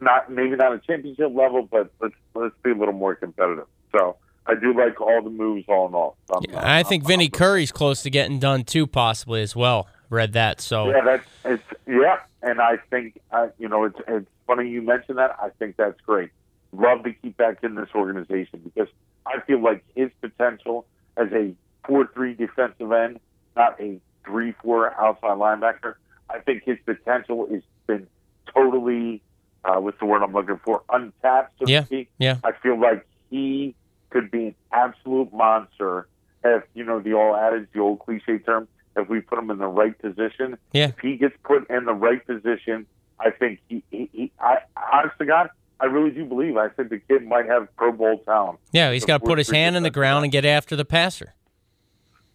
not 0.00 0.30
maybe 0.30 0.56
not 0.56 0.72
a 0.72 0.78
championship 0.78 1.32
level, 1.34 1.66
but 1.70 1.90
let's 2.00 2.14
let's 2.34 2.54
be 2.62 2.70
a 2.70 2.74
little 2.74 2.94
more 2.94 3.14
competitive. 3.14 3.66
So 3.92 4.16
I 4.46 4.54
do 4.54 4.72
like 4.76 5.00
all 5.00 5.22
the 5.22 5.30
moves 5.30 5.64
all 5.68 5.88
in 5.88 5.94
all. 5.94 6.16
I'm, 6.32 6.42
yeah, 6.48 6.60
i 6.62 6.82
think 6.82 7.04
I'm, 7.04 7.08
Vinny 7.08 7.26
I'm, 7.26 7.30
Curry's 7.30 7.72
close 7.72 8.02
to 8.02 8.10
getting 8.10 8.38
done 8.38 8.64
too, 8.64 8.86
possibly 8.86 9.42
as 9.42 9.54
well. 9.54 9.88
Read 10.08 10.32
that, 10.32 10.60
so 10.60 10.90
yeah, 10.90 11.02
that's 11.04 11.26
it's 11.44 11.62
yeah, 11.86 12.18
and 12.42 12.60
I 12.60 12.78
think 12.90 13.20
uh, 13.30 13.48
you 13.58 13.68
know 13.68 13.84
it's 13.84 13.98
it's 14.08 14.28
funny 14.50 14.68
you 14.68 14.82
mentioned 14.82 15.18
that. 15.18 15.36
I 15.40 15.50
think 15.58 15.76
that's 15.76 16.00
great. 16.00 16.30
Love 16.72 17.04
to 17.04 17.12
keep 17.12 17.36
back 17.36 17.62
in 17.62 17.74
this 17.74 17.88
organization 17.94 18.60
because 18.64 18.88
I 19.26 19.40
feel 19.46 19.62
like 19.62 19.84
his 19.94 20.10
potential 20.20 20.86
as 21.16 21.28
a 21.32 21.54
four-three 21.86 22.34
defensive 22.34 22.90
end, 22.92 23.20
not 23.56 23.80
a 23.80 24.00
three-four 24.24 25.00
outside 25.00 25.38
linebacker. 25.38 25.94
I 26.28 26.38
think 26.40 26.64
his 26.64 26.78
potential 26.84 27.48
has 27.50 27.62
been 27.86 28.06
totally 28.54 29.22
uh, 29.64 29.76
what's 29.76 29.98
the 29.98 30.06
word 30.06 30.22
I'm 30.22 30.32
looking 30.32 30.60
for? 30.64 30.82
Untapped, 30.90 31.58
so 31.58 31.66
yeah. 31.68 31.84
Yeah. 32.18 32.38
I 32.44 32.52
feel 32.52 32.80
like 32.80 33.06
he 33.30 33.74
could 34.10 34.30
be 34.30 34.46
an 34.48 34.54
absolute 34.72 35.32
monster 35.32 36.08
if, 36.42 36.64
you 36.74 36.84
know, 36.84 37.00
the 37.00 37.12
old 37.12 37.36
adage, 37.36 37.68
the 37.74 37.80
old 37.80 38.00
cliche 38.00 38.38
term, 38.38 38.66
if 38.96 39.08
we 39.08 39.20
put 39.20 39.38
him 39.38 39.50
in 39.50 39.58
the 39.58 39.66
right 39.66 39.96
position. 39.98 40.56
Yeah. 40.72 40.88
If 40.88 40.98
he 41.00 41.16
gets 41.16 41.34
put 41.44 41.68
in 41.70 41.84
the 41.84 41.92
right 41.92 42.26
position, 42.26 42.86
I 43.20 43.30
think 43.30 43.60
he, 43.68 43.82
he, 43.90 44.08
he 44.12 44.32
I, 44.40 44.58
honest 44.92 45.16
to 45.18 45.26
God, 45.26 45.50
I 45.78 45.86
really 45.86 46.10
do 46.10 46.24
believe. 46.24 46.56
I 46.56 46.68
think 46.68 46.90
the 46.90 46.98
kid 46.98 47.26
might 47.26 47.46
have 47.46 47.74
Pro 47.76 47.92
Bowl 47.92 48.18
talent. 48.24 48.58
Yeah, 48.72 48.92
he's 48.92 49.04
got 49.04 49.18
to 49.18 49.26
put 49.26 49.38
his 49.38 49.50
hand 49.50 49.76
in 49.76 49.82
the 49.82 49.90
ground 49.90 50.24
and 50.24 50.32
get 50.32 50.44
after 50.44 50.76
the 50.76 50.84
passer. 50.84 51.34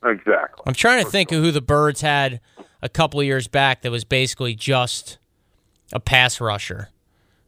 Exactly. 0.03 0.63
I'm 0.67 0.73
trying 0.73 0.99
to 0.99 1.05
For 1.05 1.11
think 1.11 1.29
sure. 1.29 1.39
of 1.39 1.45
who 1.45 1.51
the 1.51 1.61
Birds 1.61 2.01
had 2.01 2.39
a 2.81 2.89
couple 2.89 3.19
of 3.19 3.25
years 3.25 3.47
back 3.47 3.81
that 3.81 3.91
was 3.91 4.03
basically 4.03 4.53
just 4.55 5.17
a 5.91 5.99
pass 5.99 6.39
rusher 6.39 6.89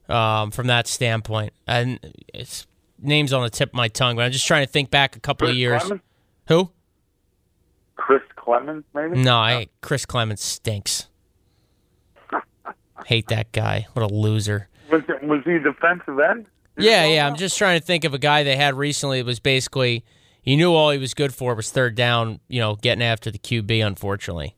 um, 0.09 0.51
from 0.51 0.67
that 0.67 0.87
standpoint. 0.87 1.53
And 1.67 1.99
it's 2.33 2.65
names 2.99 3.33
on 3.33 3.43
the 3.43 3.49
tip 3.49 3.69
of 3.69 3.75
my 3.75 3.87
tongue, 3.87 4.15
but 4.15 4.23
I'm 4.23 4.31
just 4.31 4.47
trying 4.47 4.65
to 4.65 4.71
think 4.71 4.89
back 4.89 5.15
a 5.15 5.19
couple 5.19 5.45
Chris 5.45 5.51
of 5.51 5.57
years. 5.57 5.83
Clemons? 5.83 6.01
Who? 6.47 6.71
Chris 7.95 8.21
Clemons, 8.37 8.83
maybe? 8.93 9.17
No, 9.17 9.35
I 9.35 9.67
Chris 9.81 10.05
Clemons 10.05 10.39
stinks. 10.39 11.07
Hate 13.07 13.29
that 13.29 13.53
guy. 13.53 13.87
What 13.93 14.03
a 14.03 14.13
loser. 14.13 14.67
Was, 14.91 15.01
it, 15.07 15.23
was 15.23 15.41
he 15.45 15.59
defensive 15.59 16.19
end? 16.19 16.45
yeah, 16.77 17.05
yeah. 17.05 17.25
I'm 17.25 17.37
just 17.37 17.57
trying 17.57 17.79
to 17.79 17.85
think 17.85 18.03
of 18.03 18.13
a 18.13 18.17
guy 18.17 18.43
they 18.43 18.57
had 18.57 18.75
recently. 18.75 19.19
It 19.19 19.25
was 19.25 19.39
basically 19.39 20.03
he 20.41 20.57
knew 20.57 20.73
all 20.73 20.91
he 20.91 20.97
was 20.97 21.13
good 21.13 21.33
for 21.33 21.55
was 21.55 21.71
third 21.71 21.95
down. 21.95 22.41
You 22.49 22.59
know, 22.59 22.75
getting 22.75 23.01
after 23.01 23.31
the 23.31 23.39
QB. 23.39 23.87
Unfortunately, 23.87 24.57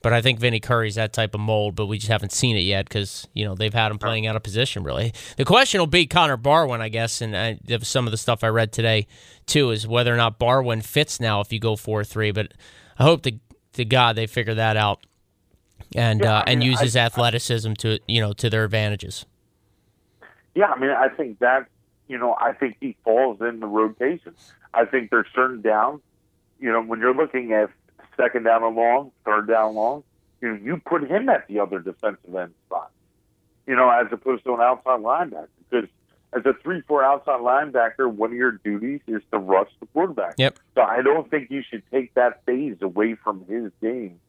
but 0.00 0.14
I 0.14 0.22
think 0.22 0.40
Vinny 0.40 0.60
Curry's 0.60 0.94
that 0.94 1.12
type 1.12 1.34
of 1.34 1.42
mold, 1.42 1.74
but 1.74 1.88
we 1.88 1.98
just 1.98 2.10
haven't 2.10 2.32
seen 2.32 2.56
it 2.56 2.60
yet 2.60 2.88
because 2.88 3.28
you 3.34 3.44
know 3.44 3.54
they've 3.54 3.74
had 3.74 3.90
him 3.92 3.98
playing 3.98 4.26
out 4.26 4.34
of 4.34 4.42
position. 4.42 4.82
Really, 4.82 5.12
the 5.36 5.44
question 5.44 5.78
will 5.78 5.86
be 5.86 6.06
Connor 6.06 6.38
Barwin, 6.38 6.80
I 6.80 6.88
guess, 6.88 7.20
and 7.20 7.36
I, 7.36 7.58
some 7.82 8.06
of 8.06 8.12
the 8.12 8.16
stuff 8.16 8.42
I 8.42 8.48
read 8.48 8.72
today 8.72 9.06
too 9.44 9.72
is 9.72 9.86
whether 9.86 10.14
or 10.14 10.16
not 10.16 10.38
Barwin 10.38 10.82
fits 10.82 11.20
now 11.20 11.42
if 11.42 11.52
you 11.52 11.58
go 11.58 11.76
four 11.76 12.02
three. 12.02 12.30
But 12.30 12.54
I 12.98 13.02
hope 13.02 13.24
to 13.24 13.38
to 13.74 13.84
God 13.84 14.16
they 14.16 14.26
figure 14.26 14.54
that 14.54 14.78
out 14.78 15.04
and 15.94 16.20
yeah, 16.20 16.38
uh, 16.38 16.44
and 16.46 16.62
use 16.62 16.80
his 16.80 16.96
athleticism 16.96 17.74
to 17.74 17.98
you 18.06 18.20
know 18.20 18.32
to 18.34 18.50
their 18.50 18.64
advantages. 18.64 19.26
Yeah, 20.54 20.66
I 20.66 20.78
mean, 20.78 20.90
I 20.90 21.08
think 21.08 21.38
that 21.40 21.66
you 22.08 22.18
know 22.18 22.36
I 22.40 22.52
think 22.52 22.76
he 22.80 22.96
falls 23.04 23.40
in 23.40 23.60
the 23.60 23.66
rotation. 23.66 24.34
I 24.74 24.84
think 24.84 25.10
there's 25.10 25.26
certain 25.34 25.60
downs. 25.60 26.00
You 26.58 26.70
know, 26.72 26.82
when 26.82 27.00
you're 27.00 27.14
looking 27.14 27.52
at 27.52 27.70
second 28.16 28.44
down 28.44 28.62
and 28.62 28.76
long, 28.76 29.12
third 29.24 29.48
down 29.48 29.74
long, 29.74 30.04
you 30.40 30.48
know, 30.48 30.58
you 30.62 30.80
put 30.84 31.08
him 31.08 31.28
at 31.28 31.46
the 31.48 31.60
other 31.60 31.78
defensive 31.78 32.34
end 32.34 32.54
spot, 32.66 32.90
you 33.66 33.74
know, 33.74 33.90
as 33.90 34.06
opposed 34.12 34.44
to 34.44 34.54
an 34.54 34.60
outside 34.60 35.00
linebacker. 35.00 35.48
Because 35.70 35.88
as 36.32 36.42
a 36.44 36.52
three-four 36.62 37.02
outside 37.02 37.40
linebacker, 37.40 38.10
one 38.10 38.30
of 38.30 38.36
your 38.36 38.52
duties 38.52 39.00
is 39.06 39.22
to 39.32 39.38
rush 39.38 39.70
the 39.80 39.86
quarterback. 39.86 40.34
Yep. 40.38 40.58
So 40.74 40.82
I 40.82 41.02
don't 41.02 41.28
think 41.30 41.50
you 41.50 41.62
should 41.68 41.82
take 41.90 42.14
that 42.14 42.44
phase 42.44 42.76
away 42.80 43.14
from 43.14 43.44
his 43.46 43.72
game, 43.82 44.20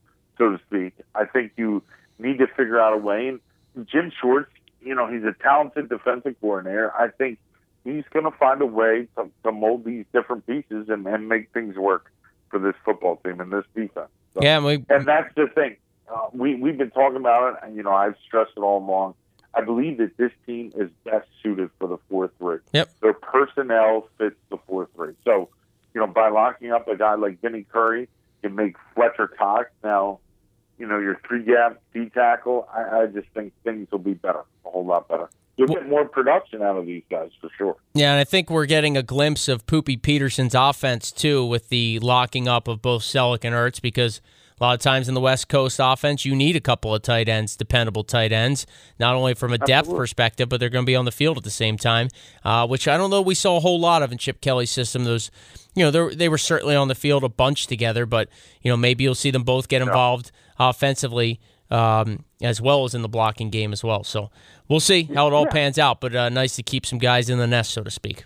so 0.42 0.58
to 0.58 0.60
speak. 0.68 0.94
I 1.14 1.26
think 1.26 1.52
you 1.56 1.84
need 2.18 2.40
to 2.40 2.48
figure 2.48 2.80
out 2.80 2.94
a 2.94 2.98
way. 2.98 3.28
And 3.28 3.88
Jim 3.88 4.12
Schwartz, 4.20 4.50
you 4.82 4.96
know, 4.96 5.06
he's 5.08 5.24
a 5.24 5.36
talented 5.42 5.90
defensive 5.90 6.36
coordinator. 6.42 6.92
I 6.96 7.10
think 7.10 7.38
he's 7.84 8.04
going 8.12 8.26
to 8.26 8.32
find 8.32 8.60
a 8.62 8.66
way 8.66 9.08
to, 9.16 9.30
to 9.44 9.52
mold 9.52 9.86
these 9.86 10.06
different 10.14 10.48
pieces 10.48 10.90
and, 10.90 11.06
and 11.06 11.30
make 11.30 11.54
things 11.54 11.76
work 11.78 12.12
for 12.50 12.60
this 12.60 12.74
football 12.84 13.18
team 13.24 13.40
and 13.40 13.54
this 13.54 13.66
defense. 13.76 14.10
So, 14.34 14.40
yeah, 14.42 14.60
we, 14.64 14.84
and 14.90 15.06
that's 15.06 15.34
the 15.36 15.48
thing. 15.54 15.76
Uh, 16.12 16.28
we 16.34 16.56
we've 16.56 16.78
been 16.78 16.92
talking 16.92 17.18
about 17.18 17.54
it, 17.54 17.60
and 17.64 17.76
you 17.76 17.84
know 17.84 17.94
I've 17.94 18.16
stressed 18.26 18.52
it 18.58 18.62
all 18.62 18.80
along. 18.80 19.14
I 19.54 19.62
believe 19.62 19.98
that 20.00 20.18
this 20.18 20.32
team 20.46 20.72
is 20.76 20.90
best 21.04 21.28
suited 21.44 21.70
for 21.78 21.88
the 21.88 21.98
four 22.10 22.32
three. 22.40 22.60
Yep. 22.74 22.90
Their 23.02 23.14
personnel 23.14 24.08
fits 24.18 24.36
the 24.50 24.58
four 24.68 24.90
three. 24.96 25.14
So, 25.26 25.50
you 25.94 26.02
know, 26.02 26.08
by 26.08 26.30
locking 26.30 26.72
up 26.72 26.88
a 26.88 26.96
guy 26.96 27.16
like 27.16 27.42
Vinny 27.42 27.66
Curry, 27.72 28.08
You 28.44 28.50
make 28.50 28.76
Fletcher 28.96 29.28
Cox 29.28 29.70
now, 29.84 30.20
you 30.82 30.88
know, 30.88 30.98
your 30.98 31.20
three 31.28 31.44
gap 31.44 31.80
D 31.94 32.10
tackle. 32.10 32.68
I, 32.74 33.02
I 33.02 33.06
just 33.06 33.28
think 33.36 33.54
things 33.64 33.88
will 33.92 34.00
be 34.00 34.16
better, 34.16 34.44
a 34.66 34.70
whole 34.70 34.86
lot 34.86 35.08
better. 35.08 35.30
You'll 35.58 35.68
get 35.68 35.88
more 35.88 36.06
production 36.06 36.64
out 36.64 36.78
of 36.78 36.88
these 36.88 37.04
guys 37.12 37.30
for 37.40 37.52
sure. 37.56 37.76
Yeah, 37.94 38.14
and 38.14 38.20
I 38.20 38.24
think 38.24 38.50
we're 38.50 38.66
getting 38.66 38.98
a 38.98 39.04
glimpse 39.04 39.48
of 39.48 39.68
Poopy 39.68 39.98
Pederson's 39.98 40.56
offense 40.56 41.12
too, 41.12 41.46
with 41.46 41.70
the 41.70 42.00
locking 42.00 42.48
up 42.48 42.68
of 42.68 42.82
both 42.82 43.04
Celek 43.04 43.44
and 43.44 43.54
Ertz, 43.54 43.80
because 43.80 44.22
a 44.60 44.64
lot 44.64 44.74
of 44.74 44.80
times 44.80 45.08
in 45.08 45.14
the 45.14 45.22
West 45.22 45.50
Coast 45.50 45.80
offense, 45.82 46.26
you 46.26 46.36
need 46.36 46.56
a 46.56 46.60
couple 46.60 46.96
of 46.96 47.04
tight 47.04 47.28
ends, 47.28 47.56
dependable 47.56 48.04
tight 48.04 48.32
ends, 48.32 48.66
not 49.00 49.14
only 49.14 49.34
from 49.36 49.54
a 49.54 49.58
depth 49.58 49.72
Absolutely. 49.72 50.00
perspective, 50.00 50.50
but 50.50 50.60
they're 50.60 50.70
going 50.70 50.86
to 50.86 50.90
be 50.90 50.96
on 50.96 51.06
the 51.06 51.12
field 51.12 51.38
at 51.38 51.44
the 51.44 51.52
same 51.52 51.78
time, 51.78 52.10
uh, 52.44 52.66
which 52.66 52.88
I 52.88 52.98
don't 52.98 53.10
know 53.10 53.22
we 53.22 53.36
saw 53.36 53.58
a 53.58 53.60
whole 53.60 53.80
lot 53.80 54.02
of 54.02 54.12
in 54.12 54.18
Chip 54.18 54.42
Kelly's 54.42 54.72
system. 54.72 55.04
Those, 55.04 55.30
you 55.76 55.84
know, 55.84 56.10
they 56.10 56.30
were 56.30 56.38
certainly 56.38 56.76
on 56.76 56.88
the 56.88 56.96
field 56.96 57.24
a 57.24 57.30
bunch 57.30 57.68
together, 57.68 58.06
but 58.06 58.30
you 58.62 58.72
know 58.72 58.78
maybe 58.78 59.04
you'll 59.04 59.16
see 59.16 59.32
them 59.32 59.44
both 59.44 59.68
get 59.68 59.82
involved 59.82 60.32
yeah. 60.34 60.51
Offensively 60.70 61.40
um, 61.72 62.26
as 62.42 62.62
well 62.62 62.84
as 62.84 62.94
in 62.94 63.02
the 63.02 63.10
blocking 63.10 63.50
game 63.50 63.74
as 63.74 63.84
well. 63.84 64.04
So 64.04 64.30
we'll 64.68 64.82
see 64.82 65.04
how 65.04 65.28
it 65.28 65.34
all 65.34 65.46
yeah. 65.46 65.52
pans 65.52 65.80
out. 65.80 66.02
But 66.02 66.16
uh, 66.16 66.30
nice 66.30 66.56
to 66.58 66.64
keep 66.64 66.86
some 66.86 67.00
guys 67.00 67.30
in 67.30 67.40
the 67.40 67.48
nest, 67.48 67.72
so 67.72 67.84
to 67.84 67.90
speak. 67.90 68.26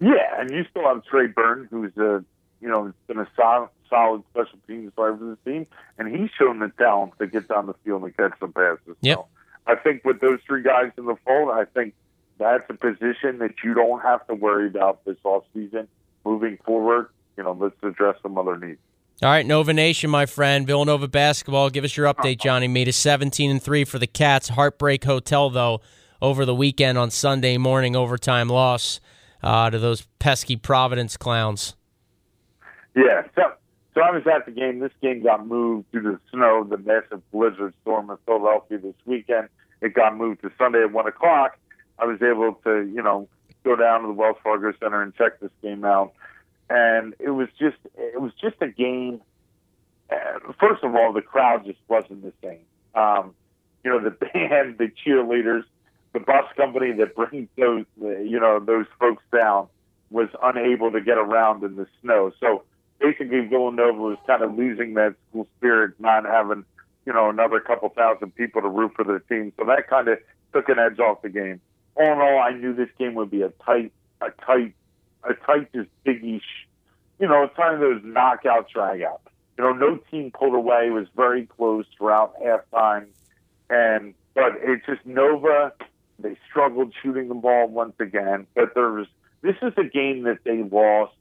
Yeah, 0.00 0.38
and 0.38 0.50
you 0.50 0.64
still 0.70 0.82
have 0.82 1.04
Trey 1.04 1.28
Burton, 1.28 1.68
who's 1.70 1.96
a 1.96 2.24
you 2.60 2.68
know 2.68 2.92
been 3.06 3.18
a 3.18 3.28
solid 3.36 3.70
solid 3.88 4.22
special 4.30 4.58
teams 4.66 4.92
player 4.94 5.16
for 5.16 5.24
this 5.24 5.38
team, 5.44 5.66
and 5.98 6.14
he's 6.14 6.30
shown 6.38 6.58
the 6.58 6.70
talent 6.78 7.12
to 7.18 7.26
get 7.26 7.48
down 7.48 7.66
the 7.66 7.74
field 7.84 8.02
and 8.02 8.16
catch 8.16 8.32
some 8.38 8.52
passes. 8.52 8.96
Yep. 9.00 9.18
So 9.18 9.26
I 9.66 9.76
think 9.76 10.04
with 10.04 10.20
those 10.20 10.40
three 10.46 10.62
guys 10.62 10.92
in 10.98 11.06
the 11.06 11.16
fold, 11.24 11.50
I 11.50 11.64
think 11.64 11.94
that's 12.38 12.64
a 12.68 12.74
position 12.74 13.38
that 13.38 13.54
you 13.64 13.74
don't 13.74 14.00
have 14.00 14.26
to 14.28 14.34
worry 14.34 14.68
about 14.68 15.04
this 15.04 15.16
off 15.24 15.44
season 15.54 15.88
moving 16.24 16.58
forward. 16.64 17.08
You 17.36 17.44
know, 17.44 17.52
let's 17.52 17.76
address 17.82 18.16
some 18.22 18.36
other 18.36 18.56
needs. 18.56 18.80
All 19.20 19.28
right, 19.28 19.44
Nova 19.44 19.72
Nation, 19.72 20.10
my 20.10 20.26
friend, 20.26 20.64
Villanova 20.64 21.08
basketball. 21.08 21.70
Give 21.70 21.82
us 21.82 21.96
your 21.96 22.06
update, 22.06 22.40
Johnny. 22.40 22.68
Made 22.68 22.86
a 22.86 22.92
17 22.92 23.50
and 23.50 23.60
three 23.60 23.84
for 23.84 23.98
the 23.98 24.06
Cats. 24.06 24.50
Heartbreak 24.50 25.02
Hotel 25.02 25.50
though 25.50 25.80
over 26.22 26.44
the 26.44 26.54
weekend 26.54 26.98
on 26.98 27.10
Sunday 27.10 27.58
morning 27.58 27.96
overtime 27.96 28.48
loss 28.48 29.00
uh, 29.42 29.70
to 29.70 29.78
those 29.80 30.06
pesky 30.20 30.54
Providence 30.54 31.16
clowns. 31.16 31.74
Yeah, 32.94 33.22
so 33.34 33.54
so 33.94 34.02
I 34.02 34.12
was 34.12 34.22
at 34.32 34.46
the 34.46 34.52
game. 34.52 34.78
This 34.78 34.92
game 35.02 35.24
got 35.24 35.44
moved 35.44 35.90
due 35.90 36.00
to 36.02 36.10
the 36.12 36.20
snow, 36.30 36.62
the 36.62 36.78
massive 36.78 37.28
blizzard 37.32 37.74
storm 37.82 38.10
in 38.10 38.16
Philadelphia 38.24 38.78
this 38.78 38.94
weekend. 39.04 39.48
It 39.80 39.94
got 39.94 40.16
moved 40.16 40.42
to 40.42 40.52
Sunday 40.56 40.82
at 40.82 40.92
one 40.92 41.08
o'clock. 41.08 41.58
I 41.98 42.04
was 42.04 42.22
able 42.22 42.54
to, 42.62 42.88
you 42.94 43.02
know, 43.02 43.28
go 43.64 43.74
down 43.74 44.02
to 44.02 44.06
the 44.06 44.12
Wells 44.12 44.36
Fargo 44.44 44.72
Center 44.78 45.02
and 45.02 45.12
check 45.16 45.40
this 45.40 45.50
game 45.60 45.84
out, 45.84 46.12
and 46.70 47.14
it 47.18 47.30
was 47.30 47.48
just, 47.58 47.76
it 47.96 48.20
was 48.20 48.32
just 48.40 48.56
a 48.60 48.68
game. 48.68 49.20
First 50.58 50.82
of 50.82 50.94
all, 50.94 51.12
the 51.12 51.22
crowd 51.22 51.64
just 51.64 51.78
wasn't 51.88 52.22
the 52.22 52.32
same. 52.42 52.60
Um, 52.94 53.34
you 53.84 53.90
know, 53.90 54.00
the 54.00 54.10
band, 54.32 54.78
the 54.78 54.90
cheerleaders, 55.04 55.64
the 56.12 56.20
bus 56.20 56.44
company 56.56 56.92
that 56.92 57.14
brings 57.14 57.48
those, 57.56 57.84
you 58.00 58.40
know, 58.40 58.58
those 58.58 58.86
folks 58.98 59.22
down 59.32 59.68
was 60.10 60.28
unable 60.42 60.90
to 60.90 61.00
get 61.00 61.18
around 61.18 61.62
in 61.62 61.76
the 61.76 61.86
snow. 62.00 62.32
So 62.40 62.62
basically 62.98 63.40
Villanova 63.40 64.00
was 64.00 64.18
kind 64.26 64.42
of 64.42 64.54
losing 64.54 64.94
that 64.94 65.14
school 65.28 65.46
spirit, 65.56 65.94
not 65.98 66.24
having, 66.24 66.64
you 67.06 67.12
know, 67.12 67.28
another 67.28 67.60
couple 67.60 67.88
thousand 67.90 68.34
people 68.34 68.62
to 68.62 68.68
root 68.68 68.92
for 68.96 69.04
their 69.04 69.20
team. 69.20 69.52
So 69.58 69.64
that 69.66 69.88
kind 69.88 70.08
of 70.08 70.18
took 70.52 70.68
an 70.68 70.78
edge 70.78 70.98
off 70.98 71.22
the 71.22 71.28
game. 71.28 71.60
All 71.96 72.12
in 72.12 72.18
all, 72.18 72.38
I 72.38 72.50
knew 72.52 72.74
this 72.74 72.88
game 72.98 73.14
would 73.14 73.30
be 73.30 73.42
a 73.42 73.50
tight, 73.64 73.92
a 74.20 74.30
tight, 74.44 74.74
a 75.24 75.34
tight, 75.34 75.72
just 75.72 75.88
biggish. 76.04 76.66
You 77.18 77.28
know, 77.28 77.44
it's 77.44 77.56
kind 77.56 77.74
of 77.74 77.80
those 77.80 78.00
knockout 78.04 78.68
dragouts. 78.74 79.20
You 79.56 79.64
know, 79.64 79.72
no 79.72 79.96
team 80.10 80.30
pulled 80.30 80.54
away. 80.54 80.86
It 80.86 80.92
was 80.92 81.08
very 81.16 81.46
close 81.46 81.84
throughout 81.96 82.40
halftime, 82.40 83.06
and 83.68 84.14
but 84.34 84.52
it's 84.62 84.86
just 84.86 85.04
Nova. 85.04 85.72
They 86.20 86.36
struggled 86.48 86.92
shooting 87.02 87.28
the 87.28 87.34
ball 87.34 87.68
once 87.68 87.94
again, 87.98 88.46
but 88.54 88.74
there 88.74 88.90
was. 88.90 89.06
This 89.40 89.56
is 89.62 89.72
a 89.76 89.84
game 89.84 90.24
that 90.24 90.38
they 90.44 90.64
lost 90.64 91.14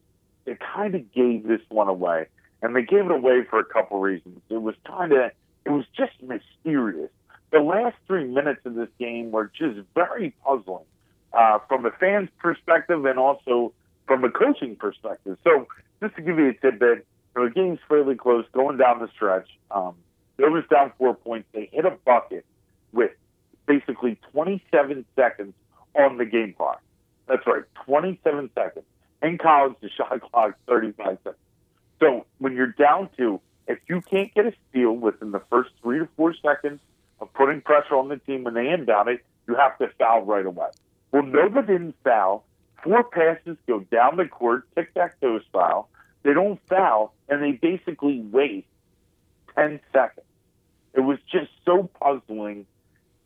it 0.47 0.59
kind 0.59 0.95
of 0.95 1.11
gave 1.11 1.45
this 1.45 1.61
one 1.69 1.89
away. 1.89 2.27
And 2.61 2.75
they 2.75 2.81
gave 2.81 3.05
it 3.05 3.11
away 3.11 3.43
for 3.47 3.59
a 3.59 3.65
couple 3.65 3.99
reasons. 3.99 4.39
It 4.49 4.61
was 4.61 4.75
kind 4.87 5.11
of, 5.11 5.31
it 5.65 5.69
was 5.69 5.85
just 5.95 6.13
mysterious. 6.23 7.11
The 7.51 7.59
last 7.59 7.97
three 8.07 8.25
minutes 8.25 8.61
of 8.65 8.73
this 8.73 8.89
game 8.97 9.31
were 9.31 9.51
just 9.55 9.79
very 9.93 10.33
puzzling 10.43 10.85
uh, 11.33 11.59
from 11.67 11.85
a 11.85 11.91
fan's 11.91 12.29
perspective 12.39 13.05
and 13.05 13.19
also 13.19 13.73
from 14.07 14.23
a 14.23 14.31
coaching 14.31 14.75
perspective. 14.75 15.37
So, 15.43 15.67
just 16.01 16.15
to 16.15 16.21
give 16.21 16.39
you 16.39 16.49
a 16.49 16.53
tidbit, 16.53 17.05
the 17.35 17.51
game's 17.53 17.79
fairly 17.87 18.15
close 18.15 18.45
going 18.53 18.77
down 18.77 18.99
the 18.99 19.09
stretch. 19.13 19.47
Um, 19.69 19.95
there 20.37 20.49
down 20.63 20.91
four 20.97 21.15
points. 21.15 21.47
They 21.53 21.69
hit 21.71 21.85
a 21.85 21.91
bucket 22.05 22.45
with 22.91 23.11
basically 23.65 24.17
27 24.31 25.05
seconds 25.15 25.53
on 25.95 26.17
the 26.17 26.25
game 26.25 26.53
clock. 26.53 26.81
That's 27.27 27.45
right, 27.45 27.63
27 27.85 28.49
seconds. 28.55 28.85
In 29.21 29.37
college, 29.37 29.75
the 29.81 29.89
shot 29.97 30.21
clock 30.21 30.49
is 30.49 30.55
35 30.67 31.17
seconds. 31.23 31.35
So 31.99 32.25
when 32.37 32.55
you're 32.55 32.67
down 32.67 33.09
to, 33.17 33.41
if 33.67 33.79
you 33.89 34.01
can't 34.01 34.33
get 34.33 34.45
a 34.45 34.53
steal 34.69 34.93
within 34.93 35.31
the 35.31 35.41
first 35.49 35.71
three 35.81 35.99
to 35.99 36.07
four 36.15 36.33
seconds 36.41 36.79
of 37.19 37.33
putting 37.33 37.61
pressure 37.61 37.95
on 37.95 38.07
the 38.07 38.17
team 38.17 38.43
when 38.43 38.53
they 38.53 38.69
inbound 38.69 39.09
it, 39.09 39.23
you 39.47 39.55
have 39.55 39.77
to 39.79 39.89
foul 39.97 40.21
right 40.21 40.45
away. 40.45 40.67
Well, 41.11 41.23
Nova 41.23 41.61
didn't 41.61 41.95
foul. 42.03 42.45
Four 42.83 43.03
passes 43.03 43.57
go 43.67 43.79
down 43.79 44.17
the 44.17 44.27
court, 44.27 44.67
tic 44.75 44.93
tac 44.93 45.19
toe 45.19 45.39
style. 45.49 45.89
They 46.23 46.33
don't 46.33 46.59
foul, 46.67 47.13
and 47.29 47.41
they 47.41 47.51
basically 47.53 48.21
waste 48.21 48.67
10 49.55 49.79
seconds. 49.91 50.25
It 50.93 51.01
was 51.01 51.19
just 51.31 51.51
so 51.65 51.89
puzzling. 51.99 52.65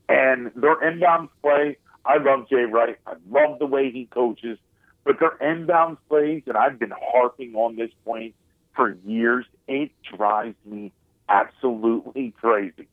And 0.10 0.52
their 0.56 0.82
inbound 0.88 1.30
play, 1.42 1.78
I 2.06 2.18
love 2.18 2.50
Jay 2.50 2.64
Wright. 2.64 2.98
I 3.08 3.14
love 3.30 3.60
the 3.60 3.66
way 3.66 3.92
he 3.92 4.06
coaches. 4.06 4.58
But 5.04 5.20
their 5.20 5.36
inbound 5.38 5.98
plays, 6.10 6.44
and 6.48 6.58
I've 6.58 6.78
been 6.78 6.94
harping 6.96 7.56
on 7.56 7.76
this 7.76 7.92
point 8.06 8.36
for 8.76 8.98
years, 9.06 9.46
it 9.68 9.92
drives 10.16 10.56
me 10.66 10.92
absolutely 11.28 12.34
crazy. 12.40 12.88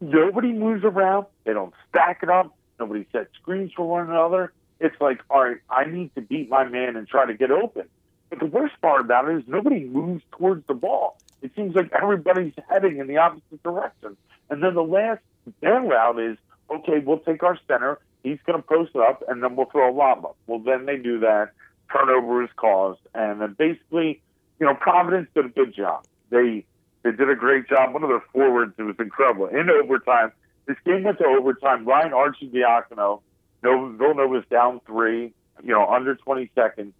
Nobody 0.00 0.52
moves 0.52 0.84
around. 0.84 1.26
They 1.44 1.52
don't 1.52 1.74
stack 1.88 2.20
it 2.22 2.28
up. 2.28 2.56
Nobody 2.78 3.06
sets 3.12 3.30
screens 3.40 3.72
for 3.74 3.88
one 3.88 4.08
another. 4.08 4.52
It's 4.80 4.96
like, 5.00 5.20
all 5.30 5.44
right, 5.44 5.58
I 5.70 5.84
need 5.84 6.14
to 6.14 6.20
beat 6.20 6.50
my 6.50 6.64
man 6.64 6.96
and 6.96 7.08
try 7.08 7.26
to 7.26 7.34
get 7.34 7.50
open. 7.50 7.88
But 8.30 8.40
the 8.40 8.46
worst 8.46 8.74
part 8.82 9.00
about 9.00 9.28
it 9.28 9.38
is 9.38 9.44
nobody 9.46 9.84
moves 9.84 10.22
towards 10.32 10.66
the 10.66 10.74
ball. 10.74 11.18
It 11.42 11.52
seems 11.54 11.74
like 11.74 11.90
everybody's 11.92 12.54
heading 12.68 12.98
in 12.98 13.06
the 13.06 13.18
opposite 13.18 13.62
direction. 13.62 14.16
And 14.50 14.62
then 14.62 14.74
the 14.74 14.82
last 14.82 15.20
bailout 15.62 16.32
is, 16.32 16.38
okay, 16.70 16.98
we'll 16.98 17.20
take 17.20 17.42
our 17.42 17.58
center 17.68 17.98
he's 18.26 18.38
going 18.44 18.60
to 18.60 18.66
post 18.66 18.96
up, 18.96 19.22
and 19.28 19.42
then 19.42 19.54
we'll 19.54 19.66
throw 19.66 19.88
a 19.88 19.94
lob 19.94 20.24
up. 20.24 20.36
Well, 20.48 20.58
then 20.58 20.84
they 20.84 20.96
do 20.96 21.20
that. 21.20 21.50
Turnover 21.92 22.42
is 22.42 22.50
caused, 22.56 22.98
and 23.14 23.40
then 23.40 23.54
basically, 23.56 24.20
you 24.58 24.66
know, 24.66 24.74
Providence 24.74 25.28
did 25.34 25.46
a 25.46 25.48
good 25.48 25.72
job. 25.74 26.04
They 26.30 26.66
they 27.04 27.12
did 27.12 27.30
a 27.30 27.36
great 27.36 27.68
job. 27.68 27.94
One 27.94 28.02
of 28.02 28.08
their 28.08 28.24
forwards, 28.32 28.74
it 28.76 28.82
was 28.82 28.96
incredible. 28.98 29.46
In 29.46 29.70
overtime, 29.70 30.32
this 30.66 30.76
game 30.84 31.04
went 31.04 31.18
to 31.18 31.24
overtime. 31.24 31.84
Ryan 31.84 32.10
Arcidiacono, 32.10 33.20
Villanova 33.62 34.26
was 34.26 34.44
down 34.50 34.80
three, 34.86 35.32
you 35.62 35.72
know, 35.72 35.86
under 35.86 36.14
20 36.14 36.50
seconds. 36.54 36.92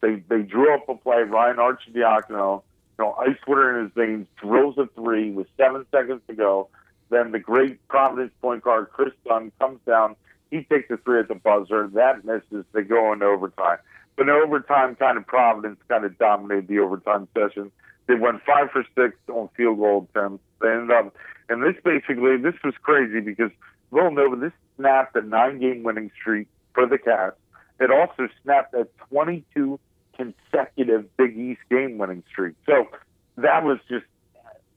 They 0.00 0.16
they 0.28 0.42
drew 0.42 0.74
up 0.74 0.88
a 0.88 0.94
play. 0.96 1.22
Ryan 1.22 1.56
Arcidiacono, 1.56 2.62
you 2.98 3.04
know, 3.04 3.12
ice 3.14 3.36
water 3.46 3.78
in 3.78 3.84
his 3.84 3.94
veins, 3.94 4.26
drills 4.36 4.76
a 4.78 4.88
three 4.94 5.30
with 5.30 5.46
seven 5.56 5.86
seconds 5.90 6.20
to 6.28 6.34
go. 6.34 6.68
Then 7.10 7.32
the 7.32 7.38
great 7.38 7.86
Providence 7.88 8.32
point 8.40 8.62
guard 8.62 8.90
Kris 8.90 9.12
Dunn 9.26 9.52
comes 9.58 9.80
down 9.86 10.16
he 10.54 10.62
takes 10.62 10.90
a 10.90 10.96
three 10.98 11.18
at 11.18 11.28
the 11.28 11.34
buzzer. 11.34 11.88
That 11.94 12.24
misses. 12.24 12.64
They 12.72 12.82
go 12.82 13.12
into 13.12 13.26
overtime. 13.26 13.78
But 14.16 14.24
in 14.24 14.30
overtime, 14.30 14.94
kind 14.94 15.18
of 15.18 15.26
Providence 15.26 15.80
kind 15.88 16.04
of 16.04 16.16
dominated 16.18 16.68
the 16.68 16.78
overtime 16.78 17.26
session. 17.36 17.72
They 18.06 18.14
went 18.14 18.42
five 18.44 18.70
for 18.70 18.84
six 18.94 19.16
on 19.28 19.48
field 19.56 19.78
goal 19.78 20.08
attempts. 20.14 20.44
They 20.60 20.68
ended 20.68 20.92
up, 20.92 21.14
and 21.48 21.62
this 21.62 21.74
basically, 21.82 22.36
this 22.36 22.54
was 22.62 22.74
crazy 22.82 23.20
because 23.20 23.50
Villanova, 23.92 24.36
this 24.36 24.52
snapped 24.76 25.16
a 25.16 25.22
nine 25.22 25.58
game 25.60 25.82
winning 25.82 26.10
streak 26.20 26.48
for 26.74 26.86
the 26.86 26.98
Cats. 26.98 27.36
It 27.80 27.90
also 27.90 28.28
snapped 28.42 28.74
a 28.74 28.86
22 29.10 29.78
consecutive 30.16 31.16
Big 31.16 31.36
East 31.36 31.60
game 31.70 31.98
winning 31.98 32.22
streak. 32.30 32.54
So 32.66 32.88
that 33.36 33.64
was 33.64 33.78
just 33.88 34.04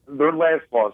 their 0.07 0.31
last 0.31 0.63
loss. 0.71 0.93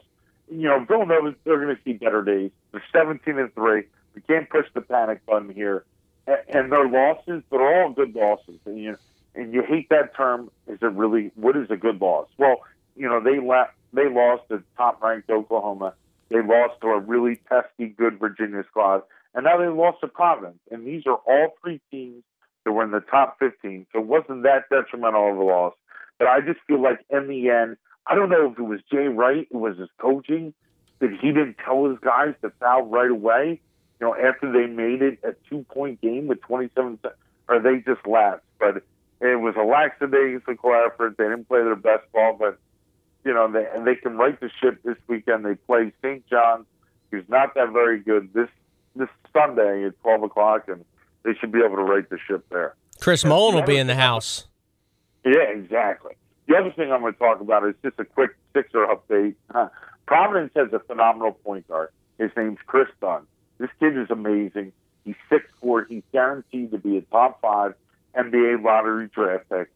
You 0.51 0.67
know, 0.67 0.85
Villanova, 0.85 1.35
they're 1.43 1.63
going 1.63 1.75
to 1.75 1.81
see 1.83 1.93
better 1.93 2.21
days. 2.21 2.51
They're 2.71 2.83
17 2.91 3.37
and 3.37 3.53
3. 3.53 3.83
We 4.15 4.21
can't 4.21 4.49
push 4.49 4.65
the 4.73 4.81
panic 4.81 5.25
button 5.25 5.49
here. 5.49 5.85
And 6.27 6.71
their 6.71 6.87
losses, 6.87 7.43
they're 7.49 7.83
all 7.83 7.91
good 7.91 8.15
losses. 8.15 8.59
And 8.65 8.77
you 8.77 8.97
and 9.35 9.53
you 9.53 9.63
hate 9.63 9.89
that 9.89 10.15
term. 10.15 10.49
Is 10.67 10.77
it 10.81 10.91
really? 10.93 11.31
What 11.35 11.57
is 11.57 11.69
a 11.69 11.75
good 11.75 11.99
loss? 11.99 12.27
Well, 12.37 12.61
you 12.95 13.09
know 13.09 13.19
they 13.21 13.39
left. 13.39 13.73
They 13.93 14.07
lost 14.09 14.43
to 14.49 14.63
top-ranked 14.77 15.29
Oklahoma. 15.29 15.93
They 16.33 16.41
lost 16.41 16.81
to 16.81 16.87
a 16.87 16.99
really 16.99 17.35
pesky, 17.35 17.89
good 17.89 18.19
Virginia 18.19 18.63
squad, 18.67 19.03
and 19.35 19.43
now 19.45 19.57
they 19.57 19.67
lost 19.67 20.01
to 20.01 20.07
Providence. 20.07 20.57
And 20.71 20.85
these 20.85 21.03
are 21.05 21.19
all 21.27 21.49
three 21.61 21.79
teams 21.91 22.23
that 22.65 22.71
were 22.71 22.83
in 22.83 22.89
the 22.89 23.01
top 23.01 23.37
15. 23.37 23.85
So 23.93 23.99
it 23.99 24.07
wasn't 24.07 24.41
that 24.41 24.67
detrimental 24.71 25.31
of 25.31 25.37
a 25.37 25.43
loss. 25.43 25.73
But 26.17 26.27
I 26.27 26.41
just 26.41 26.59
feel 26.67 26.81
like 26.81 27.05
in 27.11 27.27
the 27.27 27.49
end, 27.51 27.77
I 28.07 28.15
don't 28.15 28.29
know 28.29 28.51
if 28.51 28.57
it 28.57 28.63
was 28.63 28.79
Jay 28.91 29.07
Wright, 29.09 29.47
it 29.49 29.55
was 29.55 29.77
his 29.77 29.89
coaching, 29.99 30.55
that 30.99 31.11
he 31.21 31.27
didn't 31.27 31.57
tell 31.63 31.85
his 31.87 31.99
guys 31.99 32.33
to 32.41 32.51
foul 32.59 32.87
right 32.87 33.11
away. 33.11 33.61
You 33.99 34.07
know, 34.07 34.15
after 34.15 34.51
they 34.51 34.65
made 34.65 35.03
it 35.03 35.19
a 35.23 35.35
two 35.47 35.65
point 35.69 36.01
game 36.01 36.25
with 36.25 36.41
27, 36.41 36.97
or 37.47 37.59
they 37.59 37.77
just 37.77 38.07
lapsed. 38.07 38.45
But 38.59 38.77
it 39.21 39.39
was 39.39 39.53
a 39.55 39.63
lackadaisical 39.63 40.73
effort. 40.73 41.15
They 41.17 41.25
didn't 41.25 41.47
play 41.47 41.63
their 41.63 41.75
best 41.75 42.11
ball, 42.11 42.35
but 42.39 42.57
you 43.25 43.33
know, 43.33 43.51
they, 43.51 43.67
and 43.73 43.85
they 43.87 43.95
can 43.95 44.17
right 44.17 44.39
the 44.39 44.49
ship 44.61 44.81
this 44.83 44.97
weekend. 45.07 45.45
They 45.45 45.55
play 45.55 45.91
St. 46.01 46.25
John's, 46.27 46.65
who's 47.11 47.27
not 47.27 47.55
that 47.55 47.71
very 47.71 47.99
good 47.99 48.33
this 48.33 48.49
this 48.95 49.09
Sunday 49.31 49.85
at 49.85 49.99
12 50.01 50.23
o'clock, 50.23 50.67
and 50.67 50.85
they 51.23 51.33
should 51.39 51.51
be 51.51 51.59
able 51.59 51.77
to 51.77 51.83
right 51.83 52.07
the 52.09 52.19
ship 52.27 52.45
there. 52.51 52.75
Chris 52.99 53.25
Mullin 53.25 53.55
will 53.55 53.63
be 53.63 53.77
in 53.77 53.87
the 53.87 53.95
house. 53.95 54.47
Yeah, 55.25 55.49
exactly. 55.49 56.13
The 56.47 56.55
other 56.57 56.71
thing 56.71 56.91
I'm 56.91 57.01
going 57.01 57.13
to 57.13 57.19
talk 57.19 57.39
about 57.39 57.65
is 57.67 57.73
just 57.83 57.99
a 57.99 58.05
quick 58.05 58.31
Sixer 58.53 58.85
update. 58.85 59.35
Providence 60.05 60.51
has 60.55 60.71
a 60.73 60.79
phenomenal 60.79 61.31
point 61.31 61.67
guard. 61.67 61.89
His 62.19 62.29
name's 62.37 62.59
Kris 62.67 62.87
Dunn. 63.01 63.23
This 63.57 63.69
kid 63.79 63.97
is 63.97 64.11
amazing. 64.11 64.73
He's 65.05 65.15
six 65.29 65.45
four. 65.59 65.85
He's 65.85 66.03
guaranteed 66.11 66.71
to 66.71 66.77
be 66.77 66.97
a 66.97 67.01
top 67.01 67.41
five 67.41 67.73
NBA 68.15 68.63
lottery 68.63 69.09
draft 69.13 69.49
pick. 69.49 69.69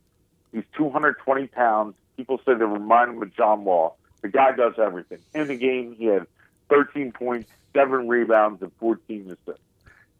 He's 0.54 0.64
220 0.78 1.48
pounds. 1.48 1.96
People 2.17 2.39
say 2.39 2.56
they 2.56 2.65
remind 2.65 3.12
him 3.12 3.21
of 3.21 3.34
John 3.36 3.63
Wall. 3.63 3.97
The 4.21 4.27
guy 4.27 4.51
does 4.51 4.73
everything. 4.77 5.19
In 5.36 5.47
the 5.47 5.56
game, 5.56 5.95
he 5.97 6.06
had 6.06 6.25
13 6.69 7.12
points, 7.12 7.49
seven 7.73 8.08
rebounds, 8.08 8.62
and 8.62 8.71
14 8.80 9.25
assists. 9.25 9.63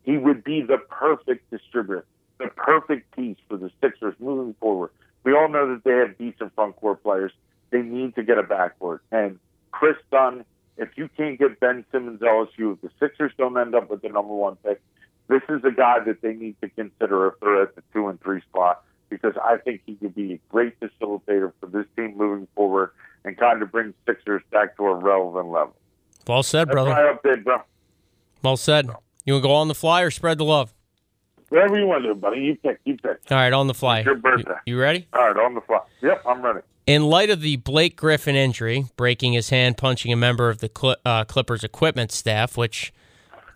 He 0.04 0.18
would 0.18 0.44
be 0.44 0.62
the 0.62 0.78
perfect 0.78 1.50
distributor, 1.50 2.06
the 2.38 2.48
perfect 2.48 3.14
piece 3.16 3.38
for 3.50 3.58
the 3.58 3.72
Sixers 3.82 4.16
moving 4.20 4.54
forward. 4.60 4.92
We 5.24 5.34
all 5.34 5.50
know 5.50 5.74
that 5.74 5.84
they 5.84 5.92
have 5.92 6.18
decent 6.18 6.54
front 6.56 6.76
court 6.78 7.04
players. 7.04 7.34
They 7.72 7.82
need 7.82 8.16
to 8.16 8.24
get 8.24 8.38
a 8.38 8.44
backcourt. 8.44 9.00
And 9.12 9.40
Kris 9.72 9.98
Dunn, 10.12 10.46
if 10.78 10.90
you 10.96 11.10
can't 11.18 11.38
get 11.38 11.60
Ben 11.60 11.84
Simmons 11.92 12.22
LSU, 12.22 12.74
if 12.74 12.82
the 12.82 12.92
Sixers 13.00 13.34
don't 13.38 13.58
end 13.58 13.76
up 13.76 13.90
with 13.90 14.02
the 14.02 14.10
number 14.10 14.34
one 14.34 14.56
pick, 14.58 14.80
this 15.28 15.42
is 15.50 15.64
a 15.66 15.72
guy 15.72 16.00
that 16.06 16.22
they 16.22 16.34
need 16.34 16.56
to 16.62 16.70
consider 16.70 17.28
if 17.28 17.40
they're 17.42 17.64
at 17.64 17.76
the 17.76 17.84
two 17.92 18.08
and 18.08 18.22
three 18.22 18.42
spot 18.42 18.84
because 19.10 19.34
I 19.44 19.58
think 19.58 19.82
he 19.86 19.96
could 19.96 20.16
be 20.16 20.34
a 20.34 20.40
great 20.50 20.80
facilitator 20.80 21.52
for 21.60 21.68
this 21.68 21.86
team 21.96 22.18
moving 22.18 22.48
forward 22.56 22.92
and 23.26 23.38
kind 23.38 23.62
of 23.62 23.72
bring 23.72 23.94
Sixers 24.06 24.42
back 24.52 24.78
to 24.78 24.86
a 24.86 24.96
relevant 24.96 25.50
level. 25.50 25.76
Well 26.28 26.44
said, 26.44 26.68
That's 26.68 26.74
brother. 26.74 26.90
my 26.92 27.14
update, 27.14 27.44
bro. 27.44 27.62
Well 28.44 28.58
said. 28.58 28.88
You 29.26 29.34
want 29.34 29.44
to 29.44 29.48
go 29.48 29.54
on 29.54 29.68
the 29.68 29.76
fly 29.76 30.02
or 30.04 30.12
spread 30.12 30.38
the 30.38 30.46
love? 30.46 30.74
Whatever 31.50 31.80
you 31.80 31.88
want 31.88 32.04
to 32.04 32.14
do, 32.14 32.16
buddy. 32.20 32.42
You 32.42 32.56
pick. 32.56 32.80
You 32.86 32.98
pick. 32.98 33.20
All 33.32 33.38
right, 33.38 33.54
on 33.54 33.68
the 33.68 33.74
fly. 33.74 34.02
Your 34.02 34.16
birthday. 34.16 34.52
You, 34.66 34.76
you 34.76 34.82
ready? 34.82 35.08
All 35.14 35.32
right, 35.32 35.46
on 35.46 35.54
the 35.54 35.62
fly. 35.62 35.80
Yep, 36.02 36.24
I'm 36.26 36.42
ready. 36.42 36.60
In 36.86 37.04
light 37.04 37.30
of 37.30 37.42
the 37.42 37.58
Blake 37.58 37.98
Griffin 37.98 38.36
injury, 38.36 38.86
breaking 38.96 39.34
his 39.34 39.50
hand 39.50 39.78
punching 39.78 40.12
a 40.12 40.16
member 40.16 40.50
of 40.50 40.60
the 40.60 40.98
uh, 41.06 41.26
Clippers 41.26 41.64
equipment 41.64 42.12
staff, 42.12 42.56
which 42.58 42.94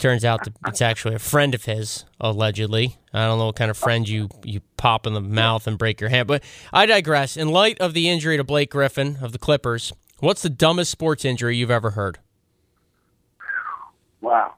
turns 0.01 0.25
out 0.25 0.43
to, 0.43 0.53
it's 0.67 0.81
actually 0.81 1.15
a 1.15 1.19
friend 1.19 1.55
of 1.55 1.65
his, 1.65 2.05
allegedly. 2.19 2.97
I 3.13 3.25
don't 3.25 3.37
know 3.39 3.45
what 3.47 3.55
kind 3.55 3.71
of 3.71 3.77
friend 3.77 4.07
you, 4.07 4.29
you 4.43 4.61
pop 4.77 5.05
in 5.07 5.13
the 5.13 5.21
mouth 5.21 5.67
and 5.67 5.77
break 5.77 6.01
your 6.01 6.09
hand, 6.09 6.27
but 6.27 6.43
I 6.73 6.85
digress. 6.85 7.37
In 7.37 7.49
light 7.49 7.79
of 7.79 7.93
the 7.93 8.09
injury 8.09 8.37
to 8.37 8.43
Blake 8.43 8.71
Griffin 8.71 9.17
of 9.21 9.31
the 9.31 9.39
Clippers, 9.39 9.93
what's 10.19 10.41
the 10.41 10.49
dumbest 10.49 10.91
sports 10.91 11.23
injury 11.23 11.55
you've 11.57 11.71
ever 11.71 11.91
heard? 11.91 12.19
Wow. 14.21 14.53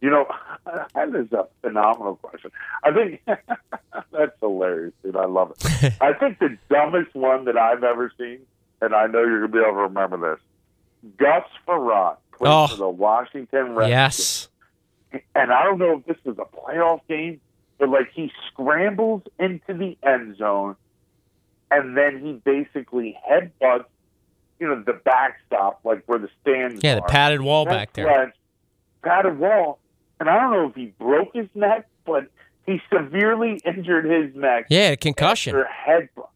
You 0.00 0.10
know, 0.10 0.26
that 0.94 1.08
is 1.14 1.32
a 1.32 1.46
phenomenal 1.60 2.16
question. 2.16 2.50
I 2.82 2.92
think 2.92 3.20
that's 4.12 4.32
hilarious, 4.40 4.92
dude. 5.02 5.16
I 5.16 5.26
love 5.26 5.52
it. 5.52 5.92
I 6.00 6.12
think 6.14 6.38
the 6.38 6.56
dumbest 6.70 7.14
one 7.14 7.44
that 7.44 7.56
I've 7.56 7.84
ever 7.84 8.12
seen, 8.18 8.40
and 8.80 8.94
I 8.94 9.06
know 9.06 9.20
you're 9.20 9.46
going 9.46 9.52
to 9.52 9.58
be 9.58 9.62
able 9.62 9.72
to 9.76 9.82
remember 9.82 10.16
this 10.34 11.14
Gus 11.18 11.44
Frerotte 11.66 12.16
played 12.36 12.50
Oh. 12.50 12.66
for 12.66 12.76
the 12.76 12.88
Washington 12.88 13.74
Redskins. 13.74 13.88
Yes. 13.90 14.48
And 15.34 15.52
I 15.52 15.64
don't 15.64 15.78
know 15.78 15.98
if 15.98 16.06
this 16.06 16.16
was 16.24 16.36
a 16.38 16.44
playoff 16.56 17.00
game, 17.08 17.40
but 17.78 17.88
like 17.88 18.10
he 18.14 18.30
scrambles 18.48 19.22
into 19.38 19.74
the 19.74 19.96
end 20.02 20.36
zone 20.36 20.76
and 21.70 21.96
then 21.96 22.20
he 22.24 22.32
basically 22.44 23.18
headbutts, 23.28 23.86
you 24.60 24.68
know, 24.68 24.82
the 24.84 24.92
backstop, 25.04 25.80
like 25.84 26.02
where 26.06 26.18
the 26.18 26.28
stands 26.42 26.82
Yeah, 26.84 26.96
the 26.96 27.02
are 27.02 27.08
padded 27.08 27.40
wall 27.42 27.64
back 27.64 27.92
there. 27.94 28.32
padded 29.02 29.38
wall. 29.38 29.78
And 30.20 30.28
I 30.28 30.38
don't 30.40 30.52
know 30.52 30.68
if 30.68 30.74
he 30.76 30.92
broke 31.00 31.34
his 31.34 31.48
neck, 31.54 31.88
but 32.06 32.26
he 32.66 32.80
severely 32.92 33.60
injured 33.64 34.04
his 34.04 34.34
neck. 34.36 34.66
Yeah, 34.68 34.90
a 34.90 34.96
concussion. 34.96 35.56
After 35.56 35.68
headbutt. 36.18 36.28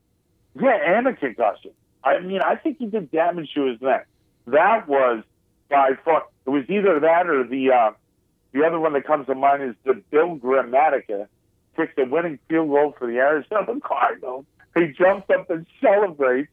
Yeah, 0.60 0.98
and 0.98 1.06
a 1.06 1.12
concussion. 1.14 1.70
I 2.02 2.18
mean, 2.20 2.40
I 2.40 2.56
think 2.56 2.78
he 2.78 2.86
did 2.86 3.10
damage 3.10 3.52
to 3.54 3.64
his 3.66 3.80
neck. 3.80 4.06
That 4.46 4.88
was 4.88 5.22
by 5.68 5.90
far. 6.04 6.24
It 6.46 6.50
was 6.50 6.64
either 6.68 6.98
that 7.00 7.28
or 7.28 7.44
the 7.46 7.70
uh, 7.72 7.90
the 8.56 8.64
other 8.66 8.80
one 8.80 8.94
that 8.94 9.06
comes 9.06 9.26
to 9.26 9.34
mind 9.34 9.62
is 9.62 9.74
the 9.84 10.02
Bill 10.10 10.36
Gramatica 10.36 11.28
kicks 11.76 11.92
the 11.96 12.04
winning 12.04 12.38
field 12.48 12.70
goal 12.70 12.94
for 12.98 13.06
the 13.06 13.18
Arizona 13.18 13.78
Cardinals. 13.84 14.46
He 14.74 14.88
jumps 14.88 15.28
up 15.30 15.50
and 15.50 15.66
celebrates, 15.80 16.48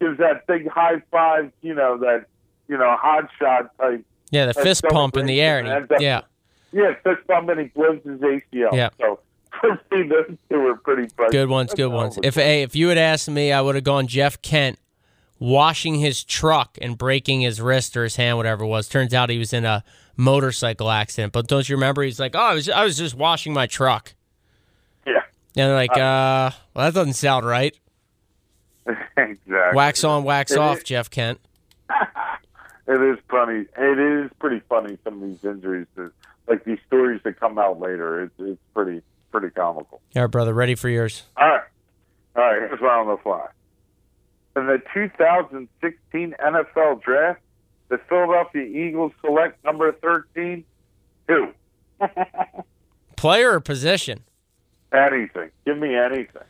gives 0.00 0.18
that 0.18 0.46
big 0.46 0.68
high 0.68 1.02
five, 1.10 1.50
you 1.62 1.74
know, 1.74 1.98
that 1.98 2.26
you 2.68 2.76
know 2.76 2.96
hot 2.96 3.28
shot 3.38 3.76
type 3.78 4.04
Yeah, 4.30 4.46
the 4.46 4.54
fist 4.54 4.84
pump 4.84 5.16
in 5.16 5.26
the 5.26 5.40
air. 5.40 5.58
And 5.58 5.88
he, 5.98 6.04
yeah. 6.04 6.22
Yeah, 6.72 6.94
fist 7.02 7.26
bump 7.26 7.48
and 7.48 7.60
he 7.60 7.66
blows 7.66 8.00
his 8.04 8.20
ACL. 8.20 8.72
Yeah. 8.72 8.90
So 9.00 9.20
me, 9.90 10.08
those 10.08 10.36
two 10.48 10.60
were 10.60 10.76
pretty 10.76 11.08
funny. 11.16 11.30
Good 11.30 11.48
ones, 11.48 11.74
good 11.74 11.92
ones. 11.92 12.18
If 12.22 12.36
hey, 12.36 12.62
if 12.62 12.76
you 12.76 12.88
had 12.88 12.98
asked 12.98 13.28
me, 13.28 13.52
I 13.52 13.60
would 13.60 13.74
have 13.74 13.84
gone 13.84 14.06
Jeff 14.06 14.40
Kent 14.42 14.78
washing 15.40 15.96
his 15.96 16.22
truck 16.22 16.78
and 16.80 16.96
breaking 16.96 17.40
his 17.40 17.60
wrist 17.60 17.96
or 17.96 18.04
his 18.04 18.16
hand, 18.16 18.36
whatever 18.36 18.64
it 18.64 18.68
was. 18.68 18.88
Turns 18.88 19.12
out 19.12 19.30
he 19.30 19.38
was 19.38 19.52
in 19.52 19.64
a 19.64 19.84
motorcycle 20.16 20.90
accident. 20.90 21.32
But 21.32 21.46
don't 21.46 21.68
you 21.68 21.76
remember? 21.76 22.02
He's 22.02 22.20
like, 22.20 22.34
oh, 22.34 22.40
I 22.40 22.54
was, 22.54 22.68
I 22.68 22.84
was 22.84 22.96
just 22.96 23.14
washing 23.14 23.52
my 23.52 23.66
truck. 23.66 24.14
yeah, 25.06 25.12
And 25.56 25.68
they're 25.70 25.74
like, 25.74 25.92
uh, 25.96 26.50
well, 26.74 26.84
that 26.86 26.94
doesn't 26.94 27.14
sound 27.14 27.46
right. 27.46 27.78
exactly. 28.86 29.46
Wax 29.74 30.04
on, 30.04 30.24
wax 30.24 30.52
It 30.52 30.58
off, 30.58 30.78
is- 30.78 30.84
Jeff 30.84 31.10
Kent. 31.10 31.40
It 32.86 33.00
is 33.00 33.18
funny. 33.30 33.64
It 33.78 33.98
is 33.98 34.30
pretty 34.38 34.60
funny. 34.68 34.98
Some 35.04 35.22
of 35.22 35.26
these 35.30 35.42
injuries, 35.42 35.86
that, 35.96 36.12
like 36.46 36.64
these 36.64 36.78
stories 36.86 37.18
that 37.24 37.40
come 37.40 37.58
out 37.58 37.80
later, 37.80 38.24
it's 38.24 38.34
it's 38.38 38.60
pretty 38.74 39.00
pretty 39.32 39.48
comical. 39.48 40.02
All 40.14 40.22
right, 40.22 40.30
brother, 40.30 40.52
ready 40.52 40.74
for 40.74 40.90
yours. 40.90 41.22
All 41.38 41.48
right, 41.48 41.62
all 42.36 42.42
right. 42.42 42.58
Here's 42.58 42.82
one 42.82 42.90
on 42.90 43.06
the 43.08 43.16
fly. 43.22 43.46
In 44.54 44.66
the 44.66 44.82
2016 44.92 46.34
NFL 46.38 47.02
Draft, 47.02 47.40
the 47.94 48.00
Philadelphia 48.08 48.62
Eagles 48.62 49.12
select 49.20 49.64
number 49.64 49.92
13. 49.92 50.64
Who? 51.28 51.48
Player 53.16 53.52
or 53.52 53.60
position? 53.60 54.24
Anything. 54.92 55.50
Give 55.64 55.78
me 55.78 55.94
anything. 55.94 56.42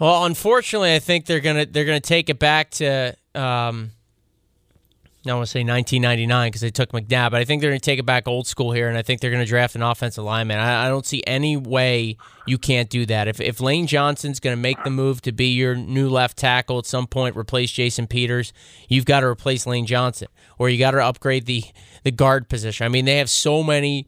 Well, 0.00 0.24
unfortunately, 0.24 0.94
I 0.94 0.98
think 0.98 1.26
they're 1.26 1.40
gonna 1.40 1.66
they're 1.66 1.84
gonna 1.84 2.00
take 2.00 2.28
it 2.28 2.38
back 2.38 2.70
to 2.72 3.16
um, 3.34 3.90
I 5.30 5.34
want 5.34 5.46
to 5.46 5.50
say 5.50 5.60
1999 5.60 6.48
because 6.48 6.60
they 6.60 6.70
took 6.70 6.92
McNabb, 6.92 7.30
but 7.30 7.40
I 7.40 7.44
think 7.44 7.60
they're 7.60 7.70
gonna 7.70 7.80
take 7.80 7.98
it 7.98 8.06
back 8.06 8.26
old 8.28 8.46
school 8.46 8.72
here, 8.72 8.88
and 8.88 8.96
I 8.96 9.02
think 9.02 9.20
they're 9.20 9.30
gonna 9.30 9.46
draft 9.46 9.74
an 9.74 9.82
offensive 9.82 10.24
lineman. 10.24 10.58
I, 10.58 10.86
I 10.86 10.88
don't 10.88 11.06
see 11.06 11.22
any 11.26 11.56
way 11.56 12.16
you 12.46 12.58
can't 12.58 12.88
do 12.90 13.06
that. 13.06 13.28
If 13.28 13.40
if 13.40 13.60
Lane 13.60 13.86
Johnson's 13.86 14.40
gonna 14.40 14.56
make 14.56 14.82
the 14.84 14.90
move 14.90 15.22
to 15.22 15.32
be 15.32 15.48
your 15.48 15.74
new 15.74 16.08
left 16.08 16.36
tackle 16.36 16.78
at 16.78 16.86
some 16.86 17.06
point, 17.06 17.36
replace 17.36 17.70
Jason 17.70 18.06
Peters, 18.06 18.52
you've 18.88 19.04
got 19.04 19.20
to 19.20 19.26
replace 19.26 19.66
Lane 19.66 19.86
Johnson, 19.86 20.28
or 20.58 20.68
you 20.68 20.78
got 20.78 20.92
to 20.92 21.04
upgrade 21.04 21.46
the 21.46 21.64
the 22.04 22.10
guard 22.10 22.48
position. 22.48 22.84
I 22.84 22.88
mean, 22.88 23.04
they 23.04 23.18
have 23.18 23.30
so 23.30 23.62
many 23.62 24.06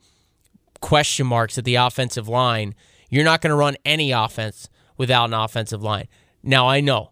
question 0.81 1.27
marks 1.27 1.59
at 1.59 1.65
the 1.65 1.77
offensive 1.77 2.29
line. 2.29 2.75
You're 3.09 3.25
not 3.25 3.41
going 3.41 3.51
to 3.51 3.57
run 3.57 3.77
any 3.85 4.13
offense 4.13 4.69
without 4.97 5.27
an 5.27 5.35
offensive 5.35 5.83
line. 5.83 6.09
Now, 6.43 6.69
I 6.69 6.81
know 6.81 7.11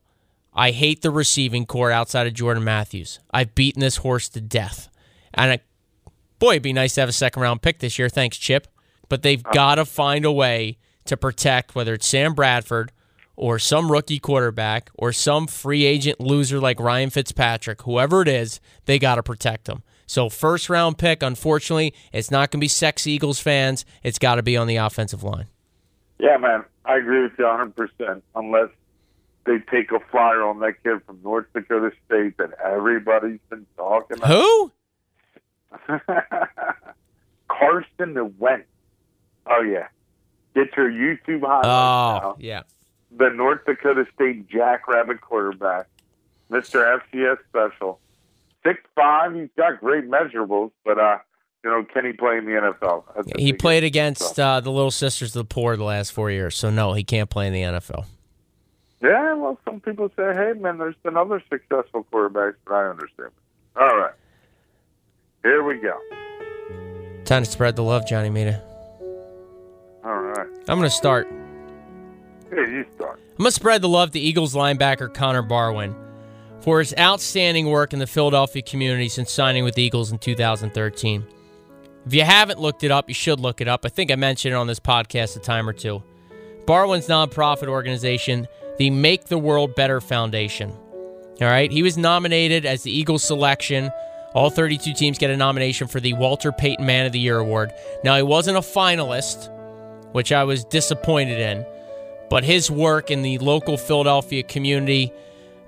I 0.59 0.73
hate 0.73 1.03
the 1.03 1.13
receiving 1.13 1.67
corps 1.67 1.93
outside 1.93 2.27
of 2.27 2.35
Jordan 2.35 2.65
Matthews. 2.65 3.21
I've 3.31 3.55
beaten 3.55 3.79
this 3.79 3.99
horse 3.99 4.29
to 4.31 4.41
death. 4.41 4.89
And 5.33 5.53
I, 5.53 5.61
boy, 6.41 6.55
it'd 6.55 6.65
be 6.65 6.73
nice 6.73 6.95
to 6.95 7.03
have 7.03 7.09
a 7.09 7.13
second 7.13 7.43
round 7.43 7.63
pick 7.63 7.79
this 7.79 7.97
year. 7.97 8.09
Thanks, 8.09 8.37
Chip. 8.37 8.67
But 9.09 9.23
they've 9.23 9.47
uh, 9.47 9.53
got 9.53 9.77
to 9.77 9.85
find 9.85 10.25
a 10.25 10.33
way 10.33 10.79
to 11.05 11.17
protect 11.17 11.77
whether 11.77 11.95
it's 11.95 12.09
Sam 12.09 12.35
Bradford 12.35 12.91
or 13.37 13.61
some 13.61 13.93
rookie 13.93 14.19
quarterback 14.19 14.91
or 14.97 15.13
some 15.13 15.47
free 15.47 15.85
agent 15.85 16.19
loser 16.19 16.59
like 16.59 16.81
Ryan 16.81 17.11
Fitzpatrick, 17.11 17.83
whoever 17.83 18.23
it 18.23 18.29
is, 18.29 18.59
they 18.87 18.99
got 18.99 19.15
to 19.15 19.23
protect 19.23 19.67
them. 19.67 19.85
So, 20.07 20.29
first 20.29 20.69
round 20.69 20.99
pick, 20.99 21.23
unfortunately, 21.23 21.95
it's 22.13 22.33
not 22.33 22.51
going 22.51 22.59
to 22.59 22.65
be 22.65 22.69
sex 22.69 23.07
Eagles 23.07 23.39
fans. 23.39 23.85
It's 24.03 24.19
got 24.19 24.35
to 24.35 24.43
be 24.43 24.57
on 24.57 24.67
the 24.67 24.77
offensive 24.77 25.23
line. 25.23 25.47
Yeah, 26.19 26.37
man, 26.37 26.65
I 26.85 26.97
agree 26.97 27.23
with 27.23 27.39
you 27.39 27.45
100%. 27.45 28.23
Unless 28.35 28.71
they 29.49 29.59
take 29.71 29.91
a 29.93 29.99
flyer 30.11 30.43
on 30.43 30.61
that 30.61 30.83
kid 30.85 31.01
from 31.07 31.19
North 31.25 31.47
Dakota 31.55 31.91
State 32.07 32.37
that 32.37 32.51
everybody's 32.65 33.41
been 33.51 33.67
talking 33.77 34.19
about. 34.19 34.31
Who? 34.31 34.73
Carson 37.49 38.35
Wentz. 38.39 38.67
Oh, 39.47 39.63
yeah. 39.63 39.89
Get 40.55 40.77
your 40.77 40.91
YouTube 40.91 41.41
highlights 41.43 41.67
Oh, 41.67 42.29
now. 42.31 42.37
yeah. 42.39 42.63
The 43.17 43.31
North 43.31 43.65
Dakota 43.67 44.07
State 44.15 44.49
Jackrabbit 44.49 45.21
quarterback. 45.21 45.87
Mr. 46.51 47.01
FCS 47.13 47.39
special. 47.49 48.01
Six 48.65 48.81
five. 48.95 49.35
He's 49.35 49.49
got 49.57 49.81
great 49.81 50.05
measurables, 50.11 50.73
but 50.85 50.99
uh, 50.99 51.19
you 51.65 51.71
know, 51.71 51.85
can 51.85 52.05
he 52.05 52.13
play 52.13 52.39
in 52.39 52.45
the 52.45 52.53
NFL? 52.53 53.05
That's 53.15 53.31
He 53.39 53.53
played 53.53 53.85
against 53.85 54.39
uh, 54.39 54.61
the 54.61 54.71
Little 54.71 54.91
Sisters 54.91 55.35
of 55.37 55.47
the 55.49 55.55
Poor 55.55 55.77
the 55.77 55.85
last 55.85 56.13
four 56.13 56.31
years, 56.31 56.57
so 56.57 56.69
no, 56.71 56.93
he 56.93 57.05
can't 57.05 57.31
play 57.31 57.47
in 57.47 57.53
the 57.53 57.63
NFL. 57.63 58.05
Yeah, 59.01 59.35
well, 59.35 59.59
some 59.65 59.81
people 59.81 60.11
say, 60.17 60.33
"Hey, 60.35 60.55
man, 60.59 60.79
there's 60.79 60.97
been 61.05 61.17
other 61.17 61.43
successful 61.49 62.05
quarterbacks," 62.13 62.57
but 62.67 62.75
I 62.75 62.89
understand. 62.89 63.31
All 63.77 63.97
right, 63.97 64.15
here 65.43 65.63
we 65.63 65.77
go. 65.79 65.97
Time 67.25 67.45
to 67.45 67.51
spread 67.51 67.77
the 67.77 67.83
love, 67.83 68.07
Johnny 68.09 68.31
Mita. 68.31 68.61
All 70.05 70.19
right, 70.21 70.49
I'm 70.69 70.79
going 70.79 70.83
to 70.83 70.91
start. 70.91 71.29
here 72.51 72.67
you 72.69 72.85
start. 72.97 73.21
I'm 73.33 73.45
going 73.45 73.49
to 73.49 73.53
spread 73.53 73.83
the 73.83 73.89
love 73.89 74.11
to 74.13 74.19
Eagles 74.19 74.55
linebacker 74.55 75.13
Connor 75.15 75.43
Barwin 75.43 75.95
for 76.61 76.81
his 76.81 76.93
outstanding 76.99 77.71
work 77.71 77.93
in 77.93 78.01
the 78.01 78.07
Philadelphia 78.07 78.63
community 78.63 79.09
since 79.09 79.31
signing 79.31 79.63
with 79.63 79.75
the 79.75 79.83
Eagles 79.83 80.11
in 80.11 80.19
2013. 80.19 81.25
If 82.07 82.15
you 82.15 82.23
haven't 82.25 82.59
looked 82.59 82.83
it 82.83 82.91
up, 82.91 83.09
you 83.09 83.15
should 83.15 83.39
look 83.39 83.61
it 83.61 83.69
up. 83.69 83.85
I 83.85 83.91
think 83.91 84.11
I 84.11 84.17
mentioned 84.17 84.55
it 84.55 84.57
on 84.57 84.67
this 84.67 84.81
podcast 84.81 85.37
a 85.37 85.41
time 85.41 85.69
or 85.69 85.73
two. 85.73 86.03
Barwin's 86.67 87.07
nonprofit 87.07 87.69
organization, 87.69 88.49
the 88.79 88.91
Make 88.91 89.25
the 89.25 89.39
World 89.39 89.75
Better 89.75 90.01
Foundation. 90.01 90.71
All 90.71 91.47
right, 91.47 91.71
he 91.71 91.83
was 91.83 91.97
nominated 91.97 92.67
as 92.67 92.83
the 92.83 92.91
Eagles 92.91 93.23
selection. 93.23 93.91
All 94.35 94.51
32 94.51 94.93
teams 94.95 95.19
get 95.19 95.31
a 95.31 95.37
nomination 95.37 95.87
for 95.87 96.01
the 96.01 96.13
Walter 96.15 96.53
Payton 96.53 96.85
Man 96.85 97.07
of 97.07 97.13
the 97.13 97.19
Year 97.19 97.39
award. 97.39 97.73
Now, 98.05 98.17
he 98.17 98.23
wasn't 98.23 98.57
a 98.57 98.61
finalist, 98.61 99.51
which 100.13 100.33
I 100.33 100.45
was 100.45 100.65
disappointed 100.65 101.39
in 101.39 101.65
but 102.29 102.45
his 102.45 102.71
work 102.71 103.11
in 103.11 103.23
the 103.23 103.39
local 103.39 103.77
Philadelphia 103.77 104.43
community, 104.43 105.13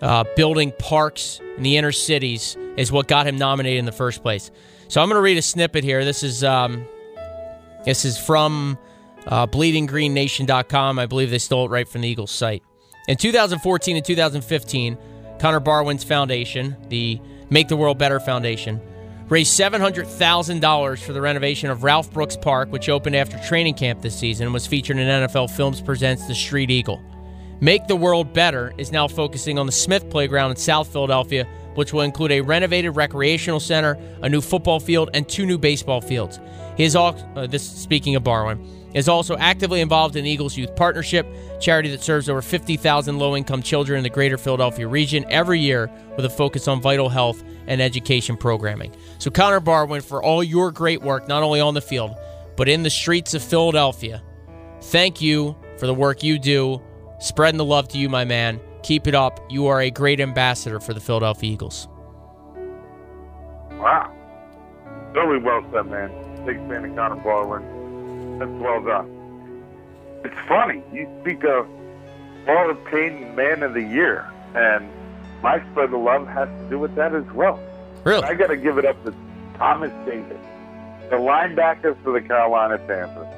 uh, 0.02 0.24
building 0.36 0.72
parks 0.78 1.40
in 1.56 1.62
the 1.62 1.76
inner 1.76 1.92
cities, 1.92 2.56
is 2.76 2.92
what 2.92 3.08
got 3.08 3.26
him 3.26 3.36
nominated 3.36 3.78
in 3.78 3.84
the 3.84 3.92
first 3.92 4.22
place. 4.22 4.50
So 4.88 5.00
I'm 5.00 5.08
going 5.08 5.16
to 5.16 5.22
read 5.22 5.38
a 5.38 5.42
snippet 5.42 5.84
here. 5.84 6.04
This 6.04 6.22
is 6.22 6.42
um, 6.44 6.86
this 7.84 8.04
is 8.04 8.18
from 8.18 8.78
uh, 9.26 9.46
BleedingGreenNation.com. 9.46 10.98
I 10.98 11.06
believe 11.06 11.30
they 11.30 11.38
stole 11.38 11.66
it 11.66 11.70
right 11.70 11.88
from 11.88 12.02
the 12.02 12.08
Eagles 12.08 12.30
site. 12.30 12.62
In 13.10 13.16
2014 13.16 13.96
and 13.96 14.04
2015, 14.04 14.96
Connor 15.40 15.58
Barwin's 15.58 16.04
foundation, 16.04 16.76
the 16.90 17.20
Make 17.50 17.66
the 17.66 17.74
World 17.74 17.98
Better 17.98 18.20
Foundation, 18.20 18.80
raised 19.28 19.58
$700,000 19.58 20.98
for 21.02 21.12
the 21.12 21.20
renovation 21.20 21.70
of 21.70 21.82
Ralph 21.82 22.12
Brooks 22.12 22.36
Park, 22.36 22.70
which 22.70 22.88
opened 22.88 23.16
after 23.16 23.36
training 23.40 23.74
camp 23.74 24.00
this 24.00 24.16
season 24.16 24.46
and 24.46 24.54
was 24.54 24.64
featured 24.64 24.96
in 24.96 25.08
NFL 25.08 25.50
Films 25.50 25.80
Presents 25.80 26.28
The 26.28 26.36
Street 26.36 26.70
Eagle. 26.70 27.02
Make 27.60 27.88
the 27.88 27.96
World 27.96 28.32
Better 28.32 28.72
is 28.78 28.92
now 28.92 29.08
focusing 29.08 29.58
on 29.58 29.66
the 29.66 29.72
Smith 29.72 30.08
Playground 30.08 30.52
in 30.52 30.56
South 30.56 30.92
Philadelphia, 30.92 31.48
which 31.74 31.92
will 31.92 32.02
include 32.02 32.30
a 32.30 32.42
renovated 32.42 32.94
recreational 32.94 33.58
center, 33.58 33.98
a 34.22 34.28
new 34.28 34.40
football 34.40 34.78
field, 34.78 35.10
and 35.14 35.28
two 35.28 35.46
new 35.46 35.58
baseball 35.58 36.00
fields. 36.00 36.38
He 36.76 36.84
is 36.84 36.94
all, 36.94 37.18
uh, 37.34 37.48
this 37.48 37.68
speaking 37.68 38.14
of 38.14 38.22
Barwin, 38.22 38.64
is 38.94 39.08
also 39.08 39.36
actively 39.36 39.80
involved 39.80 40.16
in 40.16 40.26
Eagles 40.26 40.56
Youth 40.56 40.74
Partnership, 40.76 41.26
charity 41.60 41.90
that 41.90 42.02
serves 42.02 42.28
over 42.28 42.42
50,000 42.42 43.18
low-income 43.18 43.62
children 43.62 43.98
in 43.98 44.02
the 44.02 44.10
greater 44.10 44.36
Philadelphia 44.38 44.88
region 44.88 45.24
every 45.28 45.60
year 45.60 45.90
with 46.16 46.24
a 46.24 46.30
focus 46.30 46.66
on 46.68 46.80
vital 46.80 47.08
health 47.08 47.42
and 47.66 47.80
education 47.80 48.36
programming. 48.36 48.94
So 49.18 49.30
Connor 49.30 49.60
Barwin, 49.60 50.02
for 50.02 50.22
all 50.22 50.42
your 50.42 50.72
great 50.72 51.02
work, 51.02 51.28
not 51.28 51.42
only 51.42 51.60
on 51.60 51.74
the 51.74 51.80
field, 51.80 52.16
but 52.56 52.68
in 52.68 52.82
the 52.82 52.90
streets 52.90 53.34
of 53.34 53.42
Philadelphia, 53.42 54.22
thank 54.82 55.20
you 55.20 55.56
for 55.78 55.86
the 55.86 55.94
work 55.94 56.22
you 56.22 56.38
do. 56.38 56.82
Spreading 57.20 57.58
the 57.58 57.64
love 57.64 57.88
to 57.88 57.98
you, 57.98 58.08
my 58.08 58.24
man. 58.24 58.60
Keep 58.82 59.06
it 59.06 59.14
up. 59.14 59.40
You 59.50 59.66
are 59.66 59.80
a 59.80 59.90
great 59.90 60.20
ambassador 60.20 60.80
for 60.80 60.94
the 60.94 61.00
Philadelphia 61.00 61.52
Eagles. 61.52 61.86
Wow, 63.72 64.12
really 65.14 65.38
well 65.38 65.62
said, 65.72 65.86
man. 65.86 66.10
Big 66.44 66.56
fan 66.68 66.84
of 66.84 66.96
Connor 66.96 67.22
Barwin. 67.22 67.79
That's 68.40 68.50
well 68.52 68.82
done. 68.82 69.62
It's 70.24 70.34
funny 70.48 70.82
you 70.94 71.06
speak 71.20 71.44
of 71.44 71.68
Walter 72.46 72.74
Payton 72.90 73.34
Man 73.36 73.62
of 73.62 73.74
the 73.74 73.82
Year, 73.82 74.32
and 74.54 74.88
my 75.42 75.62
spread 75.70 75.92
of 75.92 76.00
love 76.00 76.26
has 76.26 76.48
to 76.48 76.70
do 76.70 76.78
with 76.78 76.94
that 76.94 77.14
as 77.14 77.30
well. 77.32 77.60
Really? 78.02 78.22
I 78.22 78.32
got 78.32 78.46
to 78.46 78.56
give 78.56 78.78
it 78.78 78.86
up 78.86 79.04
to 79.04 79.14
Thomas 79.58 79.92
Davis, 80.06 80.40
the 81.10 81.16
linebacker 81.16 82.02
for 82.02 82.18
the 82.18 82.26
Carolina 82.26 82.78
Panthers. 82.78 83.28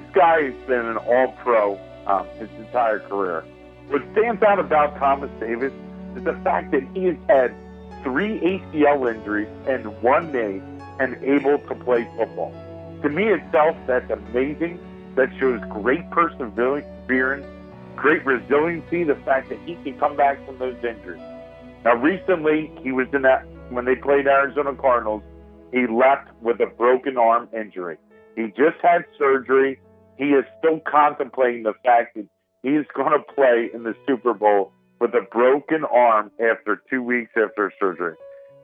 This 0.00 0.14
guy 0.16 0.50
has 0.50 0.66
been 0.66 0.84
an 0.84 0.96
All-Pro 0.96 1.78
um, 2.08 2.26
his 2.38 2.50
entire 2.58 2.98
career. 2.98 3.44
What 3.86 4.02
stands 4.12 4.42
out 4.42 4.58
about 4.58 4.98
Thomas 4.98 5.30
Davis 5.38 5.72
is 6.16 6.24
the 6.24 6.34
fact 6.42 6.72
that 6.72 6.82
he 6.92 7.04
has 7.04 7.16
had 7.28 7.54
three 8.02 8.40
ACL 8.40 9.14
injuries 9.14 9.48
and 9.68 9.86
one 10.02 10.32
knee 10.32 10.60
and 10.98 11.22
able 11.22 11.58
to 11.58 11.74
play 11.76 12.08
football. 12.16 12.52
To 13.04 13.10
me 13.10 13.24
itself, 13.24 13.76
that's 13.86 14.10
amazing. 14.10 14.80
That 15.14 15.28
shows 15.38 15.60
great 15.68 16.10
perseverance, 16.10 17.46
great 17.96 18.24
resiliency, 18.24 19.04
the 19.04 19.14
fact 19.26 19.50
that 19.50 19.58
he 19.66 19.74
can 19.84 19.98
come 19.98 20.16
back 20.16 20.44
from 20.46 20.58
those 20.58 20.76
injuries. 20.76 21.20
Now, 21.84 21.96
recently, 21.96 22.72
he 22.82 22.92
was 22.92 23.06
in 23.12 23.20
that, 23.20 23.46
when 23.68 23.84
they 23.84 23.94
played 23.94 24.26
Arizona 24.26 24.74
Cardinals, 24.74 25.22
he 25.70 25.86
left 25.86 26.30
with 26.40 26.58
a 26.60 26.66
broken 26.78 27.18
arm 27.18 27.46
injury. 27.52 27.98
He 28.36 28.46
just 28.56 28.80
had 28.82 29.04
surgery. 29.18 29.78
He 30.16 30.30
is 30.30 30.46
still 30.58 30.80
contemplating 30.90 31.64
the 31.64 31.74
fact 31.84 32.14
that 32.14 32.26
he 32.62 32.70
is 32.70 32.86
going 32.94 33.12
to 33.12 33.34
play 33.34 33.68
in 33.74 33.82
the 33.82 33.94
Super 34.08 34.32
Bowl 34.32 34.72
with 34.98 35.14
a 35.14 35.26
broken 35.30 35.84
arm 35.84 36.30
after 36.40 36.80
two 36.88 37.02
weeks 37.02 37.32
after 37.36 37.70
surgery. 37.78 38.14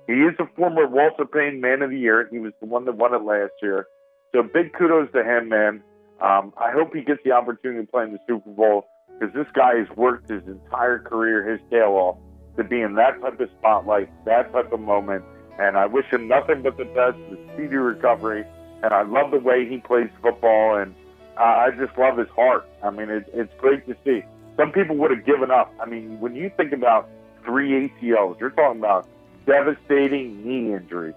He 0.06 0.14
is 0.14 0.34
a 0.38 0.46
former 0.56 0.86
Walter 0.86 1.26
Payton 1.26 1.60
Man 1.60 1.82
of 1.82 1.90
the 1.90 1.98
Year. 1.98 2.26
He 2.32 2.38
was 2.38 2.54
the 2.60 2.66
one 2.66 2.86
that 2.86 2.96
won 2.96 3.12
it 3.12 3.22
last 3.22 3.52
year. 3.60 3.86
So 4.32 4.42
big 4.42 4.72
kudos 4.72 5.10
to 5.12 5.24
him, 5.24 5.48
man. 5.48 5.82
Um, 6.20 6.52
I 6.56 6.70
hope 6.70 6.94
he 6.94 7.02
gets 7.02 7.20
the 7.24 7.32
opportunity 7.32 7.84
to 7.84 7.90
play 7.90 8.04
in 8.04 8.12
the 8.12 8.18
Super 8.28 8.50
Bowl 8.50 8.86
because 9.18 9.34
this 9.34 9.46
guy 9.54 9.76
has 9.78 9.88
worked 9.96 10.30
his 10.30 10.42
entire 10.46 10.98
career, 10.98 11.48
his 11.48 11.60
tail 11.70 11.90
off, 11.92 12.18
to 12.56 12.64
be 12.64 12.80
in 12.80 12.94
that 12.94 13.20
type 13.20 13.40
of 13.40 13.48
spotlight, 13.58 14.08
that 14.24 14.52
type 14.52 14.72
of 14.72 14.80
moment. 14.80 15.24
And 15.58 15.76
I 15.76 15.86
wish 15.86 16.06
him 16.06 16.28
nothing 16.28 16.62
but 16.62 16.76
the 16.76 16.84
best, 16.84 17.16
the 17.30 17.38
speedy 17.52 17.76
recovery. 17.76 18.44
And 18.82 18.94
I 18.94 19.02
love 19.02 19.30
the 19.30 19.38
way 19.38 19.68
he 19.68 19.78
plays 19.78 20.08
football, 20.22 20.76
and 20.76 20.94
I 21.36 21.70
just 21.78 21.96
love 21.98 22.16
his 22.16 22.28
heart. 22.28 22.68
I 22.82 22.90
mean, 22.90 23.10
it, 23.10 23.28
it's 23.32 23.52
great 23.58 23.86
to 23.86 23.96
see. 24.04 24.22
Some 24.56 24.72
people 24.72 24.96
would 24.96 25.10
have 25.10 25.24
given 25.24 25.50
up. 25.50 25.72
I 25.80 25.86
mean, 25.86 26.20
when 26.20 26.34
you 26.34 26.50
think 26.56 26.72
about 26.72 27.08
three 27.44 27.88
ACLs, 27.88 28.38
you're 28.40 28.50
talking 28.50 28.80
about 28.80 29.06
devastating 29.46 30.44
knee 30.46 30.74
injuries, 30.74 31.14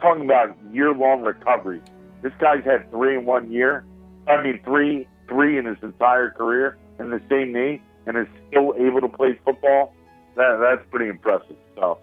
talking 0.00 0.24
about 0.24 0.56
year-long 0.72 1.22
recovery. 1.22 1.80
This 2.22 2.32
guy's 2.40 2.64
had 2.64 2.90
three 2.90 3.16
in 3.16 3.24
one 3.24 3.50
year. 3.50 3.84
I 4.26 4.42
mean, 4.42 4.60
three 4.64 5.08
three 5.28 5.58
in 5.58 5.64
his 5.64 5.78
entire 5.82 6.30
career 6.30 6.76
in 6.98 7.10
the 7.10 7.20
same 7.30 7.52
knee, 7.52 7.80
and 8.06 8.16
is 8.16 8.26
still 8.48 8.74
able 8.78 9.00
to 9.00 9.08
play 9.08 9.38
football. 9.44 9.94
That 10.36 10.58
that's 10.60 10.88
pretty 10.90 11.08
impressive. 11.08 11.56
So, 11.76 11.98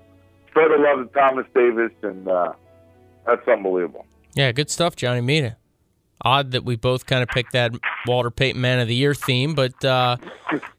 spread 0.49 0.71
the 0.71 0.77
love 0.77 1.07
to 1.07 1.13
Thomas 1.13 1.45
Davis, 1.53 1.91
and 2.01 2.27
uh, 2.27 2.53
that's 3.25 3.47
unbelievable. 3.47 4.05
Yeah, 4.33 4.51
good 4.51 4.69
stuff, 4.69 4.95
Johnny 4.95 5.21
Mita. 5.21 5.57
Odd 6.21 6.51
that 6.51 6.65
we 6.65 6.75
both 6.75 7.05
kind 7.05 7.21
of 7.21 7.29
picked 7.29 7.53
that 7.53 7.73
Walter 8.07 8.31
Payton 8.31 8.59
Man 8.59 8.79
of 8.79 8.87
the 8.87 8.95
Year 8.95 9.13
theme, 9.13 9.53
but 9.53 9.83
uh, 9.85 10.17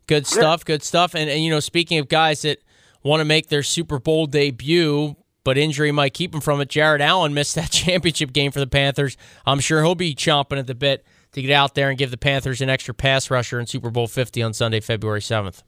good 0.06 0.26
stuff, 0.26 0.64
good 0.64 0.82
stuff. 0.82 1.14
And, 1.14 1.30
and, 1.30 1.44
you 1.44 1.50
know, 1.50 1.60
speaking 1.60 1.98
of 1.98 2.08
guys 2.08 2.42
that 2.42 2.58
want 3.04 3.20
to 3.20 3.24
make 3.24 3.48
their 3.48 3.62
Super 3.62 4.00
Bowl 4.00 4.26
debut, 4.26 5.14
but 5.44 5.56
injury 5.58 5.92
might 5.92 6.14
keep 6.14 6.34
him 6.34 6.40
from 6.40 6.60
it, 6.60 6.68
Jared 6.68 7.00
Allen 7.00 7.34
missed 7.34 7.54
that 7.54 7.70
championship 7.72 8.32
game 8.32 8.50
for 8.52 8.60
the 8.60 8.66
Panthers. 8.66 9.16
I'm 9.46 9.60
sure 9.60 9.82
he'll 9.82 9.94
be 9.94 10.14
chomping 10.14 10.58
at 10.58 10.66
the 10.66 10.74
bit 10.74 11.04
to 11.32 11.42
get 11.42 11.50
out 11.50 11.74
there 11.74 11.88
and 11.90 11.98
give 11.98 12.10
the 12.10 12.16
Panthers 12.18 12.60
an 12.60 12.70
extra 12.70 12.94
pass 12.94 13.30
rusher 13.30 13.60
in 13.60 13.66
Super 13.66 13.90
Bowl 13.90 14.06
50 14.06 14.42
on 14.42 14.52
Sunday, 14.54 14.80
February 14.80 15.20
7th. 15.20 15.62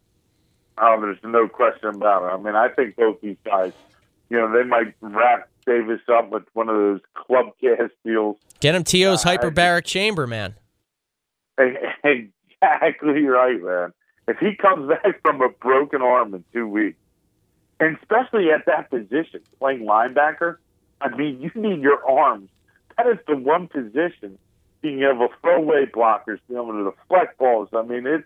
Oh, 0.79 0.99
there's 1.01 1.18
no 1.23 1.47
question 1.49 1.91
about 1.91 2.23
it. 2.23 2.35
I 2.35 2.37
mean, 2.43 2.55
I 2.55 2.68
think 2.68 2.97
both 2.97 3.21
these 3.21 3.37
guys, 3.45 3.73
you 4.31 4.39
know, 4.39 4.51
they 4.51 4.64
might 4.64 4.95
wrap 5.03 5.49
Davis 5.66 6.01
up 6.11 6.31
with 6.31 6.45
one 6.55 6.68
of 6.71 6.77
those 6.77 7.01
club 7.14 7.47
cast 7.61 7.93
deals. 8.05 8.37
Get 8.61 8.75
him 8.75 8.85
T.O.'s 8.85 9.25
Uh, 9.27 9.29
hyperbaric 9.31 9.85
chamber, 9.85 10.27
man. 10.27 10.55
Exactly 12.62 13.23
right, 13.25 13.61
man. 13.62 13.93
If 14.29 14.39
he 14.39 14.55
comes 14.55 14.89
back 15.03 15.21
from 15.23 15.41
a 15.43 15.49
broken 15.49 16.03
arm 16.03 16.35
in 16.35 16.45
two 16.53 16.66
weeks, 16.68 16.99
and 17.81 17.97
especially 18.01 18.51
at 18.51 18.66
that 18.66 18.91
position, 18.91 19.41
playing 19.59 19.81
linebacker, 19.87 20.57
I 21.01 21.09
mean, 21.16 21.41
you 21.41 21.51
need 21.61 21.81
your 21.81 22.09
arms. 22.09 22.51
That 22.97 23.07
is 23.07 23.18
the 23.26 23.37
one 23.37 23.68
position 23.68 24.39
being 24.83 25.03
able 25.03 25.28
to 25.28 25.35
throw 25.41 25.57
away 25.57 25.87
blockers, 25.87 26.39
being 26.49 26.61
able 26.61 26.72
to 26.72 26.91
deflect 26.91 27.39
balls. 27.39 27.68
I 27.72 27.83
mean, 27.83 28.07
it 28.07 28.24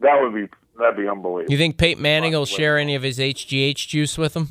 that 0.00 0.20
would 0.20 0.34
be 0.34 0.48
that'd 0.78 0.96
be 0.96 1.08
unbelievable. 1.08 1.50
You 1.50 1.56
think 1.58 1.78
Peyton 1.78 2.02
Manning 2.02 2.32
will 2.32 2.46
share 2.46 2.78
any 2.78 2.94
of 2.94 3.02
his 3.02 3.18
HGH 3.18 3.88
juice 3.88 4.18
with 4.18 4.36
him? 4.36 4.48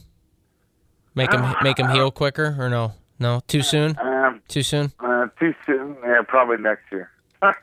Make 1.15 1.31
him 1.31 1.55
make 1.61 1.77
him 1.77 1.89
heal 1.89 2.09
quicker, 2.11 2.55
or 2.59 2.69
no? 2.69 2.93
No, 3.19 3.41
too 3.47 3.61
soon. 3.61 3.97
Um, 3.99 4.41
Too 4.47 4.63
soon. 4.63 4.91
uh, 4.99 5.27
too 5.39 5.53
soon. 5.65 5.95
Yeah, 6.03 6.23
probably 6.27 6.57
next 6.57 6.91
year. 6.91 7.11
All 7.43 7.53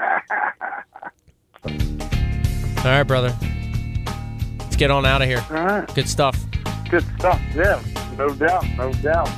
right, 2.84 3.02
brother. 3.02 3.36
Get 4.80 4.90
on 4.90 5.04
out 5.04 5.20
of 5.20 5.28
here. 5.28 5.44
All 5.50 5.56
right. 5.56 5.94
Good 5.94 6.08
stuff. 6.08 6.42
Good 6.88 7.04
stuff. 7.18 7.38
Yeah, 7.54 7.82
no 8.16 8.30
doubt, 8.30 8.64
no 8.78 8.90
doubt. 8.94 9.28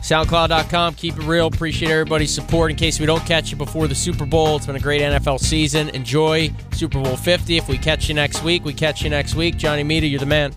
SoundCloud.com. 0.00 0.94
Keep 0.94 1.18
it 1.18 1.24
real. 1.24 1.48
Appreciate 1.48 1.90
everybody's 1.90 2.34
support. 2.34 2.70
In 2.70 2.78
case 2.78 2.98
we 2.98 3.04
don't 3.04 3.20
catch 3.26 3.50
you 3.50 3.58
before 3.58 3.88
the 3.88 3.94
Super 3.94 4.24
Bowl, 4.24 4.56
it's 4.56 4.64
been 4.64 4.76
a 4.76 4.80
great 4.80 5.02
NFL 5.02 5.38
season. 5.38 5.90
Enjoy 5.90 6.50
Super 6.72 6.98
Bowl 6.98 7.18
50. 7.18 7.58
If 7.58 7.68
we 7.68 7.76
catch 7.76 8.08
you 8.08 8.14
next 8.14 8.42
week, 8.42 8.64
we 8.64 8.72
catch 8.72 9.02
you 9.02 9.10
next 9.10 9.34
week. 9.34 9.58
Johnny 9.58 9.82
Mita, 9.82 10.06
you're 10.06 10.18
the 10.18 10.24
man. 10.24 10.54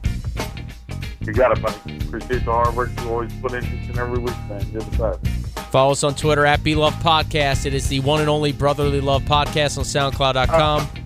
You 1.19 1.33
got 1.33 1.57
it, 1.57 1.61
buddy. 1.61 1.97
Appreciate 1.97 2.45
the 2.45 2.51
hard 2.53 2.73
work 2.77 2.91
you 3.01 3.09
always 3.09 3.33
put 3.41 3.51
in 3.51 3.65
each 3.65 3.89
and 3.89 3.97
every 3.97 4.19
week, 4.19 4.37
man. 4.47 4.65
You're 4.71 4.83
the 4.83 5.19
best. 5.19 5.59
Follow 5.69 5.91
us 5.91 6.05
on 6.05 6.15
Twitter 6.15 6.45
at 6.45 6.63
Be 6.63 6.75
Love 6.75 6.93
Podcast. 6.93 7.65
It 7.65 7.73
is 7.73 7.89
the 7.89 7.99
one 7.99 8.21
and 8.21 8.29
only 8.29 8.53
Brotherly 8.53 9.01
Love 9.01 9.23
Podcast 9.23 9.77
on 9.77 9.83
SoundCloud.com. 9.83 11.02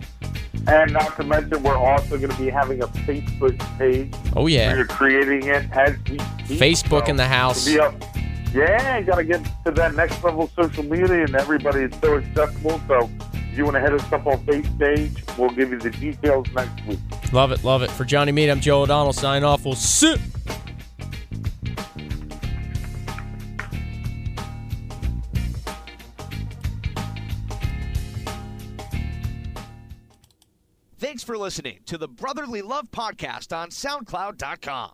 And 0.68 0.91
not 0.93 1.15
to 1.15 1.24
mention, 1.24 1.63
we're 1.63 1.78
also 1.78 2.18
going 2.18 2.30
to 2.30 2.38
be 2.38 2.49
having 2.49 2.82
a 2.84 2.88
Facebook 2.88 3.57
page. 3.78 4.13
Oh, 4.36 4.47
yeah. 4.47 4.74
We're 4.74 4.86
creating 4.86 5.43
it 5.47 5.65
as 5.72 5.95
we 6.09 6.20
speak. 6.45 6.59
Facebook 6.59 7.05
So 7.05 7.11
in 7.11 7.15
the 7.15 7.26
house. 7.26 7.68
up- 7.78 7.95
yeah, 8.53 9.01
got 9.01 9.15
to 9.18 9.24
get 9.24 9.43
to 9.65 9.72
that 9.72 9.93
next 9.95 10.24
level 10.24 10.43
of 10.43 10.51
social 10.51 10.84
media, 10.84 11.24
and 11.24 11.36
everybody 11.36 11.82
is 11.84 11.93
so 12.01 12.18
accessible. 12.18 12.82
So 12.88 13.09
if 13.34 13.57
you 13.57 13.65
want 13.65 13.76
to 13.76 13.82
hit 13.82 13.93
us 13.93 14.11
up 14.11 14.26
on 14.26 14.38
Facebook 14.45 14.80
page, 14.80 15.24
we'll 15.38 15.49
give 15.49 15.70
you 15.72 15.80
the 15.80 15.89
details 15.91 16.47
next 16.55 16.86
week. 16.86 16.99
Love 17.34 17.51
it, 17.51 17.63
love 17.63 17.82
it. 17.82 17.91
For 17.91 18.05
Johnny 18.05 18.32
Mita, 18.32 18.51
I'm 18.51 18.61
Joe 18.61 18.82
O'Donnell. 18.84 19.13
Sign 19.13 19.43
off. 19.43 19.65
We'll 19.65 19.76
sit. 19.76 20.20
Thanks 31.18 31.26
for 31.26 31.36
listening 31.36 31.80
to 31.88 31.97
the 31.97 32.07
Brotherly 32.07 32.61
Love 32.61 32.91
Podcast 32.91 33.51
on 33.51 33.70
SoundCloud.com. 33.70 34.91